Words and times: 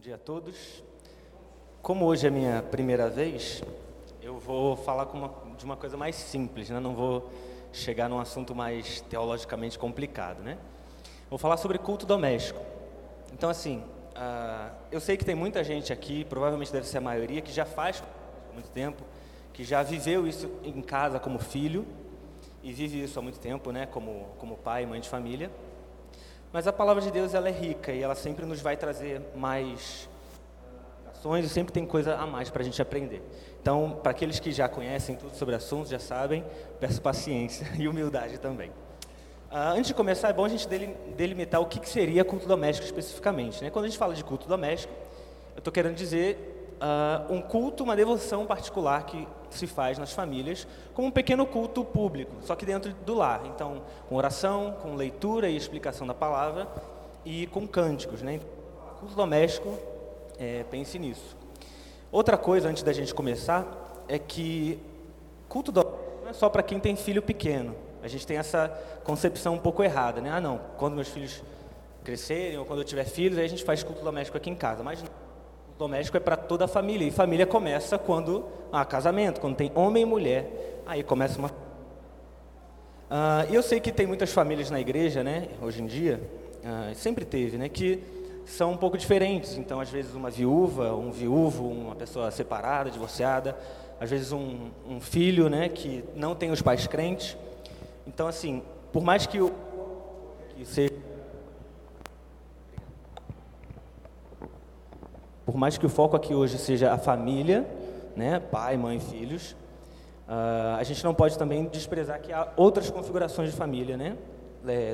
dia 0.00 0.14
a 0.14 0.18
todos. 0.18 0.82
Como 1.82 2.06
hoje 2.06 2.26
é 2.26 2.30
minha 2.30 2.62
primeira 2.62 3.10
vez, 3.10 3.62
eu 4.22 4.38
vou 4.38 4.74
falar 4.74 5.04
uma, 5.08 5.30
de 5.58 5.64
uma 5.64 5.76
coisa 5.76 5.94
mais 5.94 6.16
simples, 6.16 6.70
né? 6.70 6.80
não 6.80 6.94
vou 6.94 7.30
chegar 7.70 8.08
num 8.08 8.18
assunto 8.18 8.54
mais 8.54 9.02
teologicamente 9.02 9.78
complicado. 9.78 10.42
Né? 10.42 10.56
Vou 11.28 11.38
falar 11.38 11.58
sobre 11.58 11.76
culto 11.76 12.06
doméstico. 12.06 12.58
Então, 13.34 13.50
assim, 13.50 13.84
uh, 14.16 14.74
eu 14.90 15.00
sei 15.00 15.18
que 15.18 15.24
tem 15.24 15.34
muita 15.34 15.62
gente 15.62 15.92
aqui, 15.92 16.24
provavelmente 16.24 16.72
deve 16.72 16.86
ser 16.86 16.96
a 16.96 17.02
maioria, 17.02 17.42
que 17.42 17.52
já 17.52 17.66
faz 17.66 18.02
muito 18.54 18.70
tempo, 18.70 19.02
que 19.52 19.64
já 19.64 19.82
viveu 19.82 20.26
isso 20.26 20.50
em 20.64 20.80
casa 20.80 21.20
como 21.20 21.38
filho 21.38 21.86
e 22.62 22.72
vive 22.72 23.02
isso 23.02 23.18
há 23.18 23.22
muito 23.22 23.38
tempo, 23.38 23.70
né? 23.70 23.84
como, 23.84 24.30
como 24.38 24.56
pai 24.56 24.86
mãe 24.86 24.98
de 24.98 25.10
família. 25.10 25.50
Mas 26.52 26.66
a 26.66 26.72
palavra 26.72 27.00
de 27.00 27.10
Deus 27.10 27.32
ela 27.32 27.48
é 27.48 27.52
rica 27.52 27.92
e 27.92 28.02
ela 28.02 28.14
sempre 28.14 28.44
nos 28.44 28.60
vai 28.60 28.76
trazer 28.76 29.22
mais 29.36 30.08
ações 31.08 31.44
e 31.44 31.48
sempre 31.48 31.72
tem 31.72 31.86
coisa 31.86 32.16
a 32.16 32.26
mais 32.26 32.50
para 32.50 32.62
a 32.62 32.64
gente 32.64 32.80
aprender. 32.82 33.22
Então, 33.60 34.00
para 34.02 34.10
aqueles 34.10 34.40
que 34.40 34.50
já 34.50 34.68
conhecem 34.68 35.14
tudo 35.14 35.36
sobre 35.36 35.54
assuntos, 35.54 35.90
já 35.90 35.98
sabem, 35.98 36.44
peço 36.80 37.00
paciência 37.00 37.66
e 37.78 37.86
humildade 37.86 38.38
também. 38.38 38.70
Uh, 39.50 39.74
antes 39.74 39.88
de 39.88 39.94
começar, 39.94 40.28
é 40.28 40.32
bom 40.32 40.44
a 40.44 40.48
gente 40.48 40.66
delimitar 41.16 41.60
o 41.60 41.66
que, 41.66 41.78
que 41.78 41.88
seria 41.88 42.24
culto 42.24 42.46
doméstico 42.46 42.86
especificamente. 42.86 43.62
Né? 43.62 43.70
Quando 43.70 43.84
a 43.84 43.88
gente 43.88 43.98
fala 43.98 44.14
de 44.14 44.24
culto 44.24 44.48
doméstico, 44.48 44.92
eu 45.54 45.58
estou 45.58 45.72
querendo 45.72 45.94
dizer 45.94 46.49
uh, 46.80 47.32
um 47.32 47.40
culto, 47.40 47.84
uma 47.84 47.94
devoção 47.94 48.46
particular 48.46 49.04
que 49.04 49.26
se 49.50 49.66
faz 49.66 49.98
nas 49.98 50.12
famílias, 50.12 50.66
como 50.94 51.08
um 51.08 51.10
pequeno 51.10 51.46
culto 51.46 51.84
público, 51.84 52.32
só 52.42 52.54
que 52.54 52.64
dentro 52.64 52.92
do 53.04 53.14
lar. 53.14 53.42
Então, 53.46 53.82
com 54.08 54.16
oração, 54.16 54.76
com 54.80 54.94
leitura 54.94 55.48
e 55.48 55.56
explicação 55.56 56.06
da 56.06 56.14
palavra 56.14 56.68
e 57.24 57.46
com 57.48 57.66
cânticos. 57.66 58.22
Né? 58.22 58.40
Culto 58.98 59.14
doméstico, 59.14 59.76
é, 60.38 60.64
pense 60.70 60.98
nisso. 60.98 61.36
Outra 62.10 62.36
coisa, 62.36 62.68
antes 62.68 62.82
da 62.82 62.92
gente 62.92 63.14
começar, 63.14 63.66
é 64.08 64.18
que 64.18 64.78
culto 65.48 65.70
doméstico 65.70 66.00
não 66.22 66.30
é 66.30 66.32
só 66.32 66.48
para 66.48 66.62
quem 66.62 66.78
tem 66.78 66.96
filho 66.96 67.22
pequeno. 67.22 67.74
A 68.02 68.08
gente 68.08 68.26
tem 68.26 68.38
essa 68.38 68.68
concepção 69.04 69.54
um 69.54 69.58
pouco 69.58 69.82
errada, 69.82 70.20
né? 70.20 70.30
Ah, 70.30 70.40
não, 70.40 70.60
quando 70.78 70.94
meus 70.94 71.08
filhos 71.08 71.42
crescerem 72.02 72.58
ou 72.58 72.64
quando 72.64 72.80
eu 72.80 72.84
tiver 72.84 73.04
filhos, 73.04 73.38
aí 73.38 73.44
a 73.44 73.48
gente 73.48 73.64
faz 73.64 73.82
culto 73.82 74.02
doméstico 74.02 74.36
aqui 74.36 74.48
em 74.48 74.54
casa. 74.54 74.82
Mas 74.82 75.02
não 75.02 75.08
doméstico 75.80 76.18
é 76.18 76.20
para 76.20 76.36
toda 76.36 76.66
a 76.66 76.68
família. 76.68 77.08
E 77.08 77.10
família 77.10 77.46
começa 77.46 77.98
quando 77.98 78.44
há 78.70 78.84
casamento, 78.84 79.40
quando 79.40 79.56
tem 79.56 79.72
homem 79.74 80.02
e 80.02 80.06
mulher. 80.06 80.82
Aí 80.86 81.02
começa 81.02 81.38
uma. 81.38 81.50
Ah, 83.08 83.46
eu 83.50 83.62
sei 83.62 83.80
que 83.80 83.90
tem 83.90 84.06
muitas 84.06 84.30
famílias 84.30 84.70
na 84.70 84.78
igreja, 84.78 85.24
né? 85.24 85.48
Hoje 85.60 85.82
em 85.82 85.86
dia, 85.86 86.20
ah, 86.62 86.92
sempre 86.94 87.24
teve, 87.24 87.56
né? 87.56 87.68
Que 87.68 87.98
são 88.44 88.72
um 88.72 88.76
pouco 88.76 88.98
diferentes. 88.98 89.56
Então, 89.56 89.80
às 89.80 89.88
vezes, 89.88 90.14
uma 90.14 90.28
viúva, 90.28 90.94
um 90.94 91.10
viúvo, 91.10 91.66
uma 91.66 91.96
pessoa 91.96 92.30
separada, 92.30 92.90
divorciada. 92.90 93.56
Às 93.98 94.10
vezes, 94.10 94.32
um, 94.32 94.68
um 94.86 95.00
filho, 95.00 95.48
né? 95.48 95.70
Que 95.70 96.04
não 96.14 96.34
tem 96.34 96.50
os 96.50 96.60
pais 96.60 96.86
crentes. 96.86 97.38
Então, 98.06 98.26
assim, 98.26 98.62
por 98.92 99.02
mais 99.02 99.26
que, 99.26 99.40
o, 99.40 99.50
que 100.54 100.64
seja 100.66 100.92
Por 105.50 105.58
mais 105.58 105.76
que 105.76 105.84
o 105.84 105.88
foco 105.88 106.14
aqui 106.14 106.32
hoje 106.32 106.56
seja 106.58 106.92
a 106.92 106.96
família, 106.96 107.68
né, 108.14 108.38
pai, 108.38 108.76
mãe, 108.76 109.00
filhos, 109.00 109.56
uh, 110.28 110.76
a 110.78 110.82
gente 110.84 111.02
não 111.02 111.12
pode 111.12 111.36
também 111.36 111.64
desprezar 111.64 112.20
que 112.20 112.32
há 112.32 112.52
outras 112.56 112.88
configurações 112.88 113.50
de 113.50 113.56
família, 113.56 113.96
né, 113.96 114.16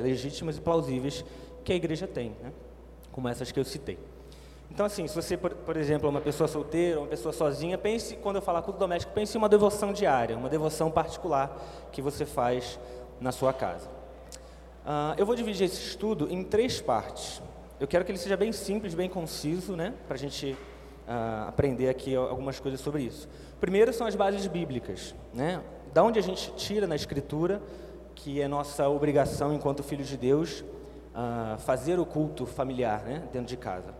legítimas 0.01 0.57
e 0.57 0.61
plausíveis 0.61 1.23
que 1.63 1.71
a 1.71 1.75
igreja 1.75 2.07
tem, 2.07 2.35
né, 2.41 2.51
como 3.11 3.27
essas 3.27 3.51
que 3.51 3.59
eu 3.59 3.63
citei. 3.63 3.99
Então, 4.71 4.83
assim, 4.83 5.07
se 5.07 5.13
você, 5.13 5.37
por, 5.37 5.53
por, 5.53 5.77
exemplo, 5.77 6.07
é 6.07 6.09
uma 6.09 6.21
pessoa 6.21 6.47
solteira, 6.47 7.01
uma 7.01 7.07
pessoa 7.07 7.31
sozinha, 7.31 7.77
pense, 7.77 8.15
quando 8.15 8.37
eu 8.37 8.41
falar 8.41 8.63
culto 8.63 8.79
doméstico, 8.79 9.13
pense 9.13 9.37
em 9.37 9.39
uma 9.39 9.47
devoção 9.47 9.93
diária, 9.93 10.35
uma 10.35 10.49
devoção 10.49 10.89
particular 10.89 11.55
que 11.91 12.01
você 12.01 12.25
faz 12.25 12.79
na 13.21 13.31
sua 13.31 13.53
casa. 13.53 13.87
Uh, 14.83 15.13
eu 15.19 15.25
vou 15.25 15.35
dividir 15.35 15.65
esse 15.65 15.89
estudo 15.89 16.27
em 16.31 16.43
três 16.43 16.81
partes. 16.81 17.43
Eu 17.79 17.87
quero 17.87 18.03
que 18.03 18.11
ele 18.11 18.17
seja 18.17 18.35
bem 18.35 18.51
simples, 18.51 18.95
bem 18.95 19.07
conciso, 19.07 19.75
né, 19.75 19.93
para 20.07 20.15
a 20.15 20.17
gente 20.17 20.53
uh, 21.07 21.47
aprender 21.47 21.89
aqui 21.89 22.15
algumas 22.15 22.59
coisas 22.59 22.79
sobre 22.79 23.03
isso. 23.03 23.29
Primeiro 23.59 23.93
são 23.93 24.07
as 24.07 24.15
bases 24.15 24.47
bíblicas, 24.47 25.13
né, 25.31 25.61
da 25.93 26.03
onde 26.03 26.17
a 26.17 26.23
gente 26.23 26.51
tira 26.55 26.87
na 26.87 26.95
Escritura 26.95 27.61
que 28.15 28.41
é 28.41 28.47
nossa 28.47 28.89
obrigação 28.89 29.53
enquanto 29.53 29.83
filhos 29.83 30.07
de 30.07 30.17
Deus 30.17 30.61
uh, 30.61 31.59
fazer 31.59 31.99
o 31.99 32.05
culto 32.05 32.47
familiar, 32.47 33.03
né, 33.03 33.23
dentro 33.31 33.47
de 33.47 33.57
casa. 33.57 33.93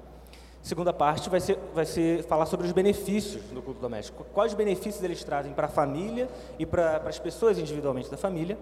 Segunda 0.63 0.91
parte 0.91 1.29
vai 1.29 1.39
ser, 1.39 1.59
vai 1.71 1.85
ser 1.85 2.23
falar 2.23 2.47
sobre 2.47 2.65
os 2.65 2.71
benefícios 2.71 3.43
do 3.43 3.61
culto 3.61 3.79
doméstico. 3.79 4.25
Quais 4.33 4.55
benefícios 4.55 5.03
eles 5.03 5.23
trazem 5.23 5.53
para 5.53 5.67
a 5.67 5.69
família 5.69 6.27
e 6.57 6.65
para 6.65 6.97
as 7.05 7.19
pessoas 7.19 7.59
individualmente 7.59 8.09
da 8.09 8.17
família. 8.17 8.57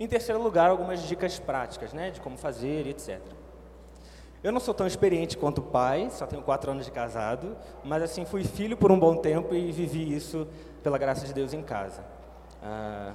Em 0.00 0.08
terceiro 0.08 0.42
lugar, 0.42 0.70
algumas 0.70 1.02
dicas 1.02 1.38
práticas, 1.38 1.92
né, 1.92 2.10
de 2.10 2.20
como 2.22 2.38
fazer 2.38 2.86
e 2.86 2.90
etc. 2.90 3.20
Eu 4.44 4.52
não 4.52 4.60
sou 4.60 4.74
tão 4.74 4.86
experiente 4.86 5.38
quanto 5.38 5.62
pai, 5.62 6.10
só 6.10 6.26
tenho 6.26 6.42
quatro 6.42 6.70
anos 6.70 6.84
de 6.84 6.92
casado, 6.92 7.56
mas 7.82 8.02
assim 8.02 8.26
fui 8.26 8.44
filho 8.44 8.76
por 8.76 8.92
um 8.92 8.98
bom 9.00 9.16
tempo 9.16 9.54
e 9.54 9.72
vivi 9.72 10.14
isso 10.14 10.46
pela 10.82 10.98
graça 10.98 11.24
de 11.26 11.32
Deus 11.32 11.54
em 11.54 11.62
casa. 11.62 12.04
Ah, 12.62 13.14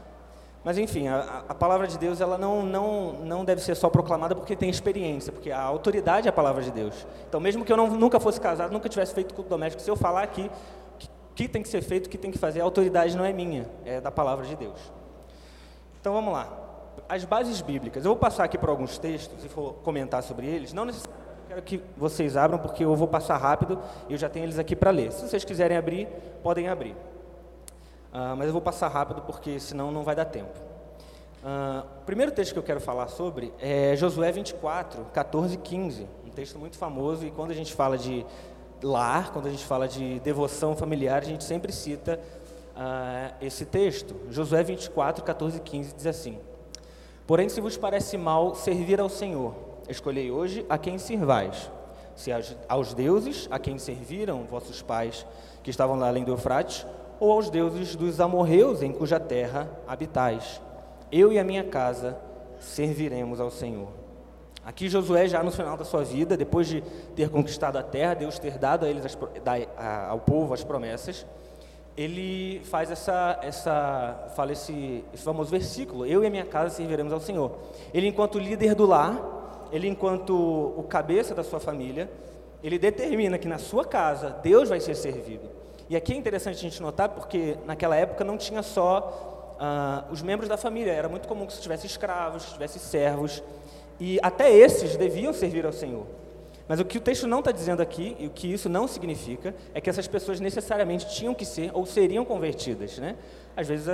mas 0.64 0.80
enfim, 0.80 1.08
a, 1.08 1.44
a, 1.48 1.54
palavra 1.54 1.86
de 1.86 2.00
Deus 2.00 2.20
ela 2.20 2.36
não, 2.36 2.64
não, 2.64 3.14
não 3.14 3.46
deve 3.46 3.62
ser 3.62 3.76
só 3.76 3.92
proclamada 3.92 4.34
porque 4.34 4.56
tem 4.56 4.72
experiência, 4.72 5.32
porque 5.32 5.52
a 5.52 5.62
autoridade 5.62 6.28
é 6.28 6.32
a 6.32 6.34
palavra 6.34 6.64
de 6.64 6.72
Deus. 6.72 7.06
Então, 7.28 7.40
mesmo 7.40 7.64
que 7.64 7.72
eu 7.72 7.78
não, 7.78 7.88
nunca 7.92 8.20
fosse 8.20 8.42
casado, 8.42 8.72
nunca 8.72 8.90
tivesse 8.90 9.14
feito 9.14 9.36
culto 9.36 9.52
doméstico, 9.52 9.84
se 9.84 9.90
eu 9.90 9.96
falar 9.96 10.24
aqui 10.24 10.50
que, 10.98 11.08
que 11.36 11.48
tem 11.48 11.62
que 11.62 11.70
ser 11.70 11.84
feito, 11.84 12.08
o 12.08 12.10
que 12.10 12.18
tem 12.18 12.32
que 12.32 12.40
fazer, 12.40 12.62
a 12.62 12.64
autoridade 12.64 13.16
não 13.16 13.24
é 13.24 13.32
minha, 13.32 13.70
é 13.86 14.02
da 14.02 14.10
palavra 14.10 14.48
de 14.48 14.56
Deus. 14.56 14.80
Então 16.02 16.12
vamos 16.12 16.34
lá 16.34 16.70
as 17.08 17.24
bases 17.24 17.62
bíblicas. 17.62 18.04
Eu 18.04 18.12
vou 18.12 18.18
passar 18.18 18.44
aqui 18.44 18.58
por 18.58 18.70
alguns 18.70 18.98
textos 18.98 19.44
e 19.44 19.48
vou 19.48 19.74
comentar 19.74 20.22
sobre 20.22 20.46
eles. 20.46 20.74
Não 20.74 20.86
necessariamente 20.86 21.19
quero 21.60 21.62
que 21.62 21.82
vocês 21.98 22.38
abram, 22.38 22.60
porque 22.60 22.84
eu 22.84 22.96
vou 22.96 23.08
passar 23.08 23.38
rápido 23.38 23.80
e 24.08 24.14
eu 24.14 24.18
já 24.18 24.30
tenho 24.30 24.46
eles 24.46 24.58
aqui 24.58 24.76
para 24.76 24.92
ler. 24.92 25.12
Se 25.12 25.28
vocês 25.28 25.44
quiserem 25.44 25.78
abrir, 25.78 26.08
podem 26.42 26.68
abrir. 26.68 26.96
Uh, 28.12 28.36
mas 28.38 28.48
eu 28.48 28.54
vou 28.54 28.62
passar 28.62 28.88
rápido, 28.88 29.22
porque 29.22 29.60
senão 29.60 29.92
não 29.92 30.04
vai 30.04 30.16
dar 30.16 30.26
tempo. 30.26 30.58
Uh, 31.44 31.86
o 32.02 32.06
primeiro 32.06 32.32
texto 32.32 32.54
que 32.54 32.60
eu 32.60 32.64
quero 32.64 32.82
falar 32.82 33.08
sobre 33.08 33.54
é 33.60 33.96
Josué 33.96 34.32
24, 34.32 35.06
14 35.14 35.56
e 35.56 35.58
15. 35.58 36.08
Um 36.26 36.30
texto 36.30 36.58
muito 36.58 36.78
famoso, 36.78 37.26
e 37.26 37.32
quando 37.32 37.52
a 37.52 37.56
gente 37.56 37.74
fala 37.74 37.98
de 37.98 38.26
lar, 38.82 39.32
quando 39.32 39.48
a 39.48 39.52
gente 39.52 39.66
fala 39.66 39.88
de 39.88 40.20
devoção 40.22 40.76
familiar, 40.76 41.22
a 41.22 41.26
gente 41.26 41.44
sempre 41.44 41.72
cita 41.72 42.20
uh, 42.76 43.36
esse 43.42 43.66
texto. 43.66 44.16
Josué 44.30 44.64
24, 44.64 45.24
14 45.24 45.58
e 45.58 45.60
15 45.60 45.96
diz 45.96 46.08
assim: 46.08 46.40
Porém, 47.28 47.48
se 47.48 47.62
vos 47.62 47.78
parece 47.78 48.18
mal 48.18 48.56
servir 48.56 49.00
ao 49.00 49.10
Senhor, 49.10 49.69
escolhei 49.90 50.32
hoje 50.32 50.66
a 50.70 50.78
quem 50.78 50.98
sirvais. 50.98 51.70
Se 52.16 52.32
aos 52.68 52.94
deuses 52.94 53.48
a 53.50 53.58
quem 53.58 53.78
serviram 53.78 54.44
vossos 54.44 54.82
pais, 54.82 55.26
que 55.64 55.70
estavam 55.70 55.98
lá 55.98 56.08
além 56.08 56.24
do 56.24 56.32
Eufrates, 56.32 56.86
ou 57.20 57.32
aos 57.32 57.50
deuses 57.50 57.96
dos 57.96 58.20
amorreus 58.20 58.82
em 58.82 58.92
cuja 58.92 59.20
terra 59.20 59.70
habitais. 59.88 60.62
Eu 61.12 61.32
e 61.32 61.40
a 61.40 61.44
minha 61.44 61.64
casa 61.64 62.18
serviremos 62.60 63.40
ao 63.40 63.52
Senhor. 63.52 63.88
Aqui 64.66 64.88
Josué, 64.88 65.28
já 65.28 65.42
no 65.42 65.52
final 65.52 65.76
da 65.76 65.84
sua 65.84 66.04
vida, 66.04 66.38
depois 66.38 66.68
de 66.68 66.82
ter 67.16 67.30
conquistado 67.30 67.78
a 67.78 67.84
terra, 67.84 68.14
Deus 68.14 68.38
ter 68.38 68.58
dado 68.58 68.86
a 68.86 68.90
eles 68.90 69.06
as, 69.06 69.18
ao 70.10 70.20
povo 70.20 70.54
as 70.54 70.64
promessas, 70.64 71.26
ele 71.98 72.62
faz 72.66 72.92
essa, 72.92 73.40
essa 73.42 74.30
fala 74.36 74.52
esse, 74.52 75.04
esse 75.14 75.24
famoso 75.24 75.50
versículo: 75.50 76.06
Eu 76.06 76.24
e 76.24 76.28
a 76.28 76.30
minha 76.30 76.46
casa 76.46 76.76
serviremos 76.76 77.12
ao 77.12 77.20
Senhor. 77.20 77.58
Ele, 77.94 78.08
enquanto 78.08 78.38
líder 78.38 78.76
do 78.76 78.86
lar, 78.86 79.39
ele, 79.72 79.88
enquanto 79.88 80.34
o 80.36 80.84
cabeça 80.84 81.34
da 81.36 81.44
sua 81.44 81.60
família, 81.60 82.10
ele 82.64 82.78
determina 82.78 83.38
que 83.38 83.48
na 83.48 83.58
sua 83.58 83.86
casa 83.86 84.30
Deus 84.42 84.70
vai 84.70 84.80
ser 84.80 84.96
servido. 84.96 85.50
E 85.90 85.96
aqui 85.96 86.14
é 86.14 86.16
interessante 86.16 86.58
a 86.58 86.62
gente 86.62 86.82
notar, 86.82 87.10
porque 87.10 87.58
naquela 87.66 87.96
época 87.96 88.24
não 88.24 88.38
tinha 88.38 88.62
só 88.62 89.58
uh, 89.60 90.12
os 90.12 90.22
membros 90.22 90.48
da 90.48 90.58
família, 90.58 90.92
era 90.92 91.10
muito 91.10 91.28
comum 91.28 91.46
que 91.46 91.54
se 91.54 91.62
tivesse 91.62 91.88
escravos, 91.88 92.44
se 92.44 92.54
tivesse 92.54 92.80
servos, 92.80 93.44
e 94.00 94.20
até 94.22 94.52
esses 94.52 94.96
deviam 94.96 95.34
servir 95.34 95.66
ao 95.66 95.74
Senhor. 95.74 96.06
Mas 96.68 96.80
o 96.80 96.86
que 96.86 97.00
o 97.00 97.02
texto 97.02 97.26
não 97.26 97.40
está 97.40 97.52
dizendo 97.52 97.82
aqui, 97.82 98.16
e 98.20 98.28
o 98.28 98.30
que 98.30 98.54
isso 98.54 98.70
não 98.70 98.88
significa, 98.88 99.56
é 99.74 99.82
que 99.82 99.90
essas 99.90 100.08
pessoas 100.08 100.40
necessariamente 100.40 101.10
tinham 101.10 101.34
que 101.34 101.44
ser 101.44 101.72
ou 101.74 101.84
seriam 101.86 102.24
convertidas. 102.24 103.00
Né? 103.00 103.16
Às 103.58 103.68
vezes, 103.68 103.88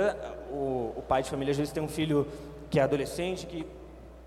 o, 0.52 0.92
o 0.94 1.02
pai 1.08 1.22
de 1.22 1.30
família 1.30 1.52
às 1.52 1.56
vezes 1.56 1.72
tem 1.72 1.82
um 1.82 1.88
filho 1.88 2.26
que 2.68 2.78
é 2.78 2.82
adolescente, 2.82 3.46
que 3.46 3.66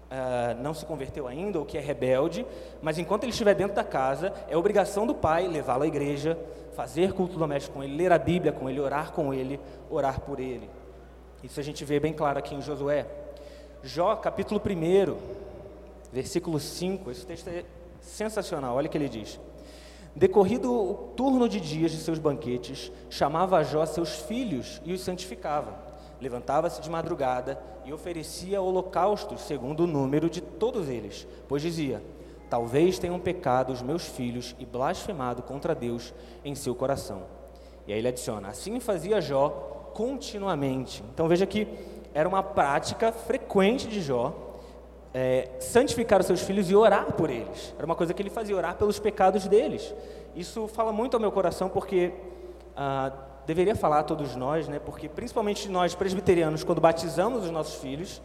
uh, 0.10 0.62
não 0.62 0.74
se 0.74 0.86
converteu 0.86 1.28
ainda 1.28 1.60
ou 1.60 1.66
que 1.66 1.78
é 1.78 1.82
rebelde, 1.82 2.46
mas 2.82 2.98
enquanto 2.98 3.24
ele 3.24 3.32
estiver 3.32 3.54
dentro 3.56 3.76
da 3.76 3.84
casa, 3.84 4.34
é 4.48 4.58
obrigação 4.58 5.06
do 5.06 5.14
pai 5.14 5.48
levá-lo 5.48 5.84
à 5.84 5.88
igreja, 5.88 6.38
fazer 6.76 7.14
culto 7.14 7.38
doméstico 7.38 7.76
com 7.76 7.84
ele, 7.84 7.96
ler 7.96 8.12
a 8.12 8.18
Bíblia 8.18 8.52
com 8.52 8.70
ele, 8.70 8.80
orar 8.80 9.12
com 9.12 9.34
ele, 9.34 9.60
orar 9.90 10.20
por 10.22 10.40
ele. 10.40 10.70
Isso 11.44 11.60
a 11.60 11.64
gente 11.64 11.86
vê 11.86 12.00
bem 12.00 12.14
claro 12.14 12.40
aqui 12.40 12.56
em 12.56 12.62
Josué. 12.62 13.06
Jó, 13.82 14.16
capítulo 14.16 14.62
1, 14.62 15.16
versículo 16.12 16.60
5, 16.60 17.12
esse 17.12 17.26
texto 17.26 17.48
é 17.48 17.64
sensacional. 18.02 18.76
Olha 18.76 18.88
o 18.88 18.90
que 18.90 18.98
ele 18.98 19.08
diz: 19.08 19.40
Decorrido 20.16 20.74
o 20.74 20.94
turno 21.16 21.48
de 21.48 21.62
dias 21.62 21.92
de 21.92 21.98
seus 21.98 22.20
banquetes, 22.20 22.92
chamava 23.10 23.58
a 23.58 23.64
Jó 23.64 23.86
seus 23.86 24.18
filhos 24.20 24.82
e 24.84 24.92
os 24.92 25.02
santificava. 25.02 25.89
Levantava-se 26.22 26.82
de 26.82 26.90
madrugada 26.90 27.62
e 27.86 27.94
oferecia 27.94 28.62
holocaustos 28.62 29.42
segundo 29.42 29.84
o 29.84 29.88
número 29.88 30.30
de 30.30 30.42
todos 30.42 30.90
eles, 30.90 31.28
pois 31.48 31.62
dizia: 31.62 32.02
Talvez 32.50 33.00
tenham 33.00 33.20
pecado 33.20 33.72
os 33.72 33.82
meus 33.82 34.06
filhos 34.06 34.56
e 34.60 34.66
blasfemado 34.66 35.42
contra 35.42 35.74
Deus 35.74 36.14
em 36.44 36.56
seu 36.56 36.76
coração. 36.76 37.24
E 37.88 37.94
aí 37.94 38.00
ele 38.00 38.08
adiciona: 38.08 38.50
Assim 38.50 38.80
fazia 38.80 39.22
Jó 39.22 39.50
continuamente. 39.94 41.04
Então 41.14 41.28
veja 41.28 41.46
que 41.46 41.68
era 42.14 42.28
uma 42.28 42.44
prática 42.44 43.12
frequente 43.12 43.88
de 43.88 44.02
Jó 44.02 44.34
é, 45.14 45.50
santificar 45.60 46.20
os 46.20 46.26
seus 46.26 46.42
filhos 46.42 46.70
e 46.70 46.76
orar 46.76 47.14
por 47.14 47.30
eles. 47.30 47.74
Era 47.78 47.86
uma 47.86 47.96
coisa 47.96 48.14
que 48.14 48.22
ele 48.22 48.30
fazia, 48.30 48.56
orar 48.56 48.76
pelos 48.76 49.00
pecados 49.00 49.48
deles. 49.48 49.94
Isso 50.36 50.68
fala 50.68 50.92
muito 50.92 51.16
ao 51.16 51.20
meu 51.20 51.32
coração 51.32 51.70
porque 51.70 52.14
ah, 52.76 53.12
deveria 53.50 53.76
falar 53.76 54.02
a 54.02 54.04
todos 54.04 54.36
nós, 54.36 54.68
né? 54.68 54.78
Porque 54.78 55.10
principalmente 55.10 55.68
nós 55.68 55.96
presbiterianos, 55.96 56.64
quando 56.64 56.80
batizamos 56.80 57.46
os 57.46 57.50
nossos 57.50 57.82
filhos, 57.82 58.22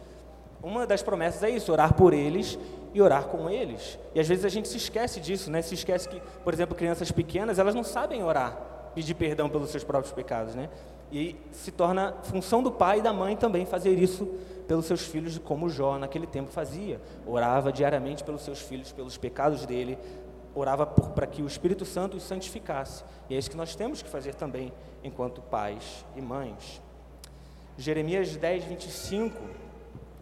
uma 0.61 0.85
das 0.85 1.01
promessas 1.01 1.41
é 1.41 1.49
isso, 1.49 1.71
orar 1.71 1.95
por 1.95 2.13
eles 2.13 2.59
e 2.93 3.01
orar 3.01 3.23
com 3.23 3.49
eles. 3.49 3.97
E 4.13 4.19
às 4.19 4.27
vezes 4.27 4.45
a 4.45 4.49
gente 4.49 4.67
se 4.67 4.77
esquece 4.77 5.19
disso, 5.19 5.49
né? 5.49 5.63
Se 5.63 5.73
esquece 5.73 6.07
que, 6.07 6.21
por 6.43 6.53
exemplo, 6.53 6.75
crianças 6.75 7.11
pequenas, 7.11 7.57
elas 7.57 7.73
não 7.73 7.83
sabem 7.83 8.23
orar, 8.23 8.55
pedir 8.93 9.15
perdão 9.15 9.49
pelos 9.49 9.71
seus 9.71 9.83
próprios 9.83 10.13
pecados, 10.13 10.53
né? 10.53 10.69
E 11.11 11.35
se 11.51 11.71
torna 11.71 12.13
função 12.21 12.61
do 12.61 12.71
pai 12.71 12.99
e 12.99 13.01
da 13.01 13.11
mãe 13.11 13.35
também 13.35 13.65
fazer 13.65 13.97
isso 13.97 14.27
pelos 14.67 14.85
seus 14.85 15.01
filhos, 15.07 15.39
como 15.39 15.69
Jó 15.69 15.97
naquele 15.97 16.27
tempo 16.27 16.51
fazia. 16.51 17.01
Orava 17.25 17.71
diariamente 17.71 18.23
pelos 18.23 18.43
seus 18.43 18.61
filhos, 18.61 18.91
pelos 18.91 19.17
pecados 19.17 19.65
dele, 19.65 19.97
orava 20.55 20.85
para 20.85 21.27
que 21.27 21.41
o 21.41 21.47
Espírito 21.47 21.85
Santo 21.85 22.17
os 22.17 22.23
santificasse. 22.23 23.03
E 23.29 23.35
é 23.35 23.37
isso 23.37 23.49
que 23.49 23.57
nós 23.57 23.75
temos 23.75 24.01
que 24.01 24.09
fazer 24.09 24.33
também, 24.35 24.71
enquanto 25.03 25.41
pais 25.41 26.05
e 26.15 26.21
mães. 26.21 26.81
Jeremias 27.77 28.35
10, 28.35 28.63
25, 28.63 29.37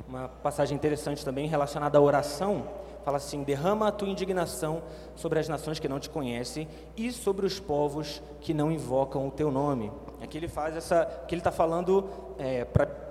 uma 0.07 0.27
passagem 0.27 0.75
interessante 0.75 1.23
também 1.23 1.47
relacionada 1.47 1.97
à 1.97 2.01
oração, 2.01 2.67
fala 3.05 3.17
assim: 3.17 3.43
derrama 3.43 3.87
a 3.87 3.91
tua 3.91 4.09
indignação 4.09 4.81
sobre 5.15 5.39
as 5.39 5.47
nações 5.47 5.79
que 5.79 5.87
não 5.87 5.99
te 5.99 6.09
conhecem 6.09 6.67
e 6.97 7.11
sobre 7.11 7.45
os 7.45 7.59
povos 7.59 8.21
que 8.41 8.53
não 8.53 8.71
invocam 8.71 9.27
o 9.27 9.31
teu 9.31 9.51
nome. 9.51 9.91
Aqui 10.21 10.37
ele 10.37 10.47
faz 10.47 10.75
essa, 10.75 11.05
que 11.27 11.35
ele 11.35 11.41
está 11.41 11.51
falando 11.51 12.09
é, 12.39 12.65
para 12.65 13.02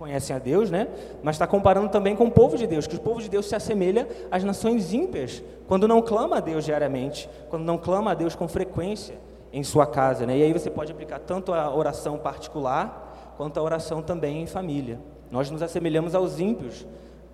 conhecem 0.00 0.34
a 0.34 0.38
Deus, 0.38 0.70
né? 0.70 0.88
Mas 1.22 1.36
está 1.36 1.46
comparando 1.46 1.90
também 1.90 2.16
com 2.16 2.24
o 2.24 2.30
povo 2.30 2.56
de 2.56 2.66
Deus, 2.66 2.86
que 2.86 2.96
o 2.96 3.00
povo 3.00 3.20
de 3.20 3.28
Deus 3.28 3.46
se 3.46 3.54
assemelha 3.54 4.08
às 4.30 4.42
nações 4.42 4.94
ímpias, 4.94 5.42
quando 5.68 5.86
não 5.86 6.00
clama 6.00 6.38
a 6.38 6.40
Deus 6.40 6.64
diariamente, 6.64 7.28
quando 7.50 7.64
não 7.64 7.76
clama 7.76 8.12
a 8.12 8.14
Deus 8.14 8.34
com 8.34 8.48
frequência 8.48 9.20
em 9.52 9.62
sua 9.62 9.86
casa, 9.86 10.24
né? 10.24 10.38
E 10.38 10.42
aí 10.42 10.52
você 10.54 10.70
pode 10.70 10.90
aplicar 10.90 11.18
tanto 11.18 11.52
a 11.52 11.72
oração 11.74 12.16
particular 12.16 13.34
quanto 13.36 13.60
a 13.60 13.62
oração 13.62 14.00
também 14.00 14.40
em 14.42 14.46
família. 14.46 14.98
Nós 15.30 15.50
nos 15.50 15.60
assemelhamos 15.60 16.14
aos 16.14 16.40
ímpios 16.40 16.86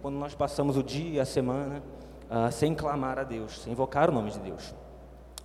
quando 0.02 0.16
nós 0.16 0.34
passamos 0.34 0.76
o 0.76 0.82
dia, 0.82 1.22
a 1.22 1.24
semana, 1.24 1.80
uh, 2.28 2.50
sem 2.50 2.74
clamar 2.74 3.16
a 3.16 3.22
Deus, 3.22 3.60
sem 3.60 3.72
invocar 3.72 4.10
o 4.10 4.12
nome 4.12 4.32
de 4.32 4.40
Deus. 4.40 4.74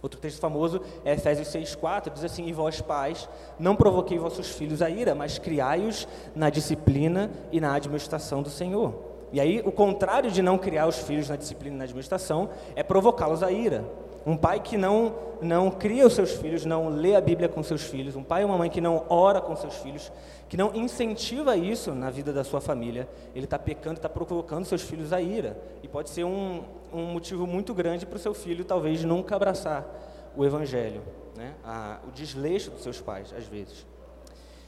Outro 0.02 0.20
texto 0.20 0.40
famoso 0.40 0.82
é 1.06 1.14
Efésios 1.14 1.48
6,4, 1.50 2.12
diz 2.12 2.24
assim: 2.24 2.48
E 2.48 2.54
vós, 2.54 2.82
pais, 2.82 3.30
não 3.60 3.76
provoquei 3.76 4.18
vossos 4.18 4.50
filhos 4.50 4.82
a 4.82 4.90
ira, 4.90 5.14
mas 5.14 5.38
criai-os 5.38 6.08
na 6.36 6.50
disciplina 6.50 7.30
e 7.52 7.62
na 7.62 7.76
administração 7.76 8.42
do 8.42 8.50
Senhor. 8.50 9.12
E 9.32 9.40
aí, 9.40 9.62
o 9.64 9.72
contrário 9.72 10.32
de 10.32 10.42
não 10.42 10.58
criar 10.58 10.88
os 10.88 10.98
filhos 10.98 11.30
na 11.30 11.36
disciplina 11.36 11.76
e 11.76 11.78
na 11.78 11.84
administração 11.86 12.50
é 12.76 12.84
provocá-los 12.84 13.44
a 13.44 13.52
ira. 13.52 13.86
Um 14.26 14.36
pai 14.36 14.60
que 14.60 14.78
não, 14.78 15.16
não 15.42 15.72
cria 15.72 16.06
os 16.06 16.14
seus 16.14 16.32
filhos, 16.32 16.66
não 16.66 16.90
lê 16.90 17.16
a 17.16 17.22
Bíblia 17.22 17.48
com 17.48 17.64
seus 17.64 17.84
filhos, 17.84 18.16
um 18.16 18.24
pai 18.24 18.42
e 18.42 18.46
uma 18.46 18.58
mãe 18.58 18.70
que 18.70 18.82
não 18.82 19.04
ora 19.10 19.42
com 19.42 19.56
seus 19.56 19.76
filhos, 19.76 20.12
que 20.52 20.58
não 20.58 20.76
incentiva 20.76 21.56
isso 21.56 21.96
na 21.96 22.10
vida 22.10 22.34
da 22.34 22.44
sua 22.44 22.60
família, 22.60 23.08
ele 23.34 23.46
está 23.46 23.58
pecando, 23.58 23.96
está 23.96 24.10
provocando 24.10 24.66
seus 24.66 24.82
filhos 24.82 25.14
a 25.14 25.22
ira. 25.22 25.58
E 25.82 25.88
pode 25.88 26.10
ser 26.10 26.26
um, 26.26 26.66
um 26.92 27.06
motivo 27.06 27.48
muito 27.48 27.74
grande 27.74 28.06
para 28.06 28.18
o 28.18 28.20
seu 28.20 28.34
filho 28.34 28.66
talvez 28.66 29.02
nunca 29.02 29.34
abraçar 29.34 29.88
o 30.36 30.44
Evangelho, 30.44 31.04
né? 31.38 31.54
a, 31.64 32.00
o 32.06 32.12
desleixo 32.12 32.70
dos 32.70 32.84
seus 32.84 33.00
pais, 33.00 33.34
às 33.34 33.46
vezes. 33.46 33.86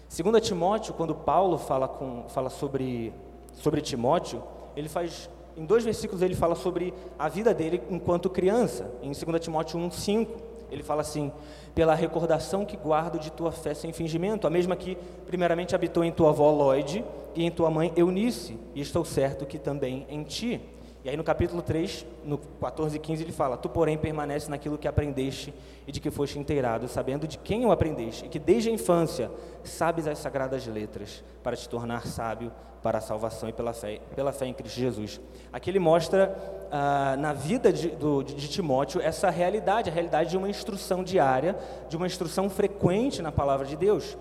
Segundo 0.07 0.39
Timóteo, 0.39 0.93
quando 0.93 1.13
Paulo 1.13 1.57
fala, 1.57 1.89
com, 1.89 2.29
fala 2.29 2.49
sobre, 2.49 3.13
sobre 3.51 3.81
Timóteo, 3.81 4.41
ele 4.77 4.87
faz 4.87 5.29
em 5.57 5.65
dois 5.65 5.83
versículos 5.83 6.21
ele 6.21 6.33
fala 6.33 6.55
sobre 6.55 6.93
a 7.19 7.27
vida 7.27 7.53
dele 7.53 7.83
enquanto 7.89 8.29
criança. 8.29 8.89
Em 9.01 9.11
2 9.11 9.41
Timóteo 9.41 9.77
1:5, 9.77 10.27
ele 10.73 10.83
fala 10.83 11.01
assim: 11.01 11.31
"Pela 11.73 11.95
recordação 11.95 12.65
que 12.65 12.75
guardo 12.75 13.19
de 13.19 13.31
tua 13.31 13.51
fé 13.51 13.73
sem 13.73 13.93
fingimento, 13.93 14.47
a 14.47 14.49
mesma 14.49 14.75
que 14.75 14.97
primeiramente 15.25 15.75
habitou 15.75 16.03
em 16.03 16.11
tua 16.11 16.29
avó 16.29 16.51
Lloyd 16.51 17.03
e 17.35 17.45
em 17.45 17.51
tua 17.51 17.69
mãe 17.69 17.93
Eunice, 17.95 18.59
e 18.75 18.81
estou 18.81 19.05
certo 19.05 19.45
que 19.45 19.57
também 19.57 20.05
em 20.09 20.23
ti." 20.23 20.59
E 21.03 21.09
aí 21.09 21.17
no 21.17 21.23
capítulo 21.23 21.61
3, 21.61 22.05
no 22.23 22.37
14 22.37 22.95
e 22.95 22.99
15, 22.99 23.23
ele 23.23 23.33
fala: 23.33 23.57
Tu, 23.57 23.67
porém, 23.67 23.97
permanece 23.97 24.49
naquilo 24.49 24.77
que 24.77 24.87
aprendeste 24.87 25.53
e 25.85 25.91
de 25.91 25.99
que 25.99 26.09
foste 26.09 26.39
inteirado, 26.39 26.87
sabendo 26.87 27.27
de 27.27 27.37
quem 27.37 27.65
o 27.65 27.71
aprendeste, 27.71 28.25
e 28.25 28.29
que 28.29 28.39
desde 28.39 28.69
a 28.69 28.71
infância 28.71 29.29
sabes 29.65 30.07
as 30.07 30.17
sagradas 30.19 30.65
letras, 30.65 31.21
para 31.43 31.57
te 31.57 31.67
tornar 31.67 32.07
sábio 32.07 32.51
para 32.81 32.99
a 32.99 33.01
salvação 33.01 33.49
e 33.49 33.53
pela 33.53 33.73
fé, 33.73 33.99
pela 34.15 34.31
fé 34.31 34.45
em 34.45 34.53
Cristo 34.53 34.79
Jesus. 34.79 35.19
Aqui 35.51 35.69
ele 35.69 35.79
mostra 35.79 36.37
ah, 36.71 37.15
na 37.17 37.33
vida 37.33 37.71
de, 37.71 37.89
do, 37.89 38.23
de 38.23 38.47
Timóteo 38.47 39.01
essa 39.01 39.29
realidade, 39.29 39.89
a 39.89 39.93
realidade 39.93 40.29
de 40.29 40.37
uma 40.37 40.49
instrução 40.49 41.03
diária, 41.03 41.57
de 41.89 41.97
uma 41.97 42.07
instrução 42.07 42.49
frequente 42.49 43.21
na 43.21 43.31
palavra 43.31 43.65
de 43.65 43.75
Deus. 43.75 44.17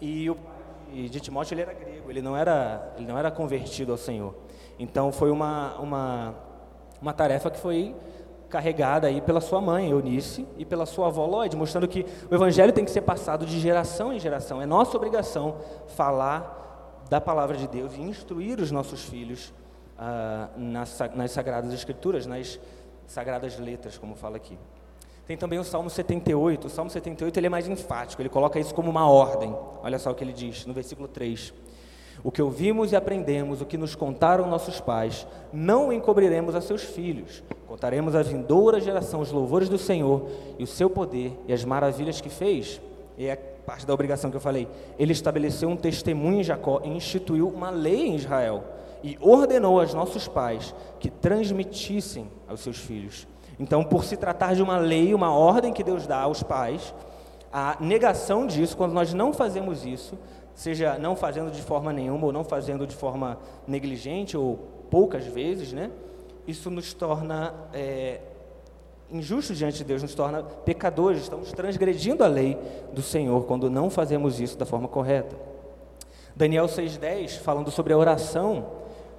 E 0.00 0.28
o 0.30 0.36
e 0.92 1.08
de 1.08 1.20
Timóteo 1.20 1.54
ele 1.54 1.62
era 1.62 1.72
grego, 1.72 2.10
ele 2.10 2.20
não 2.20 2.36
era, 2.36 2.92
ele 2.98 3.06
não 3.06 3.18
era 3.18 3.30
convertido 3.30 3.92
ao 3.92 3.98
Senhor. 3.98 4.34
Então 4.82 5.12
foi 5.12 5.30
uma, 5.30 5.78
uma, 5.78 6.34
uma 7.00 7.12
tarefa 7.12 7.48
que 7.50 7.58
foi 7.58 7.94
carregada 8.50 9.06
aí 9.06 9.20
pela 9.20 9.40
sua 9.40 9.60
mãe, 9.60 9.90
Eunice, 9.90 10.46
e 10.58 10.64
pela 10.64 10.84
sua 10.84 11.06
avó 11.06 11.24
Lloyd, 11.24 11.56
mostrando 11.56 11.86
que 11.86 12.04
o 12.28 12.34
evangelho 12.34 12.72
tem 12.72 12.84
que 12.84 12.90
ser 12.90 13.02
passado 13.02 13.46
de 13.46 13.60
geração 13.60 14.12
em 14.12 14.18
geração. 14.18 14.60
É 14.60 14.66
nossa 14.66 14.96
obrigação 14.96 15.56
falar 15.94 17.00
da 17.08 17.20
palavra 17.20 17.56
de 17.56 17.68
Deus 17.68 17.94
e 17.94 18.00
instruir 18.00 18.58
os 18.58 18.72
nossos 18.72 19.04
filhos 19.04 19.54
ah, 19.96 20.48
nas, 20.56 20.98
nas 21.14 21.30
sagradas 21.30 21.72
escrituras, 21.72 22.26
nas 22.26 22.58
sagradas 23.06 23.58
letras, 23.60 23.96
como 23.96 24.16
fala 24.16 24.36
aqui. 24.36 24.58
Tem 25.28 25.36
também 25.36 25.60
o 25.60 25.64
Salmo 25.64 25.88
78. 25.88 26.66
O 26.66 26.70
Salmo 26.70 26.90
78 26.90 27.38
ele 27.38 27.46
é 27.46 27.50
mais 27.50 27.68
enfático, 27.68 28.20
ele 28.20 28.28
coloca 28.28 28.58
isso 28.58 28.74
como 28.74 28.90
uma 28.90 29.08
ordem. 29.08 29.56
Olha 29.80 29.98
só 29.98 30.10
o 30.10 30.14
que 30.14 30.24
ele 30.24 30.32
diz 30.32 30.66
no 30.66 30.74
versículo 30.74 31.06
3. 31.06 31.54
O 32.24 32.30
que 32.30 32.40
ouvimos 32.40 32.92
e 32.92 32.96
aprendemos, 32.96 33.60
o 33.60 33.66
que 33.66 33.76
nos 33.76 33.94
contaram 33.94 34.46
nossos 34.46 34.80
pais, 34.80 35.26
não 35.52 35.92
encobriremos 35.92 36.54
a 36.54 36.60
seus 36.60 36.82
filhos. 36.82 37.42
Contaremos 37.66 38.14
à 38.14 38.22
vindoura 38.22 38.80
geração 38.80 39.20
os 39.20 39.32
louvores 39.32 39.68
do 39.68 39.78
Senhor 39.78 40.28
e 40.58 40.62
o 40.62 40.66
seu 40.66 40.88
poder 40.88 41.36
e 41.48 41.52
as 41.52 41.64
maravilhas 41.64 42.20
que 42.20 42.28
fez. 42.28 42.80
E 43.18 43.26
é 43.26 43.34
parte 43.34 43.86
da 43.86 43.92
obrigação 43.92 44.30
que 44.30 44.36
eu 44.36 44.40
falei. 44.40 44.68
Ele 44.98 45.12
estabeleceu 45.12 45.68
um 45.68 45.76
testemunho 45.76 46.40
em 46.40 46.44
Jacó 46.44 46.80
e 46.84 46.88
instituiu 46.88 47.48
uma 47.48 47.70
lei 47.70 48.06
em 48.06 48.14
Israel. 48.14 48.62
E 49.02 49.18
ordenou 49.20 49.80
aos 49.80 49.92
nossos 49.92 50.28
pais 50.28 50.72
que 51.00 51.10
transmitissem 51.10 52.28
aos 52.48 52.60
seus 52.60 52.78
filhos. 52.78 53.26
Então, 53.58 53.82
por 53.82 54.04
se 54.04 54.16
tratar 54.16 54.54
de 54.54 54.62
uma 54.62 54.78
lei, 54.78 55.12
uma 55.12 55.34
ordem 55.34 55.72
que 55.72 55.82
Deus 55.82 56.06
dá 56.06 56.20
aos 56.20 56.42
pais, 56.42 56.94
a 57.52 57.76
negação 57.80 58.46
disso, 58.46 58.76
quando 58.76 58.92
nós 58.92 59.12
não 59.12 59.32
fazemos 59.32 59.84
isso, 59.84 60.18
seja 60.54 60.98
não 60.98 61.16
fazendo 61.16 61.50
de 61.50 61.62
forma 61.62 61.92
nenhuma 61.92 62.26
ou 62.26 62.32
não 62.32 62.44
fazendo 62.44 62.86
de 62.86 62.94
forma 62.94 63.38
negligente 63.66 64.36
ou 64.36 64.58
poucas 64.90 65.26
vezes, 65.26 65.72
né? 65.72 65.90
Isso 66.46 66.70
nos 66.70 66.92
torna 66.92 67.54
é, 67.72 68.20
diante 69.54 69.78
de 69.78 69.84
Deus, 69.84 70.02
nos 70.02 70.14
torna 70.14 70.42
pecadores, 70.42 71.22
estamos 71.22 71.52
transgredindo 71.52 72.24
a 72.24 72.26
lei 72.26 72.58
do 72.92 73.02
Senhor 73.02 73.44
quando 73.44 73.70
não 73.70 73.90
fazemos 73.90 74.40
isso 74.40 74.56
da 74.56 74.64
forma 74.64 74.88
correta. 74.88 75.36
Daniel 76.34 76.66
6,10, 76.66 77.38
falando 77.40 77.70
sobre 77.70 77.92
a 77.92 77.98
oração, 77.98 78.66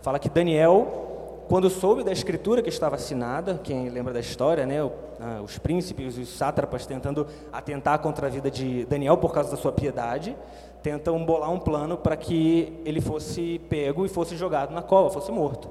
fala 0.02 0.18
que 0.18 0.30
Daniel, 0.30 1.46
quando 1.48 1.70
soube 1.70 2.04
da 2.04 2.12
escritura 2.12 2.62
que 2.62 2.70
estava 2.70 2.96
assinada, 2.96 3.60
quem 3.64 3.88
lembra 3.90 4.12
da 4.12 4.20
história, 4.20 4.66
né, 4.66 4.80
os 5.44 5.60
príncipes, 5.60 6.18
os 6.18 6.30
sátrapas 6.30 6.88
tentando 6.88 7.28
atentar 7.52 8.00
contra 8.00 8.28
a 8.28 8.30
vida 8.30 8.50
de 8.50 8.86
Daniel 8.86 9.18
por 9.18 9.32
causa 9.32 9.52
da 9.52 9.58
sua 9.58 9.72
piedade, 9.72 10.36
tentam 10.84 11.24
bolar 11.26 11.50
um 11.50 11.60
plano 11.60 11.98
para 11.98 12.18
que 12.18 12.74
ele 12.86 13.00
fosse 13.00 13.60
pego 13.70 14.06
e 14.06 14.10
fosse 14.10 14.36
jogado 14.36 14.74
na 14.74 14.82
cova, 14.82 15.10
fosse 15.10 15.32
morto. 15.32 15.70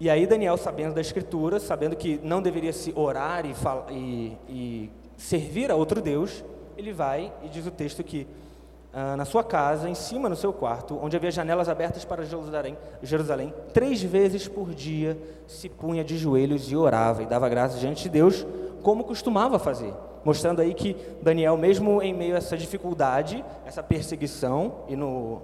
E 0.00 0.10
aí 0.10 0.26
Daniel, 0.26 0.56
sabendo 0.56 0.94
da 0.94 1.00
escritura, 1.00 1.58
sabendo 1.60 1.96
que 1.96 2.20
não 2.22 2.42
deveria 2.42 2.72
se 2.72 2.92
orar 2.94 3.46
e, 3.46 3.54
e, 3.90 4.36
e 4.48 4.90
servir 5.16 5.70
a 5.70 5.76
outro 5.76 6.00
Deus, 6.00 6.44
ele 6.76 6.92
vai 6.92 7.32
e 7.42 7.48
diz 7.48 7.66
o 7.66 7.70
texto 7.70 8.02
que 8.02 8.26
ah, 8.92 9.16
na 9.16 9.24
sua 9.24 9.44
casa, 9.44 9.88
em 9.88 9.94
cima 9.94 10.28
no 10.28 10.36
seu 10.36 10.52
quarto, 10.52 10.98
onde 11.00 11.16
havia 11.16 11.30
janelas 11.30 11.68
abertas 11.68 12.04
para 12.04 12.24
Jerusalém, 12.24 12.76
Jerusalém, 13.02 13.54
três 13.72 14.02
vezes 14.02 14.48
por 14.48 14.74
dia 14.74 15.16
se 15.46 15.68
punha 15.68 16.02
de 16.02 16.16
joelhos 16.16 16.70
e 16.70 16.76
orava 16.76 17.22
e 17.22 17.26
dava 17.26 17.48
graças 17.48 17.78
diante 17.78 18.04
de 18.04 18.08
Deus 18.08 18.46
como 18.88 19.04
costumava 19.04 19.58
fazer, 19.58 19.92
mostrando 20.24 20.62
aí 20.62 20.72
que 20.72 20.96
Daniel, 21.20 21.58
mesmo 21.58 22.00
em 22.00 22.14
meio 22.14 22.34
a 22.34 22.38
essa 22.38 22.56
dificuldade, 22.56 23.44
essa 23.66 23.82
perseguição 23.82 24.76
e 24.88 24.96
no, 24.96 25.42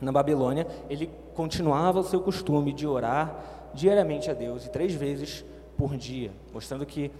na 0.00 0.12
Babilônia, 0.12 0.64
ele 0.88 1.10
continuava 1.34 1.98
o 1.98 2.04
seu 2.04 2.20
costume 2.20 2.72
de 2.72 2.86
orar 2.86 3.34
diariamente 3.74 4.30
a 4.30 4.32
Deus 4.32 4.64
e 4.64 4.70
três 4.70 4.94
vezes 4.94 5.44
por 5.76 5.96
dia, 5.96 6.30
mostrando 6.54 6.86
que 6.86 7.10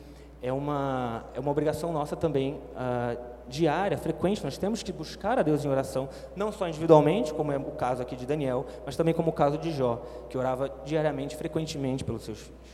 é 0.41 0.53
uma, 0.53 1.25
é 1.35 1.41
uma 1.41 1.51
obrigação 1.51 1.93
nossa 1.93 2.15
também 2.15 2.55
uh, 2.55 3.21
diária, 3.49 3.99
frequente. 3.99 4.45
Nós 4.45 4.59
temos 4.59 4.81
que 4.85 4.93
buscar 4.93 5.41
a 5.41 5.43
Deus 5.43 5.65
em 5.65 5.69
oração, 5.69 6.09
não 6.37 6.53
só 6.53 6.69
individualmente, 6.69 7.35
como 7.35 7.51
é 7.51 7.57
o 7.57 7.73
caso 7.73 8.01
aqui 8.01 8.15
de 8.15 8.27
Daniel, 8.27 8.65
mas 8.87 8.95
também 8.95 9.13
como 9.13 9.31
o 9.31 9.33
caso 9.33 9.59
de 9.59 9.73
Jó, 9.73 10.01
que 10.31 10.39
orava 10.39 10.71
diariamente, 10.85 11.35
frequentemente 11.35 12.05
pelos 12.05 12.23
seus 12.23 12.39
filhos. 12.39 12.68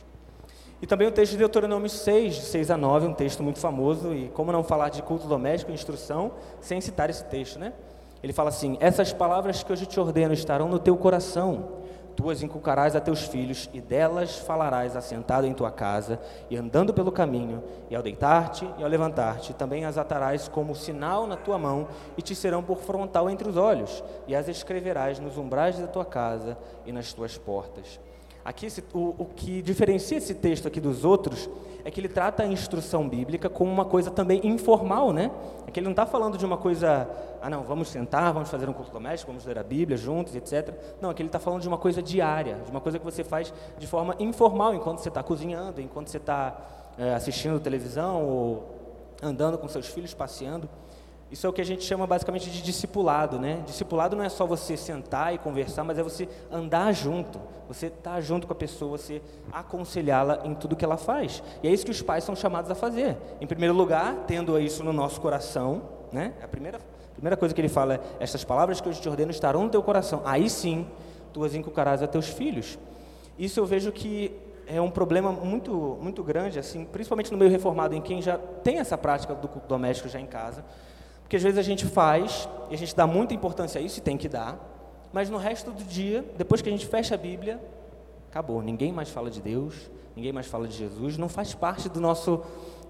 E 0.85 0.87
também 0.87 1.07
o 1.07 1.11
texto 1.11 1.31
de 1.31 1.39
Deuteronômio 1.39 1.89
6, 1.89 2.35
de 2.35 2.41
6 2.41 2.69
a 2.69 2.77
9, 2.77 3.07
um 3.07 3.13
texto 3.15 3.41
muito 3.41 3.57
famoso, 3.57 4.13
e 4.13 4.29
como 4.29 4.51
não 4.51 4.63
falar 4.63 4.89
de 4.89 5.01
culto 5.01 5.27
doméstico 5.27 5.71
e 5.71 5.73
instrução 5.73 6.33
sem 6.61 6.79
citar 6.79 7.09
esse 7.09 7.23
texto, 7.23 7.57
né? 7.57 7.73
Ele 8.21 8.31
fala 8.31 8.49
assim: 8.49 8.77
Essas 8.79 9.11
palavras 9.11 9.63
que 9.63 9.73
hoje 9.73 9.87
te 9.87 9.99
ordeno 9.99 10.31
estarão 10.31 10.69
no 10.69 10.77
teu 10.77 10.95
coração 10.95 11.85
Tu 12.15 12.29
as 12.29 12.41
inculcarás 12.41 12.95
a 12.95 13.01
teus 13.01 13.23
filhos, 13.23 13.69
e 13.73 13.81
delas 13.81 14.37
falarás 14.37 14.95
assentado 14.95 15.45
em 15.45 15.53
tua 15.53 15.69
casa, 15.69 16.19
e 16.49 16.55
andando 16.55 16.93
pelo 16.93 17.11
caminho, 17.11 17.61
e 17.89 17.95
ao 17.95 18.01
deitar-te 18.01 18.65
e 18.77 18.83
ao 18.83 18.89
levantar-te, 18.89 19.53
também 19.53 19.83
as 19.83 19.97
atarás 19.97 20.47
como 20.47 20.73
sinal 20.75 21.27
na 21.27 21.35
tua 21.35 21.57
mão, 21.57 21.87
e 22.17 22.21
te 22.21 22.33
serão 22.33 22.63
por 22.63 22.77
frontal 22.77 23.29
entre 23.29 23.49
os 23.49 23.57
olhos, 23.57 24.01
e 24.27 24.35
as 24.35 24.47
escreverás 24.47 25.19
nos 25.19 25.37
umbrais 25.37 25.77
da 25.77 25.87
tua 25.87 26.05
casa 26.05 26.57
e 26.85 26.91
nas 26.93 27.11
tuas 27.11 27.37
portas. 27.37 27.99
Aqui, 28.45 28.67
o, 28.93 29.15
o 29.17 29.25
que 29.25 29.59
diferencia 29.63 30.19
esse 30.19 30.35
texto 30.35 30.67
aqui 30.67 30.79
dos 30.79 31.03
outros 31.03 31.49
é 31.83 31.89
que 31.89 31.99
ele 31.99 32.07
trata 32.07 32.43
a 32.43 32.45
instrução 32.45 33.09
bíblica 33.09 33.49
como 33.49 33.71
uma 33.71 33.85
coisa 33.85 34.11
também 34.11 34.39
informal, 34.45 35.11
né? 35.11 35.31
É 35.65 35.71
que 35.71 35.79
ele 35.79 35.85
não 35.85 35.93
está 35.93 36.05
falando 36.05 36.37
de 36.37 36.45
uma 36.45 36.55
coisa, 36.55 37.09
ah 37.41 37.49
não, 37.49 37.63
vamos 37.63 37.87
sentar, 37.87 38.31
vamos 38.31 38.47
fazer 38.47 38.69
um 38.69 38.73
culto 38.73 38.91
doméstico, 38.91 39.31
vamos 39.31 39.47
ler 39.47 39.57
a 39.57 39.63
Bíblia 39.63 39.97
juntos, 39.97 40.35
etc. 40.35 40.75
Não, 41.01 41.11
que 41.11 41.23
ele 41.23 41.29
está 41.29 41.39
falando 41.39 41.63
de 41.63 41.67
uma 41.67 41.79
coisa 41.79 42.03
diária, 42.03 42.59
de 42.63 42.69
uma 42.69 42.79
coisa 42.79 42.99
que 42.99 43.05
você 43.05 43.23
faz 43.23 43.51
de 43.79 43.87
forma 43.87 44.15
informal, 44.19 44.75
enquanto 44.75 44.99
você 44.99 45.09
está 45.09 45.23
cozinhando, 45.23 45.81
enquanto 45.81 46.09
você 46.09 46.17
está 46.17 46.55
é, 46.99 47.15
assistindo 47.15 47.59
televisão 47.59 48.23
ou 48.23 48.75
andando 49.23 49.57
com 49.57 49.67
seus 49.67 49.87
filhos, 49.87 50.13
passeando. 50.13 50.69
Isso 51.35 51.45
é 51.45 51.49
o 51.49 51.51
que 51.51 51.59
a 51.59 51.65
gente 51.65 51.83
chama 51.83 52.07
basicamente 52.07 52.49
de 52.49 52.61
discipulado, 52.61 53.37
né? 53.37 53.61
Discipulado 53.65 54.15
não 54.15 54.23
é 54.23 54.29
só 54.29 54.45
você 54.45 54.77
sentar 54.77 55.33
e 55.33 55.37
conversar, 55.37 55.83
mas 55.83 55.99
é 55.99 56.01
você 56.01 56.29
andar 56.49 56.93
junto, 56.93 57.41
você 57.67 57.87
estar 57.87 58.13
tá 58.13 58.21
junto 58.21 58.47
com 58.47 58.53
a 58.53 58.55
pessoa, 58.55 58.97
você 58.97 59.21
aconselhá-la 59.51 60.43
em 60.45 60.55
tudo 60.55 60.77
que 60.77 60.85
ela 60.85 60.95
faz. 60.95 61.43
E 61.61 61.67
é 61.67 61.71
isso 61.71 61.83
que 61.83 61.91
os 61.91 62.01
pais 62.01 62.23
são 62.23 62.37
chamados 62.37 62.71
a 62.71 62.73
fazer. 62.73 63.17
Em 63.41 63.45
primeiro 63.45 63.73
lugar, 63.73 64.23
tendo 64.25 64.57
isso 64.57 64.81
no 64.81 64.93
nosso 64.93 65.19
coração, 65.19 65.81
né? 66.09 66.31
A 66.41 66.47
primeira, 66.47 66.77
a 66.77 67.13
primeira 67.15 67.35
coisa 67.35 67.53
que 67.53 67.59
ele 67.59 67.67
fala 67.67 67.95
é: 67.95 67.99
estas 68.21 68.45
palavras 68.45 68.79
que 68.79 68.87
eu 68.87 68.93
te 68.93 69.09
ordeno 69.09 69.31
estarão 69.31 69.65
no 69.65 69.69
teu 69.69 69.83
coração. 69.83 70.21
Aí 70.23 70.49
sim, 70.49 70.87
tu 71.33 71.43
as 71.43 71.53
inculcarás 71.53 72.01
a 72.01 72.07
teus 72.07 72.29
filhos. 72.29 72.79
Isso 73.37 73.59
eu 73.59 73.65
vejo 73.65 73.91
que 73.91 74.31
é 74.65 74.79
um 74.79 74.89
problema 74.89 75.33
muito, 75.33 75.97
muito 76.01 76.23
grande, 76.23 76.59
assim, 76.59 76.85
principalmente 76.85 77.29
no 77.29 77.37
meio 77.37 77.51
reformado, 77.51 77.93
em 77.93 77.99
quem 77.99 78.21
já 78.21 78.37
tem 78.37 78.79
essa 78.79 78.97
prática 78.97 79.35
do 79.35 79.49
culto 79.49 79.67
doméstico 79.67 80.07
já 80.07 80.17
em 80.17 80.25
casa 80.25 80.63
porque 81.25 81.37
às 81.37 81.41
vezes 81.41 81.57
a 81.57 81.63
gente 81.63 81.87
faz 81.87 82.47
e 82.69 82.75
a 82.75 82.77
gente 82.77 82.95
dá 82.95 83.07
muita 83.07 83.33
importância 83.33 83.81
a 83.81 83.83
isso 83.83 83.97
e 83.97 84.01
tem 84.01 84.15
que 84.15 84.29
dar, 84.29 84.59
mas 85.11 85.27
no 85.27 85.37
resto 85.37 85.71
do 85.71 85.83
dia, 85.83 86.23
depois 86.37 86.61
que 86.61 86.69
a 86.69 86.71
gente 86.71 86.85
fecha 86.85 87.15
a 87.15 87.17
Bíblia, 87.17 87.59
acabou. 88.29 88.61
Ninguém 88.61 88.91
mais 88.91 89.09
fala 89.09 89.31
de 89.31 89.41
Deus, 89.41 89.89
ninguém 90.15 90.31
mais 90.31 90.45
fala 90.45 90.67
de 90.67 90.77
Jesus, 90.77 91.17
não 91.17 91.27
faz 91.27 91.55
parte 91.55 91.89
do 91.89 91.99
nosso 91.99 92.43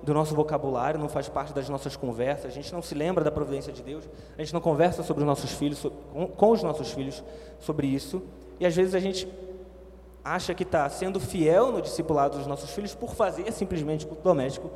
do 0.03 0.13
nosso 0.13 0.35
vocabulário, 0.35 0.99
não 0.99 1.09
faz 1.09 1.29
parte 1.29 1.51
das 1.53 1.67
nossas 1.69 1.95
conversas, 1.95 2.45
a 2.45 2.53
gente 2.53 2.71
não 2.71 2.81
se 2.81 2.93
lembra 2.93 3.23
da 3.23 3.31
providência 3.31 3.73
de 3.73 3.81
Deus, 3.81 4.07
a 4.37 4.41
gente 4.41 4.53
não 4.53 4.61
conversa 4.61 5.01
sobre 5.01 5.23
os 5.23 5.27
nossos 5.27 5.51
filhos, 5.51 5.83
com, 6.37 6.51
os 6.51 6.61
nossos 6.61 6.91
filhos 6.91 7.23
sobre 7.59 7.87
isso, 7.87 8.21
e 8.59 8.67
às 8.67 8.75
vezes 8.75 8.93
a 8.93 8.99
gente 8.99 9.27
acha 10.23 10.53
que 10.53 10.61
está 10.61 10.87
sendo 10.89 11.19
fiel 11.19 11.71
no 11.71 11.81
discipulado 11.81 12.37
dos 12.37 12.45
nossos 12.45 12.69
filhos 12.69 12.93
por 12.93 13.15
fazer 13.15 13.51
simplesmente 13.51 14.05
culto 14.05 14.21
doméstico, 14.21 14.69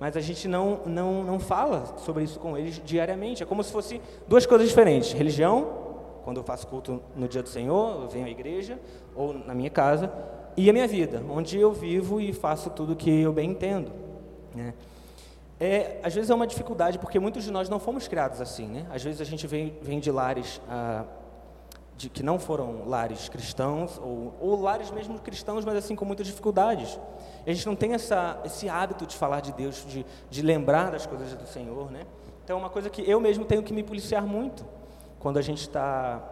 mas 0.00 0.16
a 0.16 0.20
gente 0.20 0.48
não, 0.48 0.80
não, 0.86 1.22
não 1.22 1.38
fala 1.38 1.94
sobre 1.98 2.24
isso 2.24 2.40
com 2.40 2.56
eles 2.56 2.80
diariamente. 2.82 3.42
É 3.42 3.46
como 3.46 3.62
se 3.62 3.70
fosse 3.70 4.00
duas 4.26 4.46
coisas 4.46 4.66
diferentes: 4.66 5.12
religião, 5.12 5.68
quando 6.24 6.38
eu 6.38 6.42
faço 6.42 6.66
culto 6.66 7.02
no 7.14 7.28
dia 7.28 7.42
do 7.42 7.48
Senhor, 7.50 8.02
eu 8.02 8.08
venho 8.08 8.24
à 8.24 8.30
igreja, 8.30 8.80
ou 9.14 9.34
na 9.34 9.54
minha 9.54 9.68
casa, 9.68 10.10
e 10.56 10.70
a 10.70 10.72
minha 10.72 10.88
vida, 10.88 11.22
onde 11.28 11.60
eu 11.60 11.70
vivo 11.72 12.18
e 12.18 12.32
faço 12.32 12.70
tudo 12.70 12.96
que 12.96 13.10
eu 13.20 13.30
bem 13.30 13.50
entendo. 13.50 13.92
Né? 14.54 14.72
É, 15.60 16.00
às 16.02 16.14
vezes 16.14 16.30
é 16.30 16.34
uma 16.34 16.46
dificuldade, 16.46 16.98
porque 16.98 17.18
muitos 17.18 17.44
de 17.44 17.50
nós 17.50 17.68
não 17.68 17.78
fomos 17.78 18.08
criados 18.08 18.40
assim. 18.40 18.66
Né? 18.66 18.86
Às 18.90 19.04
vezes 19.04 19.20
a 19.20 19.24
gente 19.24 19.46
vem, 19.46 19.74
vem 19.82 20.00
de 20.00 20.10
lares. 20.10 20.60
Ah, 20.66 21.04
de 22.00 22.08
que 22.08 22.22
não 22.22 22.38
foram 22.38 22.88
lares 22.88 23.28
cristãos, 23.28 23.98
ou, 23.98 24.34
ou 24.40 24.62
lares 24.62 24.90
mesmo 24.90 25.18
cristãos, 25.18 25.66
mas 25.66 25.76
assim 25.76 25.94
com 25.94 26.06
muitas 26.06 26.26
dificuldades. 26.26 26.98
A 27.46 27.52
gente 27.52 27.66
não 27.66 27.76
tem 27.76 27.92
essa, 27.92 28.40
esse 28.42 28.70
hábito 28.70 29.04
de 29.04 29.14
falar 29.14 29.40
de 29.40 29.52
Deus, 29.52 29.84
de, 29.86 30.06
de 30.30 30.40
lembrar 30.40 30.90
das 30.90 31.04
coisas 31.04 31.34
do 31.34 31.46
Senhor, 31.46 31.90
né? 31.90 32.06
Então 32.42 32.56
é 32.56 32.58
uma 32.58 32.70
coisa 32.70 32.88
que 32.88 33.02
eu 33.08 33.20
mesmo 33.20 33.44
tenho 33.44 33.62
que 33.62 33.70
me 33.74 33.82
policiar 33.82 34.24
muito 34.26 34.64
quando 35.18 35.38
a 35.38 35.42
gente 35.42 35.60
está 35.60 36.22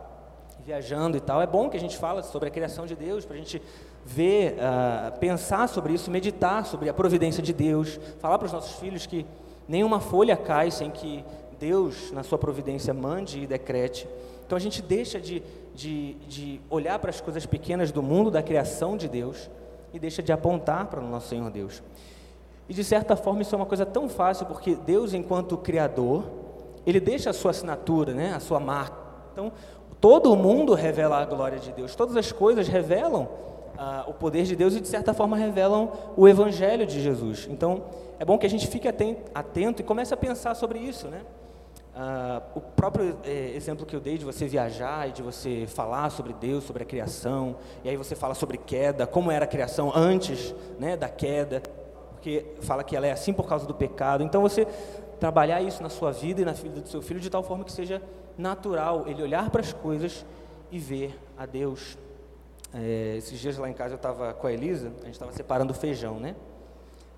viajando 0.64 1.18
e 1.18 1.20
tal. 1.20 1.42
É 1.42 1.46
bom 1.46 1.68
que 1.68 1.76
a 1.76 1.80
gente 1.80 1.98
fala 1.98 2.22
sobre 2.22 2.48
a 2.48 2.50
criação 2.50 2.86
de 2.86 2.96
Deus, 2.96 3.26
para 3.26 3.34
a 3.34 3.38
gente 3.38 3.60
ver, 4.06 4.54
uh, 4.54 5.18
pensar 5.18 5.68
sobre 5.68 5.92
isso, 5.92 6.10
meditar 6.10 6.64
sobre 6.64 6.88
a 6.88 6.94
providência 6.94 7.42
de 7.42 7.52
Deus, 7.52 8.00
falar 8.20 8.38
para 8.38 8.46
os 8.46 8.52
nossos 8.52 8.78
filhos 8.78 9.04
que 9.04 9.26
nenhuma 9.68 10.00
folha 10.00 10.34
cai 10.34 10.70
sem 10.70 10.90
que 10.90 11.22
Deus, 11.60 12.10
na 12.10 12.22
sua 12.22 12.38
providência, 12.38 12.94
mande 12.94 13.42
e 13.42 13.46
decrete. 13.46 14.08
Então 14.48 14.56
a 14.56 14.60
gente 14.60 14.80
deixa 14.80 15.20
de, 15.20 15.42
de, 15.74 16.14
de 16.26 16.60
olhar 16.70 16.98
para 16.98 17.10
as 17.10 17.20
coisas 17.20 17.44
pequenas 17.44 17.92
do 17.92 18.02
mundo, 18.02 18.30
da 18.30 18.42
criação 18.42 18.96
de 18.96 19.06
Deus, 19.06 19.50
e 19.92 19.98
deixa 19.98 20.22
de 20.22 20.32
apontar 20.32 20.86
para 20.86 21.00
o 21.00 21.06
nosso 21.06 21.28
Senhor 21.28 21.50
Deus. 21.50 21.82
E 22.66 22.72
de 22.72 22.82
certa 22.82 23.14
forma 23.14 23.42
isso 23.42 23.54
é 23.54 23.58
uma 23.58 23.66
coisa 23.66 23.84
tão 23.84 24.08
fácil, 24.08 24.46
porque 24.46 24.74
Deus, 24.74 25.12
enquanto 25.12 25.58
Criador, 25.58 26.24
Ele 26.86 26.98
deixa 26.98 27.28
a 27.28 27.34
sua 27.34 27.50
assinatura, 27.50 28.14
né, 28.14 28.32
a 28.32 28.40
sua 28.40 28.58
marca. 28.58 28.96
Então, 29.34 29.52
todo 30.00 30.32
o 30.32 30.36
mundo 30.36 30.72
revela 30.72 31.18
a 31.18 31.26
glória 31.26 31.58
de 31.58 31.70
Deus, 31.70 31.94
todas 31.94 32.16
as 32.16 32.32
coisas 32.32 32.68
revelam 32.68 33.28
ah, 33.76 34.06
o 34.08 34.14
poder 34.14 34.44
de 34.44 34.56
Deus 34.56 34.74
e, 34.74 34.80
de 34.80 34.88
certa 34.88 35.12
forma, 35.12 35.36
revelam 35.36 35.92
o 36.16 36.26
Evangelho 36.26 36.86
de 36.86 37.02
Jesus. 37.02 37.46
Então, 37.50 37.82
é 38.18 38.24
bom 38.24 38.38
que 38.38 38.46
a 38.46 38.50
gente 38.50 38.66
fique 38.66 38.88
atento, 38.88 39.30
atento 39.34 39.82
e 39.82 39.84
comece 39.84 40.14
a 40.14 40.16
pensar 40.16 40.54
sobre 40.54 40.78
isso, 40.78 41.08
né? 41.08 41.20
Uh, 41.94 42.58
o 42.58 42.60
próprio 42.60 43.18
eh, 43.24 43.52
exemplo 43.56 43.84
que 43.84 43.96
eu 43.96 43.98
dei 43.98 44.16
de 44.16 44.24
você 44.24 44.46
viajar 44.46 45.08
e 45.08 45.12
de 45.12 45.20
você 45.20 45.66
falar 45.66 46.10
sobre 46.10 46.32
Deus, 46.32 46.62
sobre 46.62 46.84
a 46.84 46.86
criação, 46.86 47.56
e 47.82 47.88
aí 47.88 47.96
você 47.96 48.14
fala 48.14 48.34
sobre 48.34 48.56
queda, 48.56 49.04
como 49.04 49.32
era 49.32 49.44
a 49.44 49.48
criação 49.48 49.90
antes 49.92 50.54
né, 50.78 50.96
da 50.96 51.08
queda, 51.08 51.60
porque 52.12 52.46
fala 52.60 52.84
que 52.84 52.94
ela 52.94 53.06
é 53.06 53.10
assim 53.10 53.32
por 53.32 53.48
causa 53.48 53.66
do 53.66 53.74
pecado. 53.74 54.22
Então 54.22 54.42
você 54.42 54.64
trabalhar 55.18 55.60
isso 55.60 55.82
na 55.82 55.88
sua 55.88 56.12
vida 56.12 56.40
e 56.40 56.44
na 56.44 56.52
vida 56.52 56.80
do 56.80 56.88
seu 56.88 57.02
filho 57.02 57.18
de 57.18 57.28
tal 57.28 57.42
forma 57.42 57.64
que 57.64 57.72
seja 57.72 58.00
natural 58.36 59.04
ele 59.08 59.22
olhar 59.22 59.50
para 59.50 59.60
as 59.60 59.72
coisas 59.72 60.24
e 60.70 60.78
ver 60.78 61.18
a 61.36 61.46
Deus. 61.46 61.98
É, 62.72 63.14
esses 63.16 63.38
dias 63.38 63.56
lá 63.58 63.68
em 63.68 63.72
casa 63.72 63.94
eu 63.94 63.96
estava 63.96 64.34
com 64.34 64.46
a 64.46 64.52
Elisa, 64.52 64.92
a 65.00 65.04
gente 65.06 65.14
estava 65.14 65.32
separando 65.32 65.74
feijão, 65.74 66.20
né? 66.20 66.36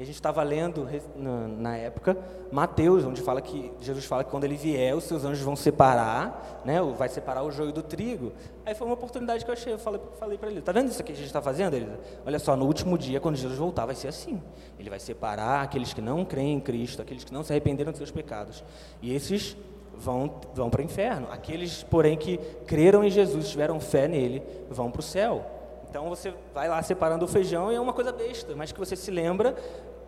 E 0.00 0.02
a 0.02 0.06
gente 0.06 0.14
estava 0.14 0.42
lendo 0.42 0.88
na, 1.14 1.76
época 1.76 2.16
Mateus, 2.50 3.04
onde 3.04 3.20
fala 3.20 3.42
que 3.42 3.70
Jesus 3.82 4.06
fala 4.06 4.24
que 4.24 4.30
quando 4.30 4.44
ele 4.44 4.56
vier, 4.56 4.96
os 4.96 5.04
seus 5.04 5.26
anjos 5.26 5.44
vão 5.44 5.54
separar, 5.54 6.62
né? 6.64 6.80
Vai 6.96 7.10
separar 7.10 7.42
o 7.42 7.50
joio 7.50 7.70
do 7.70 7.82
trigo. 7.82 8.32
Aí 8.64 8.74
foi 8.74 8.86
uma 8.86 8.94
oportunidade 8.94 9.44
que 9.44 9.50
eu 9.50 9.52
achei, 9.52 9.74
eu 9.74 9.78
falei, 9.78 10.00
falei 10.18 10.38
para 10.38 10.50
ele, 10.50 10.62
tá 10.62 10.72
vendo 10.72 10.88
isso 10.88 11.02
aqui 11.02 11.12
que 11.12 11.12
a 11.12 11.16
gente 11.16 11.26
está 11.26 11.42
fazendo, 11.42 11.74
Elisa? 11.74 12.00
Olha 12.24 12.38
só, 12.38 12.56
no 12.56 12.64
último 12.64 12.96
dia, 12.96 13.20
quando 13.20 13.36
Jesus 13.36 13.58
voltar, 13.58 13.84
vai 13.84 13.94
ser 13.94 14.08
assim. 14.08 14.40
Ele 14.78 14.88
vai 14.88 14.98
separar 14.98 15.60
aqueles 15.60 15.92
que 15.92 16.00
não 16.00 16.24
creem 16.24 16.54
em 16.54 16.60
Cristo, 16.60 17.02
aqueles 17.02 17.22
que 17.22 17.32
não 17.34 17.44
se 17.44 17.52
arrependeram 17.52 17.92
dos 17.92 17.98
seus 17.98 18.10
pecados. 18.10 18.64
E 19.02 19.14
esses 19.14 19.54
vão, 19.94 20.34
vão 20.54 20.70
para 20.70 20.80
o 20.80 20.84
inferno. 20.84 21.28
Aqueles, 21.30 21.82
porém, 21.82 22.16
que 22.16 22.38
creram 22.66 23.04
em 23.04 23.10
Jesus, 23.10 23.50
tiveram 23.50 23.78
fé 23.78 24.08
nele, 24.08 24.42
vão 24.70 24.90
para 24.90 25.00
o 25.00 25.02
céu. 25.02 25.44
Então 25.90 26.08
você 26.08 26.32
vai 26.54 26.68
lá 26.68 26.80
separando 26.84 27.24
o 27.24 27.28
feijão 27.28 27.72
e 27.72 27.74
é 27.74 27.80
uma 27.80 27.92
coisa 27.92 28.12
besta, 28.12 28.54
mas 28.54 28.70
que 28.70 28.78
você 28.78 28.94
se 28.94 29.10
lembra 29.10 29.56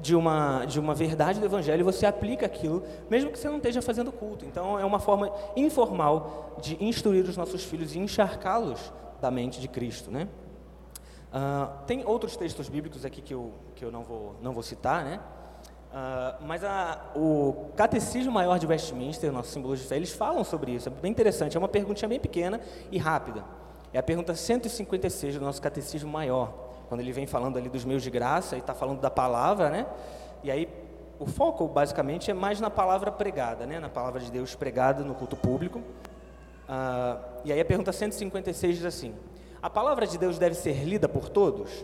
de 0.02 0.16
uma, 0.16 0.64
de 0.64 0.80
uma 0.80 0.94
verdade 0.94 1.38
do 1.38 1.46
Evangelho 1.46 1.80
e 1.80 1.84
você 1.84 2.04
aplica 2.04 2.44
aquilo, 2.44 2.82
mesmo 3.08 3.30
que 3.30 3.38
você 3.38 3.48
não 3.48 3.58
esteja 3.58 3.80
fazendo 3.80 4.10
culto. 4.10 4.44
Então, 4.44 4.78
é 4.78 4.84
uma 4.84 4.98
forma 4.98 5.32
informal 5.54 6.56
de 6.60 6.76
instruir 6.84 7.24
os 7.24 7.36
nossos 7.36 7.62
filhos 7.62 7.94
e 7.94 8.00
encharcá-los 8.00 8.92
da 9.20 9.30
mente 9.30 9.60
de 9.60 9.68
Cristo. 9.68 10.10
Né? 10.10 10.26
Uh, 11.32 11.84
tem 11.86 12.04
outros 12.04 12.36
textos 12.36 12.68
bíblicos 12.68 13.04
aqui 13.04 13.22
que 13.22 13.32
eu, 13.32 13.52
que 13.76 13.84
eu 13.84 13.92
não, 13.92 14.02
vou, 14.02 14.34
não 14.42 14.52
vou 14.52 14.64
citar, 14.64 15.04
né? 15.04 15.20
Uh, 15.92 16.44
mas 16.46 16.64
a, 16.64 17.12
o 17.14 17.70
Catecismo 17.76 18.32
Maior 18.32 18.58
de 18.58 18.66
Westminster, 18.66 19.30
nosso 19.30 19.50
símbolo 19.50 19.76
de 19.76 19.84
fé, 19.84 19.96
eles 19.96 20.10
falam 20.10 20.42
sobre 20.42 20.72
isso. 20.72 20.88
É 20.88 20.90
bem 20.90 21.12
interessante. 21.12 21.56
É 21.56 21.60
uma 21.60 21.68
perguntinha 21.68 22.08
bem 22.08 22.18
pequena 22.18 22.60
e 22.90 22.98
rápida. 22.98 23.44
É 23.92 23.98
a 23.98 24.02
pergunta 24.02 24.34
156 24.34 25.34
do 25.34 25.44
nosso 25.44 25.62
Catecismo 25.62 26.10
Maior 26.10 26.71
quando 26.92 27.00
ele 27.00 27.12
vem 27.12 27.26
falando 27.26 27.56
ali 27.56 27.70
dos 27.70 27.86
meios 27.86 28.02
de 28.02 28.10
graça 28.10 28.54
e 28.54 28.58
está 28.58 28.74
falando 28.74 29.00
da 29.00 29.10
palavra, 29.10 29.70
né? 29.70 29.86
E 30.44 30.50
aí 30.50 30.68
o 31.18 31.24
foco, 31.24 31.66
basicamente, 31.66 32.30
é 32.30 32.34
mais 32.34 32.60
na 32.60 32.68
palavra 32.68 33.10
pregada, 33.10 33.64
né? 33.64 33.80
na 33.80 33.88
palavra 33.88 34.20
de 34.20 34.30
Deus 34.30 34.54
pregada 34.54 35.02
no 35.02 35.14
culto 35.14 35.34
público. 35.34 35.80
Ah, 36.68 37.18
e 37.46 37.50
aí 37.50 37.58
a 37.58 37.64
pergunta 37.64 37.94
156 37.94 38.76
diz 38.76 38.84
assim: 38.84 39.14
A 39.62 39.70
palavra 39.70 40.06
de 40.06 40.18
Deus 40.18 40.36
deve 40.36 40.54
ser 40.54 40.84
lida 40.84 41.08
por 41.08 41.30
todos? 41.30 41.82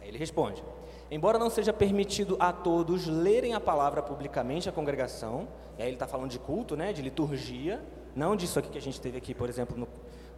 Aí 0.00 0.06
ele 0.06 0.18
responde: 0.18 0.62
Embora 1.10 1.36
não 1.36 1.50
seja 1.50 1.72
permitido 1.72 2.36
a 2.38 2.52
todos 2.52 3.08
lerem 3.08 3.54
a 3.54 3.60
palavra 3.60 4.00
publicamente 4.00 4.68
à 4.68 4.72
congregação, 4.72 5.48
e 5.76 5.82
aí 5.82 5.88
ele 5.88 5.96
está 5.96 6.06
falando 6.06 6.30
de 6.30 6.38
culto, 6.38 6.76
né, 6.76 6.92
de 6.92 7.02
liturgia, 7.02 7.82
não 8.14 8.36
disso 8.36 8.60
aqui 8.60 8.68
que 8.68 8.78
a 8.78 8.82
gente 8.82 9.00
teve 9.00 9.18
aqui, 9.18 9.34
por 9.34 9.48
exemplo, 9.48 9.76
no, 9.76 9.88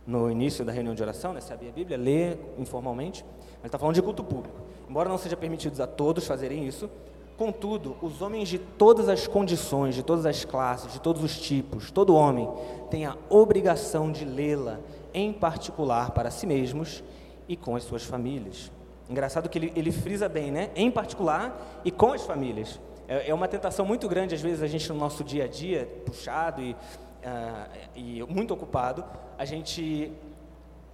no 0.07 0.31
início 0.31 0.65
da 0.65 0.73
reunião 0.73 0.95
de 0.95 1.03
oração, 1.03 1.33
né, 1.33 1.41
se 1.41 1.53
abrir 1.53 1.69
a 1.69 1.73
Bíblia, 1.73 1.97
ler 1.97 2.39
informalmente, 2.59 3.25
mas 3.57 3.67
está 3.67 3.79
falando 3.79 3.95
de 3.95 4.03
culto 4.03 4.25
público. 4.25 4.61
Embora 4.89 5.09
não 5.09 5.19
seja 5.19 5.37
permitido 5.37 5.81
a 5.81 5.87
todos 5.87 6.27
fazerem 6.27 6.67
isso, 6.67 6.91
Contudo, 7.37 7.97
os 8.03 8.21
homens 8.21 8.49
de 8.49 8.59
todas 8.59 9.09
as 9.09 9.27
condições, 9.27 9.95
de 9.95 10.03
todas 10.03 10.27
as 10.27 10.45
classes, 10.45 10.93
de 10.93 11.01
todos 11.01 11.25
os 11.25 11.41
tipos, 11.41 11.91
todo 11.91 12.15
homem 12.15 12.49
tem 12.91 13.07
a 13.07 13.17
obrigação 13.29 14.13
de 14.13 14.25
lê-la, 14.25 14.79
em 15.15 15.33
particular 15.33 16.11
para 16.11 16.31
si 16.31 16.47
mesmos 16.47 17.03
e 17.49 17.57
com 17.57 17.75
as 17.75 17.83
suas 17.85 18.05
famílias. 18.05 18.71
Engraçado 19.09 19.49
que 19.49 19.59
ele, 19.59 19.73
ele 19.75 19.91
frisa 19.91 20.29
bem, 20.29 20.53
né? 20.53 20.71
Em 20.77 20.91
particular 20.91 21.81
e 21.85 21.91
com 21.91 22.13
as 22.13 22.23
famílias. 22.23 22.79
É, 23.09 23.31
é, 23.31 23.35
uma 23.35 23.49
tentação 23.49 23.85
muito 23.85 24.09
grande, 24.09 24.35
às 24.35 24.41
vezes, 24.41 24.63
a 24.63 24.67
gente 24.67 24.89
no 24.91 24.99
nosso 24.99 25.25
dia 25.25 25.45
a 25.45 25.49
dia, 25.49 25.89
puxado 26.07 26.63
e, 26.63 26.77
uh, 27.25 27.71
e 27.95 28.23
muito 28.25 28.53
ocupado, 28.55 29.05
a 29.39 29.45
gente 29.45 30.13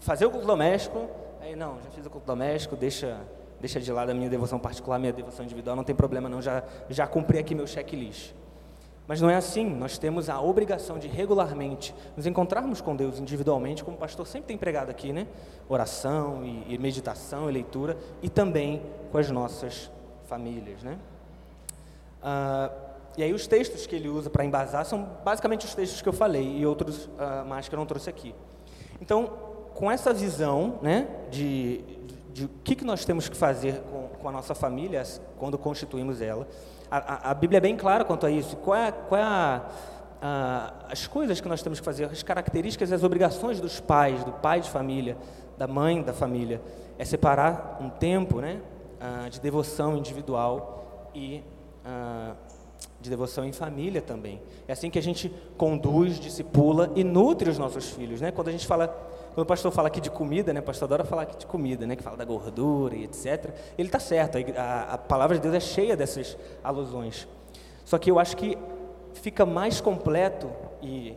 fazer 0.01 0.27
o 0.27 0.31
culto 0.31 0.47
doméstico, 0.47 1.09
aí 1.41 1.57
não, 1.57 1.77
já 1.83 1.91
fiz 1.91 2.07
o 2.07 2.11
culto 2.11 2.27
doméstico, 2.27 2.77
deixa 2.77 3.21
deixa 3.61 3.81
de 3.81 3.91
lado 3.93 4.11
a 4.11 4.15
minha 4.15 4.31
devoção 4.31 4.59
particular, 4.59 4.99
minha 4.99 5.13
devoção 5.13 5.45
individual, 5.45 5.75
não 5.75 5.85
tem 5.85 5.95
problema 5.95 6.29
não, 6.29 6.41
já, 6.41 6.63
já 6.89 7.07
cumpri 7.07 7.39
aqui 7.39 7.55
meu 7.55 7.67
checklist. 7.67 8.33
Mas 9.07 9.23
não 9.23 9.31
é 9.31 9.37
assim, 9.37 9.65
nós 9.65 9.97
temos 9.97 10.29
a 10.29 10.39
obrigação 10.39 10.99
de 10.99 11.09
regularmente 11.09 11.95
nos 12.15 12.27
encontrarmos 12.27 12.83
com 12.83 12.95
Deus 12.95 13.19
individualmente, 13.19 13.83
como 13.83 13.97
o 13.97 13.99
pastor 13.99 14.27
sempre 14.27 14.49
tem 14.49 14.59
pregado 14.59 14.91
aqui, 14.91 15.15
né? 15.15 15.27
Oração 15.67 16.45
e, 16.45 16.75
e 16.75 16.79
meditação 16.79 17.49
e 17.49 17.53
leitura, 17.53 17.97
e 18.21 18.29
também 18.29 18.83
com 19.11 19.17
as 19.17 19.31
nossas 19.31 19.91
famílias, 20.27 20.83
né? 20.83 20.99
Ah, 22.23 22.71
e 23.19 23.23
aí 23.25 23.33
os 23.33 23.49
textos 23.49 23.85
que 23.85 23.97
ele 23.97 24.09
usa 24.09 24.31
para 24.31 24.45
embasar 24.45 24.85
são 24.85 25.09
basicamente 25.25 25.67
os 25.67 25.75
textos 25.75 26.01
que 26.01 26.09
eu 26.09 26.13
falei 26.13 26.57
e 26.57 26.65
outros 26.65 27.11
ah, 27.19 27.45
mais 27.45 27.69
que 27.69 27.75
eu 27.75 27.77
não 27.77 27.85
trouxe 27.85 28.09
aqui. 28.09 28.33
Então, 29.01 29.27
com 29.75 29.91
essa 29.91 30.15
visão, 30.15 30.79
né, 30.81 31.09
de, 31.29 31.79
de 32.33 32.45
o 32.45 32.51
que, 32.63 32.77
que 32.77 32.85
nós 32.85 33.05
temos 33.05 33.29
que 33.29 33.37
fazer 33.37 33.83
com, 33.91 34.07
com 34.07 34.29
a 34.29 34.31
nossa 34.31 34.55
família 34.55 35.03
quando 35.37 35.59
constituímos 35.59 36.21
ela. 36.21 36.47
A, 36.89 36.99
a, 36.99 37.31
a, 37.33 37.35
Bíblia 37.35 37.59
é 37.59 37.61
bem 37.61 37.77
clara 37.77 38.05
quanto 38.05 38.25
a 38.25 38.31
isso. 38.31 38.57
Qual 38.59 38.77
é, 38.77 38.93
qual 38.93 39.21
é 39.21 39.25
a, 39.25 40.75
as 40.89 41.09
coisas 41.09 41.41
que 41.41 41.49
nós 41.49 41.61
temos 41.61 41.81
que 41.81 41.85
fazer, 41.85 42.05
as 42.05 42.23
características 42.23 42.91
e 42.91 42.95
as 42.95 43.03
obrigações 43.03 43.61
dos 43.61 43.81
pais, 43.81 44.23
do 44.23 44.31
pai 44.31 44.61
de 44.61 44.71
família, 44.71 45.17
da 45.57 45.67
mãe 45.67 46.03
da 46.03 46.13
família, 46.13 46.63
é 46.97 47.05
separar 47.05 47.79
um 47.81 47.91
tempo 47.91 48.41
né, 48.41 48.61
de 49.29 49.41
devoção 49.41 49.97
individual 49.97 51.11
e 51.13 51.43
de 53.01 53.09
devoção 53.09 53.45
em 53.45 53.53
família 53.53 54.03
também. 54.03 54.41
É 54.67 54.73
assim 54.73 54.91
que 54.91 54.99
a 54.99 55.03
gente 55.03 55.33
conduz, 55.57 56.19
discipula 56.19 56.91
e 56.97 57.05
nutre 57.05 57.49
os 57.49 57.59
nossos 57.59 57.91
filhos. 57.91 58.21
Né? 58.21 58.33
Quando 58.33 58.49
a 58.49 58.53
gente 58.53 58.67
fala 58.67 58.89
quando 59.39 59.45
o 59.45 59.47
pastor 59.47 59.71
fala 59.71 59.87
aqui 59.87 60.01
de 60.01 60.11
comida, 60.11 60.53
né, 60.53 60.59
o 60.59 60.65
pastor 60.65 60.87
adora 60.87 61.05
falar 61.05 61.23
aqui 61.23 61.39
de 61.39 61.47
comida, 61.47 61.87
né, 61.87 61.95
que 61.95 62.03
fala 62.03 62.17
da 62.17 62.25
gordura 62.25 62.97
e 62.97 63.05
etc. 63.05 63.55
Ele 63.79 63.87
está 63.87 64.01
certo, 64.01 64.37
a, 64.57 64.95
a 64.95 64.99
palavra 64.99 65.37
de 65.37 65.43
Deus 65.43 65.55
é 65.55 65.61
cheia 65.61 65.97
dessas 65.97 66.37
alusões. 66.65 67.29
Só 67.85 67.99
que 67.99 68.11
eu 68.11 68.19
acho 68.19 68.37
que 68.37 68.59
fica 69.15 69.47
mais 69.47 69.81
completo, 69.81 70.51
e 70.83 71.15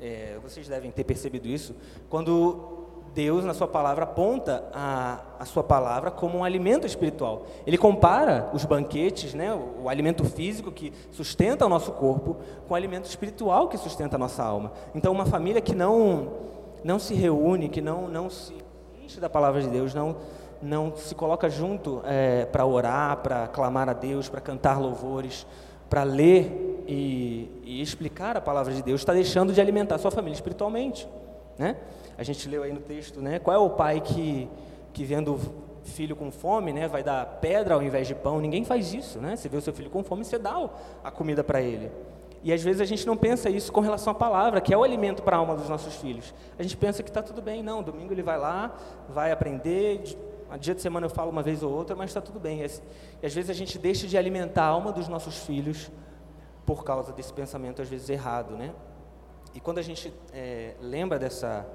é, 0.00 0.36
vocês 0.42 0.66
devem 0.66 0.90
ter 0.90 1.04
percebido 1.04 1.46
isso, 1.46 1.76
quando 2.10 2.88
Deus, 3.14 3.44
na 3.44 3.54
sua 3.54 3.68
palavra, 3.68 4.04
aponta 4.04 4.64
a, 4.72 5.20
a 5.38 5.44
sua 5.44 5.62
palavra 5.62 6.10
como 6.10 6.38
um 6.38 6.44
alimento 6.44 6.86
espiritual. 6.86 7.44
Ele 7.66 7.78
compara 7.78 8.50
os 8.52 8.64
banquetes, 8.64 9.34
né, 9.34 9.54
o, 9.54 9.84
o, 9.84 9.88
alimento 9.88 10.24
físico 10.24 10.72
que 10.72 10.92
sustenta 11.10 11.64
o 11.64 11.68
nosso 11.68 11.92
corpo, 11.92 12.36
com 12.66 12.74
o 12.74 12.76
alimento 12.76 13.06
espiritual 13.06 13.68
que 13.68 13.78
sustenta 13.78 14.16
a 14.16 14.18
nossa 14.18 14.42
alma. 14.42 14.72
Então, 14.94 15.12
uma 15.12 15.26
família 15.26 15.60
que 15.60 15.74
não 15.74 16.44
não 16.84 16.98
se 16.98 17.14
reúne, 17.14 17.70
que 17.70 17.80
não, 17.80 18.06
não 18.06 18.28
se 18.28 18.54
enche 19.02 19.18
da 19.18 19.30
palavra 19.30 19.62
de 19.62 19.68
Deus, 19.68 19.94
não, 19.94 20.16
não 20.60 20.94
se 20.94 21.14
coloca 21.14 21.48
junto 21.48 22.02
é, 22.04 22.44
para 22.44 22.66
orar, 22.66 23.16
para 23.18 23.48
clamar 23.48 23.88
a 23.88 23.94
Deus, 23.94 24.28
para 24.28 24.40
cantar 24.40 24.78
louvores, 24.78 25.46
para 25.88 26.02
ler 26.02 26.84
e, 26.86 27.48
e, 27.64 27.80
explicar 27.80 28.36
a 28.36 28.40
palavra 28.40 28.74
de 28.74 28.82
Deus, 28.82 29.00
está 29.00 29.14
deixando 29.14 29.52
de 29.52 29.60
alimentar 29.60 29.96
sua 29.96 30.10
família 30.10 30.34
espiritualmente. 30.34 31.08
Né? 31.58 31.76
A 32.16 32.22
gente 32.22 32.48
leu 32.48 32.62
aí 32.62 32.72
no 32.72 32.80
texto, 32.80 33.20
né? 33.20 33.38
qual 33.38 33.54
é 33.54 33.58
o 33.58 33.70
pai 33.70 34.00
que, 34.00 34.48
que 34.92 35.04
vendo 35.04 35.38
filho 35.84 36.16
com 36.16 36.30
fome, 36.30 36.72
né, 36.72 36.88
vai 36.88 37.02
dar 37.02 37.26
pedra 37.40 37.74
ao 37.74 37.82
invés 37.82 38.06
de 38.06 38.14
pão? 38.14 38.40
Ninguém 38.40 38.64
faz 38.64 38.94
isso, 38.94 39.18
né? 39.20 39.36
Você 39.36 39.48
vê 39.48 39.56
o 39.56 39.60
seu 39.60 39.72
filho 39.72 39.90
com 39.90 40.02
fome, 40.02 40.24
você 40.24 40.38
dá 40.38 40.68
a 41.02 41.10
comida 41.10 41.44
para 41.44 41.60
ele. 41.60 41.90
E 42.42 42.52
às 42.52 42.62
vezes 42.62 42.80
a 42.80 42.84
gente 42.84 43.06
não 43.06 43.16
pensa 43.16 43.48
isso 43.48 43.72
com 43.72 43.80
relação 43.80 44.10
à 44.10 44.14
palavra, 44.14 44.60
que 44.60 44.72
é 44.72 44.76
o 44.76 44.82
alimento 44.82 45.22
para 45.22 45.36
a 45.36 45.38
alma 45.38 45.56
dos 45.56 45.68
nossos 45.68 45.96
filhos. 45.96 46.34
A 46.58 46.62
gente 46.62 46.76
pensa 46.76 47.02
que 47.02 47.08
está 47.08 47.22
tudo 47.22 47.40
bem, 47.40 47.62
não, 47.62 47.82
domingo 47.82 48.12
ele 48.12 48.22
vai 48.22 48.38
lá, 48.38 48.76
vai 49.08 49.32
aprender, 49.32 50.02
dia 50.58 50.74
de 50.74 50.82
semana 50.82 51.06
eu 51.06 51.10
falo 51.10 51.30
uma 51.30 51.42
vez 51.42 51.62
ou 51.62 51.72
outra, 51.72 51.96
mas 51.96 52.10
está 52.10 52.20
tudo 52.20 52.38
bem. 52.38 52.60
E 52.60 53.26
às 53.26 53.34
vezes 53.34 53.48
a 53.48 53.54
gente 53.54 53.78
deixa 53.78 54.06
de 54.06 54.16
alimentar 54.18 54.64
a 54.64 54.68
alma 54.68 54.92
dos 54.92 55.08
nossos 55.08 55.38
filhos 55.38 55.90
por 56.66 56.84
causa 56.84 57.12
desse 57.12 57.32
pensamento, 57.32 57.82
às 57.82 57.88
vezes 57.88 58.08
errado, 58.08 58.56
né? 58.56 58.72
E 59.54 59.60
quando 59.60 59.78
a 59.78 59.82
gente 59.82 60.12
é, 60.32 60.74
lembra 60.80 61.18
dessa, 61.18 61.66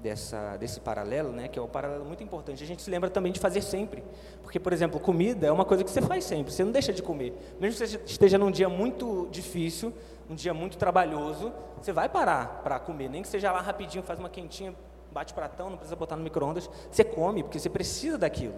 dessa, 0.00 0.56
desse 0.56 0.80
paralelo, 0.80 1.30
né, 1.30 1.48
que 1.48 1.58
é 1.58 1.62
um 1.62 1.68
paralelo 1.68 2.04
muito 2.04 2.22
importante. 2.22 2.62
A 2.62 2.66
gente 2.66 2.82
se 2.82 2.90
lembra 2.90 3.10
também 3.10 3.32
de 3.32 3.38
fazer 3.38 3.62
sempre. 3.62 4.02
Porque, 4.42 4.58
por 4.58 4.72
exemplo, 4.72 4.98
comida 4.98 5.46
é 5.46 5.52
uma 5.52 5.64
coisa 5.64 5.84
que 5.84 5.90
você 5.90 6.02
faz 6.02 6.24
sempre, 6.24 6.52
você 6.52 6.64
não 6.64 6.72
deixa 6.72 6.92
de 6.92 7.02
comer. 7.02 7.32
Mesmo 7.60 7.78
que 7.78 7.86
você 7.86 8.00
esteja 8.04 8.36
num 8.38 8.50
dia 8.50 8.68
muito 8.68 9.28
difícil, 9.30 9.92
um 10.28 10.34
dia 10.34 10.54
muito 10.54 10.78
trabalhoso, 10.78 11.52
você 11.80 11.92
vai 11.92 12.08
parar 12.08 12.60
para 12.62 12.78
comer, 12.78 13.08
nem 13.08 13.22
que 13.22 13.28
seja 13.28 13.52
lá 13.52 13.60
rapidinho, 13.60 14.02
faz 14.02 14.18
uma 14.18 14.28
quentinha, 14.28 14.74
bate 15.12 15.34
pratão, 15.34 15.70
não 15.70 15.76
precisa 15.76 15.96
botar 15.96 16.16
no 16.16 16.22
micro-ondas, 16.22 16.70
você 16.90 17.02
come, 17.02 17.42
porque 17.42 17.58
você 17.58 17.68
precisa 17.68 18.16
daquilo. 18.16 18.54